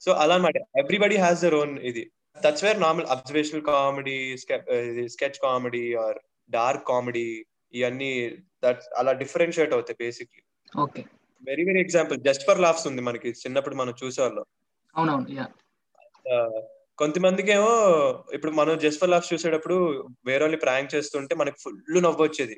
సో 0.00 0.12
అలా 0.12 0.34
అనమాట 0.34 0.56
ఎవ్రీబడి 0.78 1.16
హ్యాస్ 1.16 1.42
దర్ 1.42 1.54
ఓన్ 1.54 1.74
ఇది. 1.78 2.04
That's 2.36 2.64
where 2.64 2.80
normal 2.80 3.06
observational 3.06 3.62
comedy 3.62 4.16
sketch 5.08 5.38
comedy 5.42 5.84
or 5.94 6.18
dark 6.50 6.84
comedy 6.88 7.26
ఇవన్నీ 7.74 8.10
దట్ 8.64 8.82
అలా 8.96 9.12
డిఫరెన్షియేట్ 9.12 9.72
అవుతాయి 9.72 9.98
basically 10.00 10.42
okay 10.78 11.02
very 11.42 11.64
very 11.64 11.80
example 11.80 12.18
just 12.20 12.46
for 12.46 12.60
laughs 12.60 12.86
ఉంది 12.86 13.02
మనకి. 13.02 13.30
చిన్నప్పుడు 13.42 13.74
మనం 13.74 13.94
చూసేవాళ్ళం. 14.04 14.46
అవునవును 14.96 15.28
యా 15.34 15.46
కొంతమందికి 16.98 17.50
ఏమో 17.50 17.72
ఇప్పుడు 18.32 18.52
మనం 18.52 18.78
జస్ట్ 18.78 19.00
ఫర్ 19.00 19.10
లాఫ్స్ 19.10 19.32
చూసేటప్పుడు 19.32 19.76
వేరే 20.24 20.42
వాళ్ళని 20.44 20.60
ప్రాంక్ 20.60 20.94
చేస్తుంటే 20.94 21.34
మనకి 21.34 21.58
ఫుల్ 21.62 22.02
నవ్వు 22.02 22.22
వచ్చేది. 22.22 22.56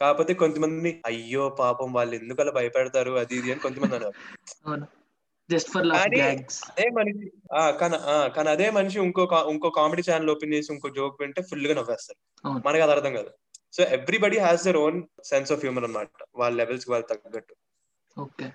కాకపోతే 0.00 0.32
కొంతమంది 0.34 0.90
అయ్యో 1.06 1.48
పాపం 1.58 1.92
వాళ్ళు 1.92 2.14
ఎందుకు 2.16 2.40
అలా 2.40 2.50
భయపెడతారు? 2.50 3.12
అది 3.12 3.34
ఇది 3.36 3.52
అని 3.52 3.60
కొంతమంది 3.60 3.94
అన్నారు. 3.94 4.16
అవును. 4.66 4.86
జస్ట్ 5.48 5.70
ఫర్ 5.70 5.86
లాఫ్ 5.86 5.98
కానీ 5.98 6.20
అదే 6.70 6.86
మనిషి 6.90 7.26
ఆ, 7.52 7.70
కానీ 7.70 7.96
ఆ, 8.06 8.28
కానీ 8.28 8.48
అదే 8.50 8.70
మనిషి 8.70 8.98
ఇంకో 8.98 9.24
ఇంకో 9.50 9.70
కామెడీ 9.70 10.02
ఛానల్ 10.02 10.30
ఓపెన్ 10.30 10.54
చేసి 10.54 10.72
ఇంకో 10.72 10.88
జోక్ 10.90 11.20
వింటే 11.20 11.42
ఫుల్గా 11.42 11.74
నవ్వేస్తారు. 11.74 12.18
మనకి 12.66 12.82
అది 12.82 12.92
అర్థం 12.92 13.14
కాదు. 13.14 13.30
So 13.72 13.82
everybody 13.96 14.38
has 14.38 14.64
their 14.64 14.76
own 14.76 14.98
sense 15.24 15.52
of 15.52 15.60
humour 15.60 15.84
అన్నమాట. 15.84 16.08
వాళ్ళ 16.36 16.54
లెవెల్స్కి 16.56 16.90
వాళ్ళు 16.90 17.06
తగ్గట్టు. 17.06 17.54
ఓకే 18.16 18.46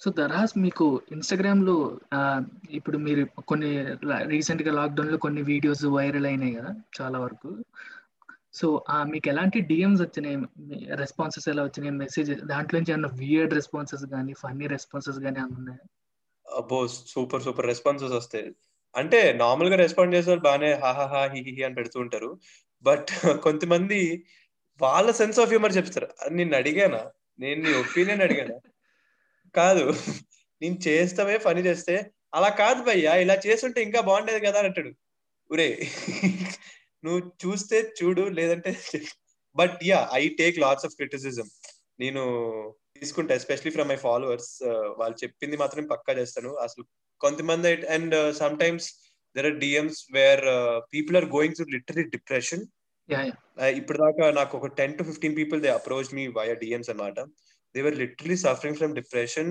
సో 0.00 0.10
దరాస్ 0.10 0.52
మీకు 0.58 1.02
ఇన్స్టాగ్రామ్లో 1.12 1.74
ఇప్పుడు 2.70 2.98
మీరు 2.98 3.22
కొన్ని 3.40 3.70
రీసెంట్గా 4.26 4.72
లాక్డౌన్లో 4.72 5.18
కొన్ని 5.18 5.42
వీడియోస్ 5.42 5.84
వైరల్ 5.96 6.26
అయినాయి 6.26 6.54
కదా 6.54 6.72
చాలా 6.98 7.18
వరకు. 7.18 7.50
సో 8.52 8.66
మీకు 9.04 9.28
ఎలాంటి 9.28 9.58
డిఎమ్స్ 9.60 10.02
వచ్చినాయి? 10.02 10.36
రెస్పాన్సెస్ 11.02 11.48
ఎలా 11.48 11.62
వచ్చినాయి? 11.64 11.94
మెసేజ్ 12.04 12.30
దాంట్లో 12.52 12.76
నుంచి 12.78 12.92
ఏమన్నా 12.92 13.10
వియర్డ్ 13.14 13.54
రెస్పాన్సెస్ 13.54 14.04
కానీ 14.14 14.32
ఫన్నీ 14.42 14.66
రెస్పాన్సెస్ 14.66 15.18
కానీ 15.18 15.38
ఏమన్నా 15.40 15.58
ఉన్నాయా? 15.58 15.84
అబ్బో 16.46 16.78
సూపర్ 17.12 17.44
సూపర్ 17.46 17.66
రెస్పాన్సెస్ 17.66 18.12
వస్తాయి. 18.12 18.48
అంటే 18.94 19.18
నార్మల్గా 19.42 19.76
రెస్పాండ్ 19.76 20.14
చేసే 20.14 20.30
వాళ్ళు 20.30 20.44
బాగానే 20.48 20.70
హాహాహా 20.84 21.22
హి 21.34 21.40
హి 21.48 21.62
అని 21.64 21.74
పెడుతూ 21.74 21.98
ఉంటారు. 22.00 22.30
బట్ 22.84 23.08
కొంతమంది 23.46 24.00
వాళ్ళ 24.80 25.10
సెన్స్ 25.10 25.40
ఆఫ్ 25.40 25.48
హ్యూమర్ 25.48 25.76
చెప్తారు. 25.76 26.08
అది 26.22 26.34
నిన్ను 26.34 26.56
అడిగానా? 26.56 27.02
నేను 27.38 27.60
నీ 27.66 27.72
ఒపీనియన్ 27.84 28.22
అడిగానా? 28.26 28.56
కాదు. 29.54 29.84
నేను 30.62 30.76
చేస్తామే 30.86 31.36
పని 31.38 31.60
చేస్తే 31.66 31.94
అలా 32.36 32.48
కాదు 32.62 32.80
భయ్యా 32.88 33.12
ఇలా 33.24 33.36
చేస్తుంటే 33.46 33.80
ఇంకా 33.86 34.00
బాగుండేది 34.08 34.40
కదా 34.46 34.58
అని 34.60 34.68
అంటాడు 34.70 34.90
ఉరే 35.50 35.68
నువ్వు 37.04 37.20
చూస్తే 37.44 37.76
చూడు 37.98 38.24
లేదంటే 38.38 38.70
but 39.56 39.76
ya 39.88 39.98
I 40.20 40.24
take 40.40 40.56
lots 40.64 40.86
of 40.86 40.96
criticism. 40.98 41.46
నేను 42.00 42.22
తీసుకుంటా 42.96 43.32
ఎస్పెషలీ 43.34 43.70
ఫ్రమ్ 43.76 43.88
మై 43.92 43.96
ఫాలోవర్స్. 44.04 44.50
వాళ్ళు 45.00 45.16
చెప్పింది 45.22 45.56
మాత్రం 45.62 45.84
పక్కా 45.92 46.12
చేస్తాను. 46.20 46.50
అసలు 46.64 46.82
కొంతమంది 47.20 47.70
and 47.96 48.16
sometimes 48.62 48.88
there 49.36 49.48
are 49.50 49.58
DMs 49.64 50.00
where 50.16 50.44
people 50.94 51.16
are 51.20 51.28
going 51.36 51.58
to 51.60 51.66
literally 51.76 52.04
depression 52.16 52.64
ఇప్పుడు 53.78 53.98
దాకా 54.04 54.24
నాకు 54.38 54.54
ఒక 54.58 54.68
ten 54.78 54.96
to 54.98 55.02
fifteen 55.02 55.36
people 55.38 55.60
they 55.64 55.70
approach 55.78 56.10
me 56.18 56.24
via 56.38 56.54
DMs 56.62 56.90
అనమాట 56.92 57.18
they 57.74 57.82
were 57.82 57.96
literally 57.96 58.36
suffering 58.36 58.76
from 58.76 58.94
depression 58.94 59.50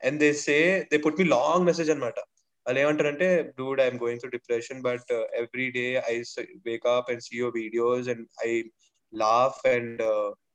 and 0.00 0.18
they 0.20 0.30
say 0.46 0.56
they 0.90 0.98
put 0.98 1.20
me 1.20 1.26
long 1.28 1.66
message 1.66 1.90
అనమాట 1.90 2.18
వాళ్ళు 2.66 2.80
ఏమంటారంటే 2.80 3.26
dude 3.58 3.80
I'm 3.80 4.00
going 4.02 4.20
to 4.20 4.26
depression 4.26 4.80
but 4.82 5.10
every 5.42 5.66
day 5.70 5.84
I 6.08 6.14
wake up 6.66 7.10
and 7.10 7.22
see 7.22 7.36
your 7.36 7.56
videos 7.56 8.08
and 8.08 8.24
I 8.46 8.50
laugh 9.12 9.60
and 9.66 10.02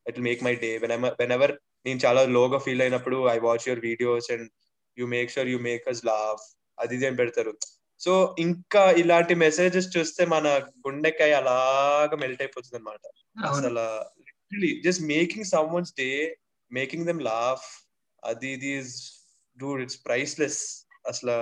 it 0.08 0.20
make 0.20 0.44
my 0.44 0.56
day 0.56 0.78
when 0.78 0.94
whenever 1.32 1.54
నేను 1.86 2.00
చాలా 2.06 2.22
లోగా 2.38 2.58
feel 2.58 2.82
అయినప్పుడు 2.82 3.18
I 3.30 3.38
watch 3.40 3.68
your 3.68 3.82
videos 3.82 4.32
and 4.32 4.48
you 4.98 5.08
make 5.08 5.32
sure 5.32 5.48
you 5.48 5.60
make 5.60 5.88
us 5.88 6.06
laugh 6.06 6.44
అది 6.78 6.96
ఇది 6.96 7.06
అని 7.06 7.18
పెడతారు. 7.18 7.52
So 8.02 8.36
ఇంకా 8.38 8.92
ఇలాంటి 8.92 9.36
మెసేజెస్ 9.36 9.98
చూస్తే 9.98 10.26
మన 10.26 10.48
గుండెకాయ 10.88 11.34
అలాగా 11.34 12.16
మెల్ట్ 12.16 12.42
అయిపోతుంది 12.42 12.78
అనమాట 12.78 13.02
అసలు 13.48 13.84
just 14.84 15.04
making 15.08 15.46
someone's 15.76 15.94
day 15.98 16.08
making 16.74 17.08
them 17.10 17.22
laugh 17.30 17.66
అది 18.24 18.50
ఇది 18.58 18.72
డూడ్ 19.58 19.82
ఇట్స్ 19.82 20.00
ప్రైస్లెస్ 20.06 20.60
అసలు 21.06 21.36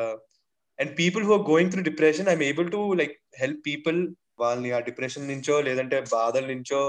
and 0.79 0.91
people 0.97 1.23
who 1.23 1.33
are 1.33 1.45
going 1.51 1.71
through 1.71 1.83
depression 1.89 2.29
I'm 2.29 2.45
able 2.49 2.69
to 2.71 2.81
like 3.01 3.15
help 3.39 3.61
people 3.67 3.99
వాళ్ళని 4.39 4.71
ఆ 4.71 4.79
డిప్రెషన్ 4.89 5.27
నుంచో 5.27 5.55
లేదంటే 5.61 5.97
బాధల 6.13 6.45
నుంచో 6.53 6.81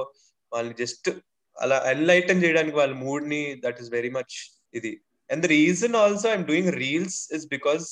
వాళ్ళని 0.53 0.77
జస్ట్ 0.79 1.09
అలా 1.57 1.77
ఎన్లైటన్ 1.91 2.43
చేయడానికి 2.45 2.77
వాళ్ళ 2.77 2.95
మూడ్ని 3.03 3.43
దట్ 3.65 3.81
ఈస్ 3.83 3.91
వెరీ 3.93 4.11
మచ్ 4.11 4.37
ఇది 4.75 4.93
and 5.31 5.43
the 5.45 5.51
reason 5.51 5.97
also 5.97 6.27
I'm 6.31 6.47
doing 6.47 6.73
reels 6.77 7.19
is 7.35 7.45
because 7.47 7.87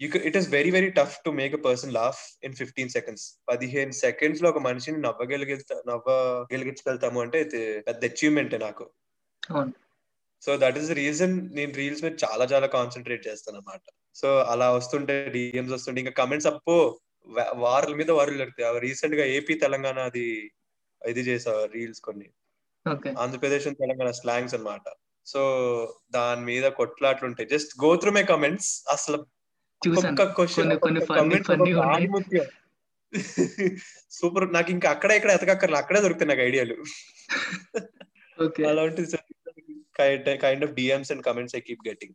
you 0.00 0.08
it 0.28 0.36
is 0.36 0.48
very 0.48 0.70
very 0.70 0.90
tough 0.90 1.14
to 1.24 1.30
make 1.40 1.54
a 1.54 1.62
person 1.66 1.92
laugh 1.92 2.20
in 2.42 2.54
fifteen 2.54 2.92
seconds 2.96 3.24
పదిహేను 3.48 3.94
సెకండ్స్లో 4.00 4.48
ఒక 4.50 4.62
మనిషిని 4.68 4.98
నవ్వగలిగితే 4.98 5.76
నవ్వగలిగించగలుగుతాము 5.90 7.20
అంటే 7.20 7.40
ఇది 7.40 7.62
పెద్ద 7.88 8.04
అచీవ్మెంట్ 8.04 8.56
నాకు. 8.66 8.86
సో 10.42 10.56
దట్ 10.56 10.78
ఈస్ 10.78 10.90
రీజన్ 10.90 11.50
నేను 11.54 11.72
రీల్స్ 11.72 12.04
మీద 12.04 12.12
చాలా 12.24 12.44
చాలా 12.44 12.66
కాన్సన్ట్రేట్ 12.66 13.26
చేస్తాను 13.26 13.58
అనమాట 13.58 13.80
సో 14.14 14.38
అలా 14.38 14.70
వస్తుంటే 14.70 15.28
డిఎమ్స్ 15.28 15.72
వస్తుంటే 15.72 16.00
ఇంకా 16.00 16.24
కమెంట్స్ 16.24 16.46
అప్పో 16.46 17.00
వారాల 17.54 17.94
మీద 17.94 18.10
వారాలు 18.10 18.38
జరుగుతాయి. 18.38 18.80
రీసెంట్గా 18.80 19.24
ఏపీ 19.24 19.54
తెలంగాణ 19.54 19.98
అది 19.98 20.52
ఇది 21.08 21.20
చేసా 21.20 21.68
రీల్స్ 21.74 22.00
కొన్ని. 22.00 22.30
ఆంధ్రప్రదేశ్ 23.18 23.64
తెలంగాణ 23.64 24.10
స్లాంగ్స్ 24.10 24.54
అన్నమాట. 24.54 24.82
సో 25.26 25.40
దాని 26.10 26.44
మీద 26.44 26.64
కొట్లాట్లు 26.64 27.28
ఉంటాయి 27.28 27.48
just 27.48 27.84
go 27.84 27.96
through 27.96 28.12
my 28.12 28.22
comments 28.22 28.84
అసలు 28.90 29.26
సూపర్ 34.10 34.52
నాకు 34.52 34.70
ఇంకా 34.70 34.90
అక్కడ 34.90 35.10
ఇక్కడ 35.12 35.30
ఎతకక్కర్లే 35.30 35.78
అక్కడే 35.78 36.00
దొరుకుతాయి 36.00 36.28
నాకు 36.28 36.40
ఐడియాలు. 36.40 36.84
ఓకే. 38.42 38.64
అలా 38.64 38.82
kind 39.98 40.62
of 40.62 40.74
DMs 40.74 41.10
and 41.10 41.22
comments 41.22 41.54
I 41.54 41.64
keep 41.68 41.82
getting. 41.82 42.12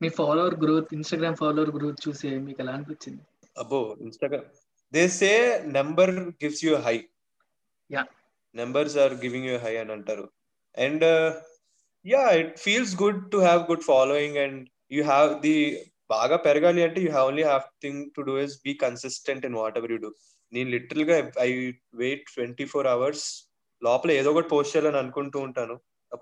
me 0.00 0.08
follower 0.16 0.54
growth 0.62 0.88
Instagram 0.96 1.36
follower 1.40 1.70
growth 1.76 2.00
చూసి 2.06 2.28
మీకు 2.46 2.60
ఎలా 2.64 2.72
అనిపించింది 2.78 3.22
Abo, 3.56 3.78
Instagram. 4.06 4.44
They 4.92 5.04
say 5.18 5.34
number 5.76 6.06
gives 6.42 6.58
you 6.62 6.72
a 6.78 6.82
high. 6.86 7.02
Yeah. 7.90 8.06
Numbers 8.54 8.94
are 9.02 9.12
giving 9.24 9.44
you 9.48 9.54
a 9.58 9.62
high 9.64 9.76
and 9.82 9.90
antaru. 9.96 10.24
And 10.74 11.00
uh, 11.02 11.28
yeah, 12.04 12.28
it 12.42 12.58
feels 12.58 12.90
good 13.02 13.18
to 13.32 13.38
have 13.40 13.60
good 13.70 13.82
following 13.90 14.34
and 14.44 14.56
you 14.90 15.04
have 15.04 15.30
the 15.46 15.56
బాగా 16.10 16.36
పెరగాలి 16.46 16.80
అంటే 16.86 17.00
you 17.04 17.10
have 17.10 17.28
only 17.30 17.44
have 17.50 17.64
thing 17.84 18.00
to 18.16 18.22
do 18.28 18.34
is 18.44 18.54
be 18.66 18.72
consistent 18.82 19.44
in 19.48 19.56
whatever 19.80 19.92
you 19.94 19.98
do 20.04 20.10
నేను 20.52 20.68
లిటరల్గా 20.74 21.16
I 21.44 21.48
wait 22.02 22.24
twenty 22.34 22.64
four 22.72 22.88
hours 22.94 23.24
లోపల 23.82 24.10
ఏదో 24.20 24.30
ఒకటి 24.34 24.48
post 24.54 24.72
చేయాలని 24.74 25.00
అనుకుంటూ 25.02 25.38
ఉంటాను 25.46 25.76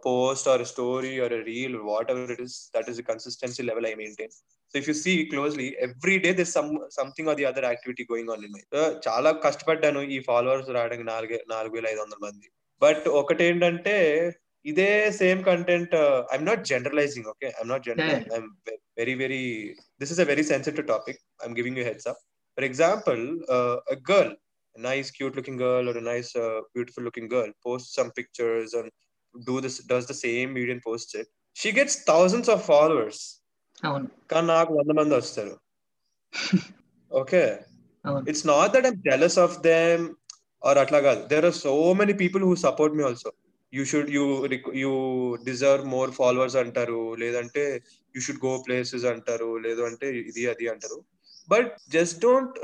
post 0.06 0.48
or 0.48 0.62
story 0.72 1.12
or 1.24 1.34
reel 1.50 1.76
whatever 2.12 2.32
it 2.34 2.42
is 2.46 2.56
that 2.74 2.88
is 2.90 2.98
the 3.00 3.04
consistency 3.10 3.62
level 3.70 3.86
I 3.90 3.94
maintain 3.94 4.32
so 4.74 4.76
if 4.80 4.88
you 4.90 4.94
see 5.02 5.14
closely 5.32 5.68
every 5.86 6.16
day 6.24 6.30
this 6.40 6.52
some 6.58 6.70
something 6.98 7.30
or 7.30 7.38
the 7.40 7.46
other 7.50 7.66
activity 7.70 8.04
going 8.12 8.30
on 8.34 8.44
in 8.48 8.54
my 8.56 8.62
చాలా 9.08 9.32
కష్టపడ్డాను 9.46 10.02
ఈ 10.16 10.18
followers 10.28 10.70
రావడానికి 10.78 11.06
నాలుగు 11.12 11.38
నాలుగు 11.54 11.74
వేల 11.78 11.88
ఐదు 11.92 12.02
వందల 12.02 12.20
మంది 12.26 12.48
బట్ 12.82 13.06
ఒకటేంటంటే 13.20 13.96
ఇదే 14.64 14.90
same 15.20 15.40
content 15.50 15.94
I'm 16.32 16.46
not 16.50 16.62
generalising 16.72 17.28
okay 17.34 17.48
I'm 17.56 17.72
not 17.74 17.84
generalising 17.88 18.34
I'm 18.36 18.50
very 19.00 19.14
very 19.22 19.42
this 20.00 20.12
is 20.16 20.22
a 20.26 20.28
very 20.32 20.44
sensitive 20.52 20.86
topic 20.94 21.20
I'm 21.42 21.56
giving 21.60 21.80
you 21.80 21.86
heads 21.90 22.08
up 22.12 22.22
for 22.58 22.68
example 22.70 23.24
a 23.94 23.98
girl 24.12 24.32
nice 24.76 25.10
cute 25.10 25.34
looking 25.36 25.56
girl 25.56 25.88
or 25.88 25.96
a 25.96 26.00
nice 26.02 26.34
uh, 26.36 26.60
beautiful 26.74 27.02
looking 27.02 27.28
girl 27.28 27.48
posts 27.64 27.94
some 27.94 28.10
does 29.38 30.06
the 30.08 30.14
same 30.14 30.54
video 30.54 30.72
and 30.72 30.82
posts 30.88 31.14
it. 31.20 31.26
She 31.56 31.70
gets 31.76 31.94
thousands 32.10 32.48
of 32.48 32.58
followers. 32.72 33.18
అవును. 33.84 34.08
కానీ 34.30 34.46
నాకు 34.46 34.74
వంద 34.74 34.90
మంది 34.90 35.14
వస్తారు. 35.14 35.60
Okay? 37.12 37.58
It's 38.28 38.46
not 38.46 38.72
that 38.72 38.86
I'm 38.86 38.96
jealous 38.96 39.38
of 39.38 39.60
them 39.60 40.14
or 40.64 40.78
అట్లా 40.78 41.00
కాదు. 41.00 41.26
There 41.26 41.44
are 41.44 41.54
so 41.54 41.92
many 41.92 42.12
people 42.12 42.44
who 42.44 42.54
support 42.56 42.96
me 42.96 43.04
also 43.04 43.32
you 43.74 43.84
should 43.84 44.10
you 44.10 44.48
you 44.74 44.92
deserve 45.34 45.86
more 45.86 46.10
followers 46.10 46.56
అంటారు. 46.56 47.14
లేదంటే 47.14 47.82
యూ 48.16 48.22
షుడ్ 48.22 48.44
గో 48.44 48.64
ప్లేసెస్ 48.66 49.04
అంటారు. 49.04 49.58
లేదు 49.58 49.82
అంటే 49.82 50.18
ఇది 50.18 50.46
అది 50.46 50.68
అంటారు. 50.68 51.04
But 51.48 51.76
just 51.90 52.20
don't 52.20 52.58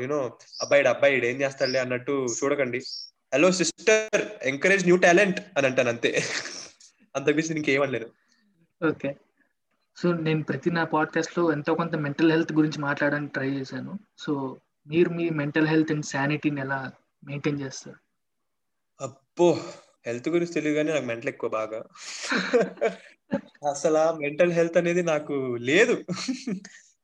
you know 0.00 0.38
అబ్బాయిడు 0.60 0.88
అబ్బాయిడు 0.88 1.26
ఏం 1.26 1.40
చేస్తాడులే 1.40 1.78
అన్నట్టు 1.78 2.26
చూడకండి. 2.44 2.82
Hello 3.34 3.52
sister 3.52 4.28
encourage 4.42 4.84
new 4.84 4.96
talent 4.96 5.40
అని 5.56 5.66
అంటాను 5.66 5.88
అంతే. 5.88 6.22
అంతకుమించి 7.16 7.56
ఇంకేమనలేను 7.56 8.06
ఓకే. 8.88 9.16
సో 9.96 10.12
నేను 10.12 10.42
ప్రతి 10.42 10.70
నా 10.70 10.84
పాడ్కాస్ట్లో 10.84 11.52
ఎంతో 11.52 11.74
కొంత 11.74 11.94
మెంటల్ 11.94 12.30
హెల్త్ 12.30 12.52
గురించి 12.52 12.80
మాట్లాడడానికి 12.80 13.32
ట్రై 13.32 13.50
చేశాను. 13.50 13.98
సో 14.18 14.60
మీరు 14.86 15.10
మీ 15.10 15.30
మెంటల్ 15.30 15.68
హెల్త్ 15.68 15.92
అండ్ 15.92 16.04
శానిటీని 16.04 16.60
ఎలా 16.60 16.92
మెయింటైన్ 17.24 17.60
చేస్తారు? 17.60 17.96
అబ్బో 19.00 19.60
హెల్త్ 20.06 20.28
గురించి 20.28 20.52
తెలియదు 20.52 20.76
కానీ 20.76 20.92
నాకు 20.92 21.04
మెంటల్ 21.04 21.28
ఎక్కువ 21.28 21.50
బాగా. 21.50 21.84
అసలు 23.70 24.16
మెంటల్ 24.18 24.52
హెల్త్ 24.52 24.76
అనేది 24.76 25.02
నాకు 25.02 25.56
లేదు. 25.60 26.04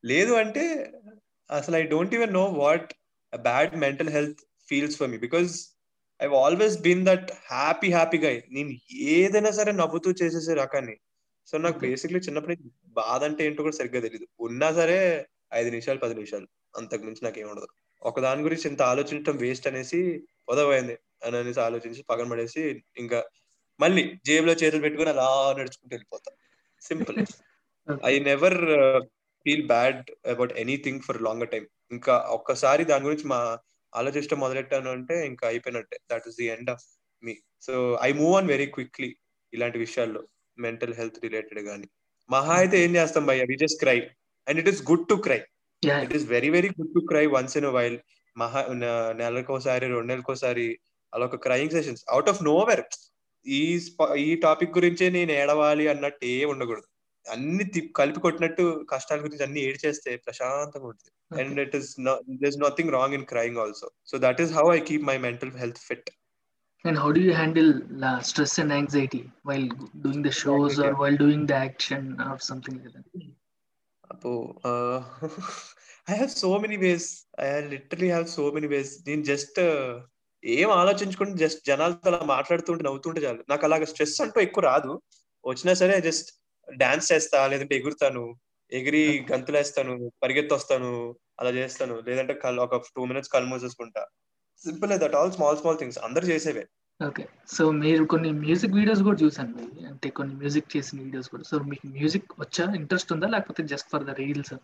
లేదు 0.05 0.33
అంటే 0.33 0.93
అసలు 1.51 1.76
I 1.76 1.83
don't 1.83 2.14
even 2.14 2.33
know 2.33 2.45
what 2.45 2.95
bad 3.37 3.76
mental 3.76 4.09
health 4.09 4.39
feels 4.68 4.97
for 4.97 5.11
me 5.11 5.18
because 5.18 5.78
I 6.23 6.27
always 6.27 6.81
been 6.81 7.07
that 7.07 7.31
happy 7.47 7.91
happy 7.91 8.19
guy 8.19 8.43
నేను 8.51 8.71
ఏదైనా 8.93 9.51
సరే 9.51 9.73
నవ్వుతూ 9.73 10.11
చేసేసే 10.11 10.55
రకాన్ని. 10.55 10.97
సో 11.47 11.59
నాకు. 11.59 11.79
బేసిక్లీ 11.79 12.19
చిన్నప్పటి 12.19 12.57
నుంచి 12.57 12.71
బాధ 12.89 13.25
అంటే 13.25 13.47
ఏంటో 13.47 13.62
కూడా 13.62 13.77
సరిగ్గా 13.77 14.01
తెలియదు 14.01 14.27
ఉన్నా 14.41 14.73
సరే 14.73 15.27
ఐదు 15.55 15.71
నిమిషాలు 15.71 15.99
పది 15.99 16.14
నిమిషాలు. 16.14 16.47
అంతకు 16.77 17.03
మించి 17.03 17.19
నాకు 17.23 17.41
ఏమి 17.41 17.51
ఉండదు. 17.51 17.69
ఒక 18.03 18.21
దాని 18.21 18.43
గురించి 18.43 18.69
ఇంత 18.69 18.83
ఆలోచించడం 18.83 19.37
వేస్ట్ 19.37 19.66
అనేసి 19.66 20.23
పొదవైంది. 20.49 20.99
అని 21.25 21.37
అనేసి 21.37 21.61
ఆలోచించి 21.61 22.05
పక్కన 22.11 22.29
పడేసి 22.29 22.83
ఇంకా 22.99 23.25
మళ్ళీ 23.81 24.14
జేబులో 24.27 24.53
చేతులు 24.53 24.83
పెట్టుకుని 24.83 25.11
అలా 25.11 25.55
నడుచుకుంటూ 25.59 25.95
వెళ్ళిపోతా. 25.95 26.33
Simple 26.81 27.27
I 28.05 28.19
never 28.19 28.59
feel 29.45 29.66
bad 29.66 30.11
about 30.29 30.53
anything 30.53 31.01
for 31.01 31.23
longer 31.23 31.49
time 31.49 31.66
ఇంకా 31.93 32.16
ఒక్కసారి 32.16 32.85
దాని 32.85 33.05
గురించి 33.05 33.25
మా 33.27 33.59
ఆలోచించడం 33.93 34.41
మొదలెట్టాను 34.41 34.91
అంటే 34.91 35.26
ఇంకా 35.26 35.49
అయిపోయినట్టే. 35.49 35.99
That 36.12 36.28
is 36.28 36.36
the 36.36 36.47
end 36.47 36.70
of 36.70 36.84
me 37.22 37.34
so 37.62 37.99
I 38.03 38.12
move 38.12 38.34
on 38.36 38.49
very 38.49 38.66
quickly 38.66 39.11
ఇలాంటి 39.53 39.78
విషయాల్లో 39.78 40.22
మెంటల్ 40.59 40.95
హెల్త్ 40.95 41.18
రిలేటెడ్ 41.24 41.61
గానీ. 41.61 41.89
మహా 42.30 42.55
అయితే 42.55 42.84
ఏం 42.84 42.97
చేస్తాం 42.97 43.26
భయ్య? 43.26 43.45
We 43.45 43.57
just 43.57 43.80
cry 43.80 43.99
and 44.47 44.59
it 44.61 44.68
is 44.68 44.82
good 44.91 45.09
to 45.09 45.14
cry 45.14 45.41
it 46.03 46.14
is 46.16 46.26
very 46.26 46.51
very 46.51 46.68
good 46.68 46.95
to 46.95 47.01
cry 47.07 47.26
once 47.26 47.57
in 47.57 47.66
while 47.66 47.99
మహా 48.36 48.61
నెలకోసారి 49.12 49.86
రెండు 49.86 50.09
నెలకోసారి 50.12 50.66
అలా 51.12 51.24
ఒక 51.24 51.36
crying 51.36 51.70
sessions 51.70 52.05
out 52.09 52.28
of 52.28 52.43
nowhere 52.43 52.82
ఈ 53.47 53.80
ఈ 54.16 54.34
టాపిక్ 54.36 54.70
గురించే 54.70 55.11
నేను 55.11 55.32
ఏడవాలి 55.32 55.89
అన్నట్టు 55.89 56.24
ఏ 56.26 56.45
ఉండకూడదు. 56.45 56.89
అన్ని 57.35 57.64
కలిపి 57.99 58.20
కొట్టినట్టు 58.24 58.64
కష్టాల 58.93 59.18
గురించి 59.24 59.45
అన్ని 59.47 59.61
ఏడ్ 59.68 59.79
చేస్తే 59.85 60.11
ప్రశాంతంగా 60.26 60.87
ఉంటుంది. 60.93 61.12
And 61.41 61.59
it 61.64 61.74
is 61.79 61.91
this 62.45 62.59
nothing 62.64 62.93
wrong 62.99 63.14
in 63.18 63.26
crying 63.33 63.61
also 63.64 63.89
so 64.11 64.18
that 64.26 64.41
is 64.45 64.53
how 64.59 64.66
I 64.76 64.79
keep 64.91 65.05
my 65.11 65.16
mental 65.26 65.53
health 65.62 65.81
fit 65.89 66.11
and 66.85 66.99
how 67.05 67.09
do 67.18 67.22
you 67.29 67.35
handle 67.41 67.70
stress 68.31 68.57
and 68.64 68.74
anxiety 68.79 69.22
while 69.51 69.68
doing 70.05 70.24
the 70.29 70.33
shows 70.43 70.79
or 70.87 70.97
while 71.03 71.18
doing 71.24 71.49
the 71.53 71.57
action 71.66 72.07
or 72.29 72.43
something 72.51 72.79
like 72.83 72.95
that 72.99 73.26
అప్పు 74.11 74.33
I 76.11 76.14
have 76.16 76.31
so 76.43 76.51
many 76.66 76.79
ways 76.87 77.09
I 77.41 77.49
literally 77.74 78.11
have 78.14 78.29
so 78.37 78.45
many 78.59 78.70
ways 78.74 78.93
నేను 79.09 79.24
just 79.33 79.61
ఏం 80.45 80.68
ఆలోచించుకుంటే 80.81 81.35
just 81.45 81.61
జనాలతో 81.66 82.09
అలా 82.11 82.18
మాట్లాడుతుంటే 82.35 82.83
నవ్వుతుంటే 82.85 83.20
చాలు. 83.24 83.41
నాకు 83.51 83.64
అలాగ 83.66 83.85
స్ట్రెస్ 83.93 84.18
అంటూ 84.24 84.39
ఎక్కువ 84.41 84.62
రాదు. 84.64 84.93
వచ్చినా 85.45 85.72
సరే 85.81 85.95
జస్ట్ 86.07 86.29
డాన్స్ 86.77 87.12
చేస్తా 87.12 87.47
లేదంటే 87.47 87.77
ఎగురుతాను 87.77 88.37
ఎగిరి 88.73 89.27
గంతులేస్తాను 89.33 90.12
పరిగెత్తొస్తాను 90.23 91.16
అలా 91.41 91.51
చేస్తాను. 91.51 92.03
లేదంటే 92.07 92.35
కళ్ళు 92.35 92.62
ఒక 92.62 92.77
టూ 92.77 93.05
మినిట్స్ 93.05 93.31
కళ్ళు 93.31 93.49
మూసేసుకుంటా. 93.49 94.07
Simple 94.64 94.91
that 94.91 95.14
all 95.14 95.33
small 95.33 95.59
small 95.59 95.79
things 95.79 95.99
అందరు 95.99 96.25
చేసేవే. 96.25 96.66
ఓకే 97.07 97.29
సో 97.49 97.71
మీరు 97.71 98.05
కొన్ని 98.05 98.33
మ్యూజిక్ 98.33 98.73
వీడియోస్ 98.73 99.03
కూడా 99.03 99.19
చూసాను. 99.25 99.87
అంటే 99.87 100.09
కొన్ని 100.09 100.35
మ్యూజిక్ 100.35 100.77
చేసిన 100.77 101.03
వీడియోస్ 101.03 101.29
కూడా. 101.29 101.43
సో 101.43 101.59
మీకు 101.59 101.87
మ్యూజిక్ 101.87 102.33
వచ్చా? 102.39 102.75
ఇంట్రెస్ట్ 102.75 103.12
ఉందా? 103.12 103.27
లేకపోతే 103.27 103.62
జస్ట్ 103.62 103.89
ఫర్ 103.91 104.05
ద 104.05 104.11
రీల్స్ 104.11 104.55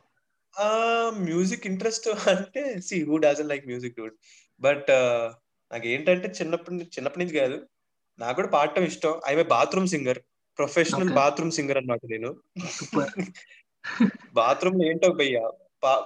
ఆ 0.60 1.10
మ్యూజిక్ 1.18 1.66
ఇంట్రెస్ట్ 1.66 2.08
అంటే 2.08 2.80
see 2.80 3.04
who 3.04 3.16
doesn't 3.16 3.48
like 3.48 3.66
music 3.66 3.96
dude 3.98 4.12
but 4.60 4.86
నాకు 5.72 5.86
ఏంటంటే 5.86 6.28
చిన్నప్పటి 6.28 6.74
నుంచి 6.74 6.86
చిన్నప్పటి 6.86 7.24
నుంచి 7.24 7.38
కాదు. 7.38 7.66
నాకు 8.18 8.36
కూడా 8.36 8.48
పాడటం 8.48 8.82
ఇష్టం. 8.82 9.20
I'm 9.26 9.48
bathroom 9.48 9.86
singer 9.86 10.18
professional. 10.58 11.12
Bathroom 11.20 11.52
singer 11.56 11.78
అన్నమాట 11.80 12.00
నేను. 12.14 12.30
బాత్రూమ్ 14.40 14.76
లో 14.80 14.84
ఏంటో 14.90 15.10
భయ్య 15.20 15.38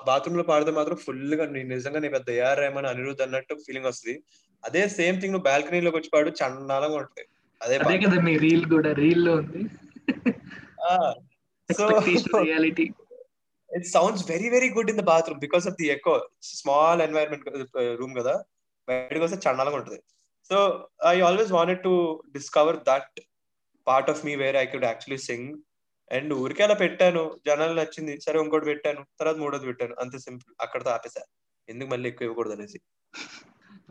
బాత్రూమ్లో 0.07 0.45
పాడితే 0.51 0.73
మాత్రం 0.79 0.97
ఫుల్గా 1.07 1.45
నేను 1.57 1.69
నిజంగా 1.75 1.99
నీ 2.05 2.09
పెద్ద 2.15 2.29
ఏఆర్ 2.39 2.61
రెహమాన్ 2.63 2.89
అనిరుద్ధ్ 2.93 3.23
అన్నట్టు 3.27 3.55
ఫీలింగ్ 3.67 3.89
వస్తుంది. 3.91 4.15
అదే 4.65 4.83
సేమ్ 4.99 5.19
థింగ్ 5.21 5.35
నువ్వు 5.35 5.49
బాల్కనీలోకి 5.51 5.97
వచ్చి 5.99 6.11
పాడు 6.15 6.31
చండాలంగా 6.41 6.97
ఉంటుంది. 7.03 7.27
అదే 7.61 7.77
అదే 7.85 7.99
కదా 8.05 8.17
మీ 8.29 8.35
రీల్ 8.47 8.67
కూడా 8.75 8.93
రీల్లో 9.03 9.35
ఉంది 9.43 9.63
so 11.69 11.87
reality 12.47 12.87
sounds 13.95 14.21
very 14.23 14.49
very 14.49 14.69
good 14.77 14.89
in 14.91 14.97
the 14.97 15.03
bathroom 15.03 15.39
because 15.39 15.67
of 15.67 15.75
the 15.77 15.91
echo. 15.91 16.15
Small 16.53 17.01
environment 17.01 17.43
uh, 17.81 17.93
room 18.01 18.13
కదా. 18.19 18.35
బయటకు 18.89 19.25
వస్తే 19.25 19.39
చండాలంగా 19.47 19.79
ఉంటుంది. 19.81 19.99
So 20.51 20.57
I 21.07 21.17
always 21.21 21.51
wanted 21.53 21.83
to 21.83 21.93
discover 22.37 22.79
that 22.89 23.19
part 23.89 24.11
of 24.11 24.25
me 24.27 24.35
where 24.43 24.57
I 24.57 24.65
could 24.67 24.85
actually 24.85 25.19
sing 25.29 25.55
and 26.13 26.33
ఊరికే 26.43 26.63
అలా 26.63 26.75
పెట్టాను. 26.75 27.23
జనాలు 27.47 27.75
నచ్చింది. 27.81 28.21
సరే 28.21 28.41
ఇంకోటి 28.41 28.65
పెట్టాను. 28.65 29.03
తర్వాత 29.21 29.37
మూడోది 29.37 29.67
పెట్టాను. 29.67 29.97
అంతే 30.01 30.19
సింపుల్ 30.19 30.55
అక్కడతో 30.61 30.91
ఆపేసా. 30.91 31.23
ఎందుకు 31.69 31.91
మళ్ళీ 31.91 32.09
ఎక్కువ 32.09 32.25
ఇవ్వకూడదు 32.25 32.55
అనేసి. 32.55 32.81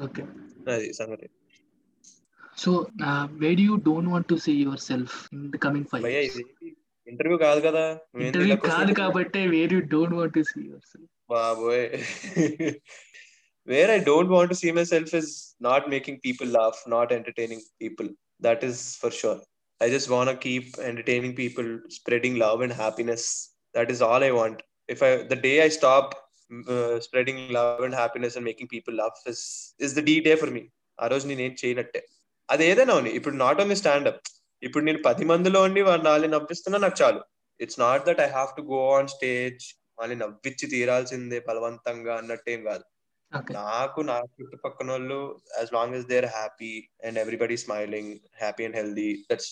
ఓకే. 0.04 0.24
అది 0.72 0.94
సంగతి. 0.94 1.30
So 2.58 2.88
where 3.44 3.56
do 3.56 3.62
you 3.62 3.76
don't 3.76 4.10
want 4.10 4.28
to 4.28 4.36
see 4.36 4.54
yourself 4.80 5.18
in 5.34 5.52
the 5.52 5.56
coming 5.56 5.86
five 5.92 6.08
ఇది 6.08 6.46
ఇంటర్వ్యూ 7.08 7.38
కాదు 7.38 7.60
కదా. 7.68 7.84
ఇంటర్వ్యూ 8.22 8.56
కాదు? 8.56 8.94
కాబట్టి 8.94 9.48
where 9.48 9.74
you 9.74 9.80
don't 9.80 10.16
want 10.16 10.34
to 10.34 10.44
see 10.54 10.62
yourself 10.94 11.12
Baboy. 11.32 11.80
Where 13.68 13.90
I 13.94 13.98
don't 14.10 14.30
want 14.34 14.50
to 14.52 14.58
see 14.60 14.70
myself 14.78 15.10
is 15.20 15.30
not 15.66 15.82
making 15.94 16.18
people 16.26 16.50
laugh, 16.58 16.78
not 16.94 17.08
entertaining 17.16 17.62
people. 17.82 18.10
That 18.46 18.60
is 18.68 18.78
for 19.02 19.12
sure. 19.18 19.40
I 19.82 19.88
just 19.90 20.10
want 20.12 20.32
keep 20.46 20.70
entertaining 20.90 21.36
people 21.38 21.70
spreading 21.98 22.40
love 22.46 22.62
and 22.66 22.76
happiness 22.84 23.28
that 23.76 23.92
is 23.96 24.02
all 24.10 24.26
I 24.30 24.32
want 24.40 24.62
if 24.90 25.04
I 25.08 25.12
the 25.34 25.38
day 25.48 25.54
I 25.68 25.70
stop 25.80 26.12
spreading 27.06 27.42
love 27.58 27.82
and 27.88 27.96
happiness 27.96 28.36
and 28.38 28.48
making 28.50 28.72
people 28.76 28.96
love 28.98 29.16
is 29.86 29.96
the 30.00 30.04
D 30.10 30.16
day 30.28 30.34
for 30.42 30.54
me 30.58 30.64
ఆ 31.00 31.08
రోజు 31.08 31.26
నేనేం 31.28 31.56
చేయనట్టే. 31.64 32.02
అది 32.50 32.64
ఏదైనా 32.72 32.94
ఉంది 33.00 33.12
ఇప్పుడు 33.20 33.36
not 33.36 33.60
only 33.62 33.76
standup 33.82 34.22
ఇప్పుడు 34.64 34.84
నేను 34.86 35.00
పది 35.06 35.24
మందిలో 35.26 35.60
ఉండి 35.62 35.82
వాళ్ళు 35.88 36.06
నాలుగు 36.06 36.32
నవ్విస్తున్నా 36.36 36.78
నాకు 36.86 36.98
చాలు. 37.02 37.20
It's 37.60 37.80
not 37.80 38.06
that 38.08 38.22
I 38.26 38.30
have 38.38 38.52
to 38.58 38.64
go 38.74 38.80
on 38.98 39.10
stage 39.16 39.64
వాళ్ళని 40.00 40.20
నవ్వించి 40.24 40.66
తీరాల్సిందే 40.74 41.40
బలవంతంగా 41.50 42.14
అన్నట్టేం 42.22 42.60
కాదు. 42.64 42.84
నాకు 43.32 44.00
నా 44.10 44.16
చుట్టుపక్కన 44.36 44.90
వాళ్ళు 44.92 45.20
as 45.58 45.72
long 45.74 45.96
as 45.98 46.08
they're 46.08 46.28
happy 46.36 46.72
and 47.06 47.20
everybody 47.24 47.58
smiling 47.64 48.12
happy 48.40 48.66
and 48.68 48.78
healthy 48.78 49.10
that's 49.30 49.52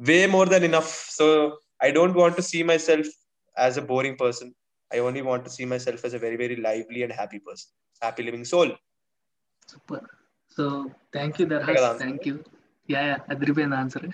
way 0.00 0.18
more 0.34 0.48
than 0.48 0.66
enough 0.70 0.92
so 1.18 1.26
I 1.82 1.90
don't 1.90 2.18
want 2.18 2.36
to 2.36 2.44
see 2.50 2.60
myself 2.86 3.12
as 3.56 3.78
a 3.78 3.86
boring 3.92 4.18
person 4.20 4.52
I 4.90 5.00
only 5.00 5.22
want 5.28 5.44
to 5.44 5.52
see 5.56 5.64
myself 5.86 6.04
as 6.04 6.16
a 6.16 6.22
very 6.24 6.38
very 6.42 6.56
lively 6.68 7.02
and 7.06 7.16
happy 7.16 7.40
person 7.48 7.72
happy 8.02 8.24
living 8.28 8.48
soul 8.52 8.72
super 9.68 10.06
so 10.56 10.64
thank 11.16 11.36
you 11.40 11.46
కదా 11.46 11.58
Darhaas 11.58 11.84
answer? 11.84 12.00
Thank 12.02 12.26
you 12.28 12.34
ya 12.88 13.02
ya 13.08 13.16
అదిరిపోయింది 13.32 13.76
answer 13.76 14.06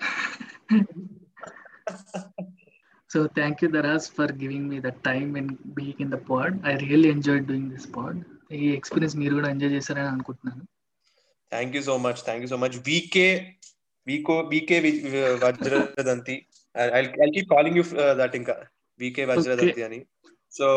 so 3.11 3.19
thank 3.37 3.61
you 3.63 3.69
Darhaas 3.71 4.07
for 4.17 4.33
giving 4.41 4.67
me 4.71 4.79
the 4.81 4.91
time 5.07 5.31
and 5.39 5.53
being 5.77 6.01
in 6.05 6.11
the 6.11 6.19
pod 6.29 6.55
I 6.67 6.75
really 6.83 7.09
enjoy 7.15 7.41
doing 7.49 7.69
this 7.75 7.87
pod 7.95 8.19
ఈ 8.51 8.67
experience 8.75 9.15
మీరు 9.21 9.33
కూడా 9.33 9.49
enjoy 9.49 9.71
చేశారని 9.71 10.07
అనుకుంటున్నాను. 10.07 10.63
Thank 11.51 11.75
you 11.75 11.81
so 11.81 11.97
much 11.97 12.19
thank 12.27 12.43
you 12.43 12.49
so 12.53 12.57
much 12.57 12.77
VK 12.87 13.27
Vicco 14.07 14.35
VK 14.53 14.77
Vajradanti 15.43 16.35
I 16.97 17.29
keep 17.35 17.49
calling 17.55 17.77
you 17.77 17.83
that 18.19 18.35
ఇంకా. 18.35 18.55
వీకే 18.99 19.25
వజ్రదంతి 19.25 19.83
అని. 19.83 19.99
So 20.51 20.67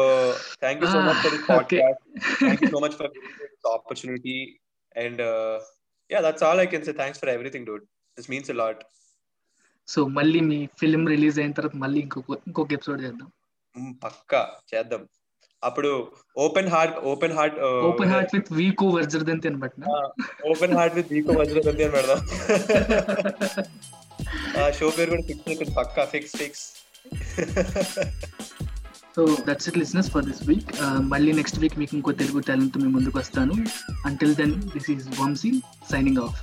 thank 0.60 0.84
you 0.84 0.90
so 0.90 1.00
much 1.00 1.20
for 1.24 1.34
this. 1.34 1.46
Podcast 1.48 2.02
thank 2.38 2.64
you 2.64 2.70
so 2.70 2.80
much 2.84 2.96
for 3.00 3.10
this 3.10 3.68
opportunity 3.76 4.36
and 4.96 5.22
ya 6.10 6.20
that's 6.28 6.44
all 6.48 6.60
I 6.60 6.66
can 6.66 6.84
say 6.84 6.92
thanks 6.92 7.20
for 7.20 7.32
everything 7.36 7.66
dude 7.66 7.84
this 8.18 8.30
means 8.30 8.50
a 8.50 8.58
lot 8.62 8.82
so 9.88 10.00
మళ్ళీ 10.18 10.40
మీ 10.40 10.58
film 10.80 11.06
release 11.08 11.38
అయిన 11.40 11.52
తర్వాత 11.52 11.76
మళ్ళీ 11.76 12.00
ఇంకొక 12.00 12.38
ఇంకొక 12.46 12.72
episode 12.72 13.00
చేద్దాం. 13.02 13.28
పక్కా. 14.04 14.40
చేద్దాం. 14.74 15.02
అప్పుడు 15.62 15.90
open 16.44 16.68
heart 16.68 16.96
open 17.10 17.34
heart 17.38 17.56
open 17.88 18.12
heart 18.12 18.32
with 18.36 18.48
Vicco 18.52 18.86
Vajradanti 18.96 19.48
అని 19.50 19.60
పట్టిన 19.60 19.84
ఓపెన్ 20.50 20.74
హార్ట్ 20.78 20.96
విత్ 20.98 21.10
వీకో 21.12 21.32
వజ్రదంతి 21.40 21.84
అని 21.84 21.94
పెడదాం. 21.96 22.20
ఆ 24.60 24.64
షో 24.70 24.86
పేరు 24.96 25.10
కూడా 25.12 25.24
ఫిక్స్ 25.28 25.46
అయిపోయింది 25.48 25.74
పక్కా 25.78 26.02
fix 26.12 26.34
fix 26.40 26.64
so 29.16 29.22
that's 29.48 29.66
it 29.68 29.78
listeners 29.80 30.10
for 30.14 30.24
this 30.28 30.42
week 30.48 30.70
మళ్ళీ 31.12 31.32
నెక్స్ట్ 31.32 31.58
వీక్ 31.62 31.76
మీకు 31.78 31.94
ఇంకో 31.96 32.12
తెలుగు 32.20 32.40
టాలెంట్ 32.48 32.76
మీ 32.82 32.88
ముందుకు 32.96 33.16
వస్తాను. 33.18 33.54
Until 34.06 34.34
then 34.40 34.54
this 34.74 34.88
is 34.94 35.06
Vamsi 35.20 35.50
signing 35.90 36.20
off 36.24 36.38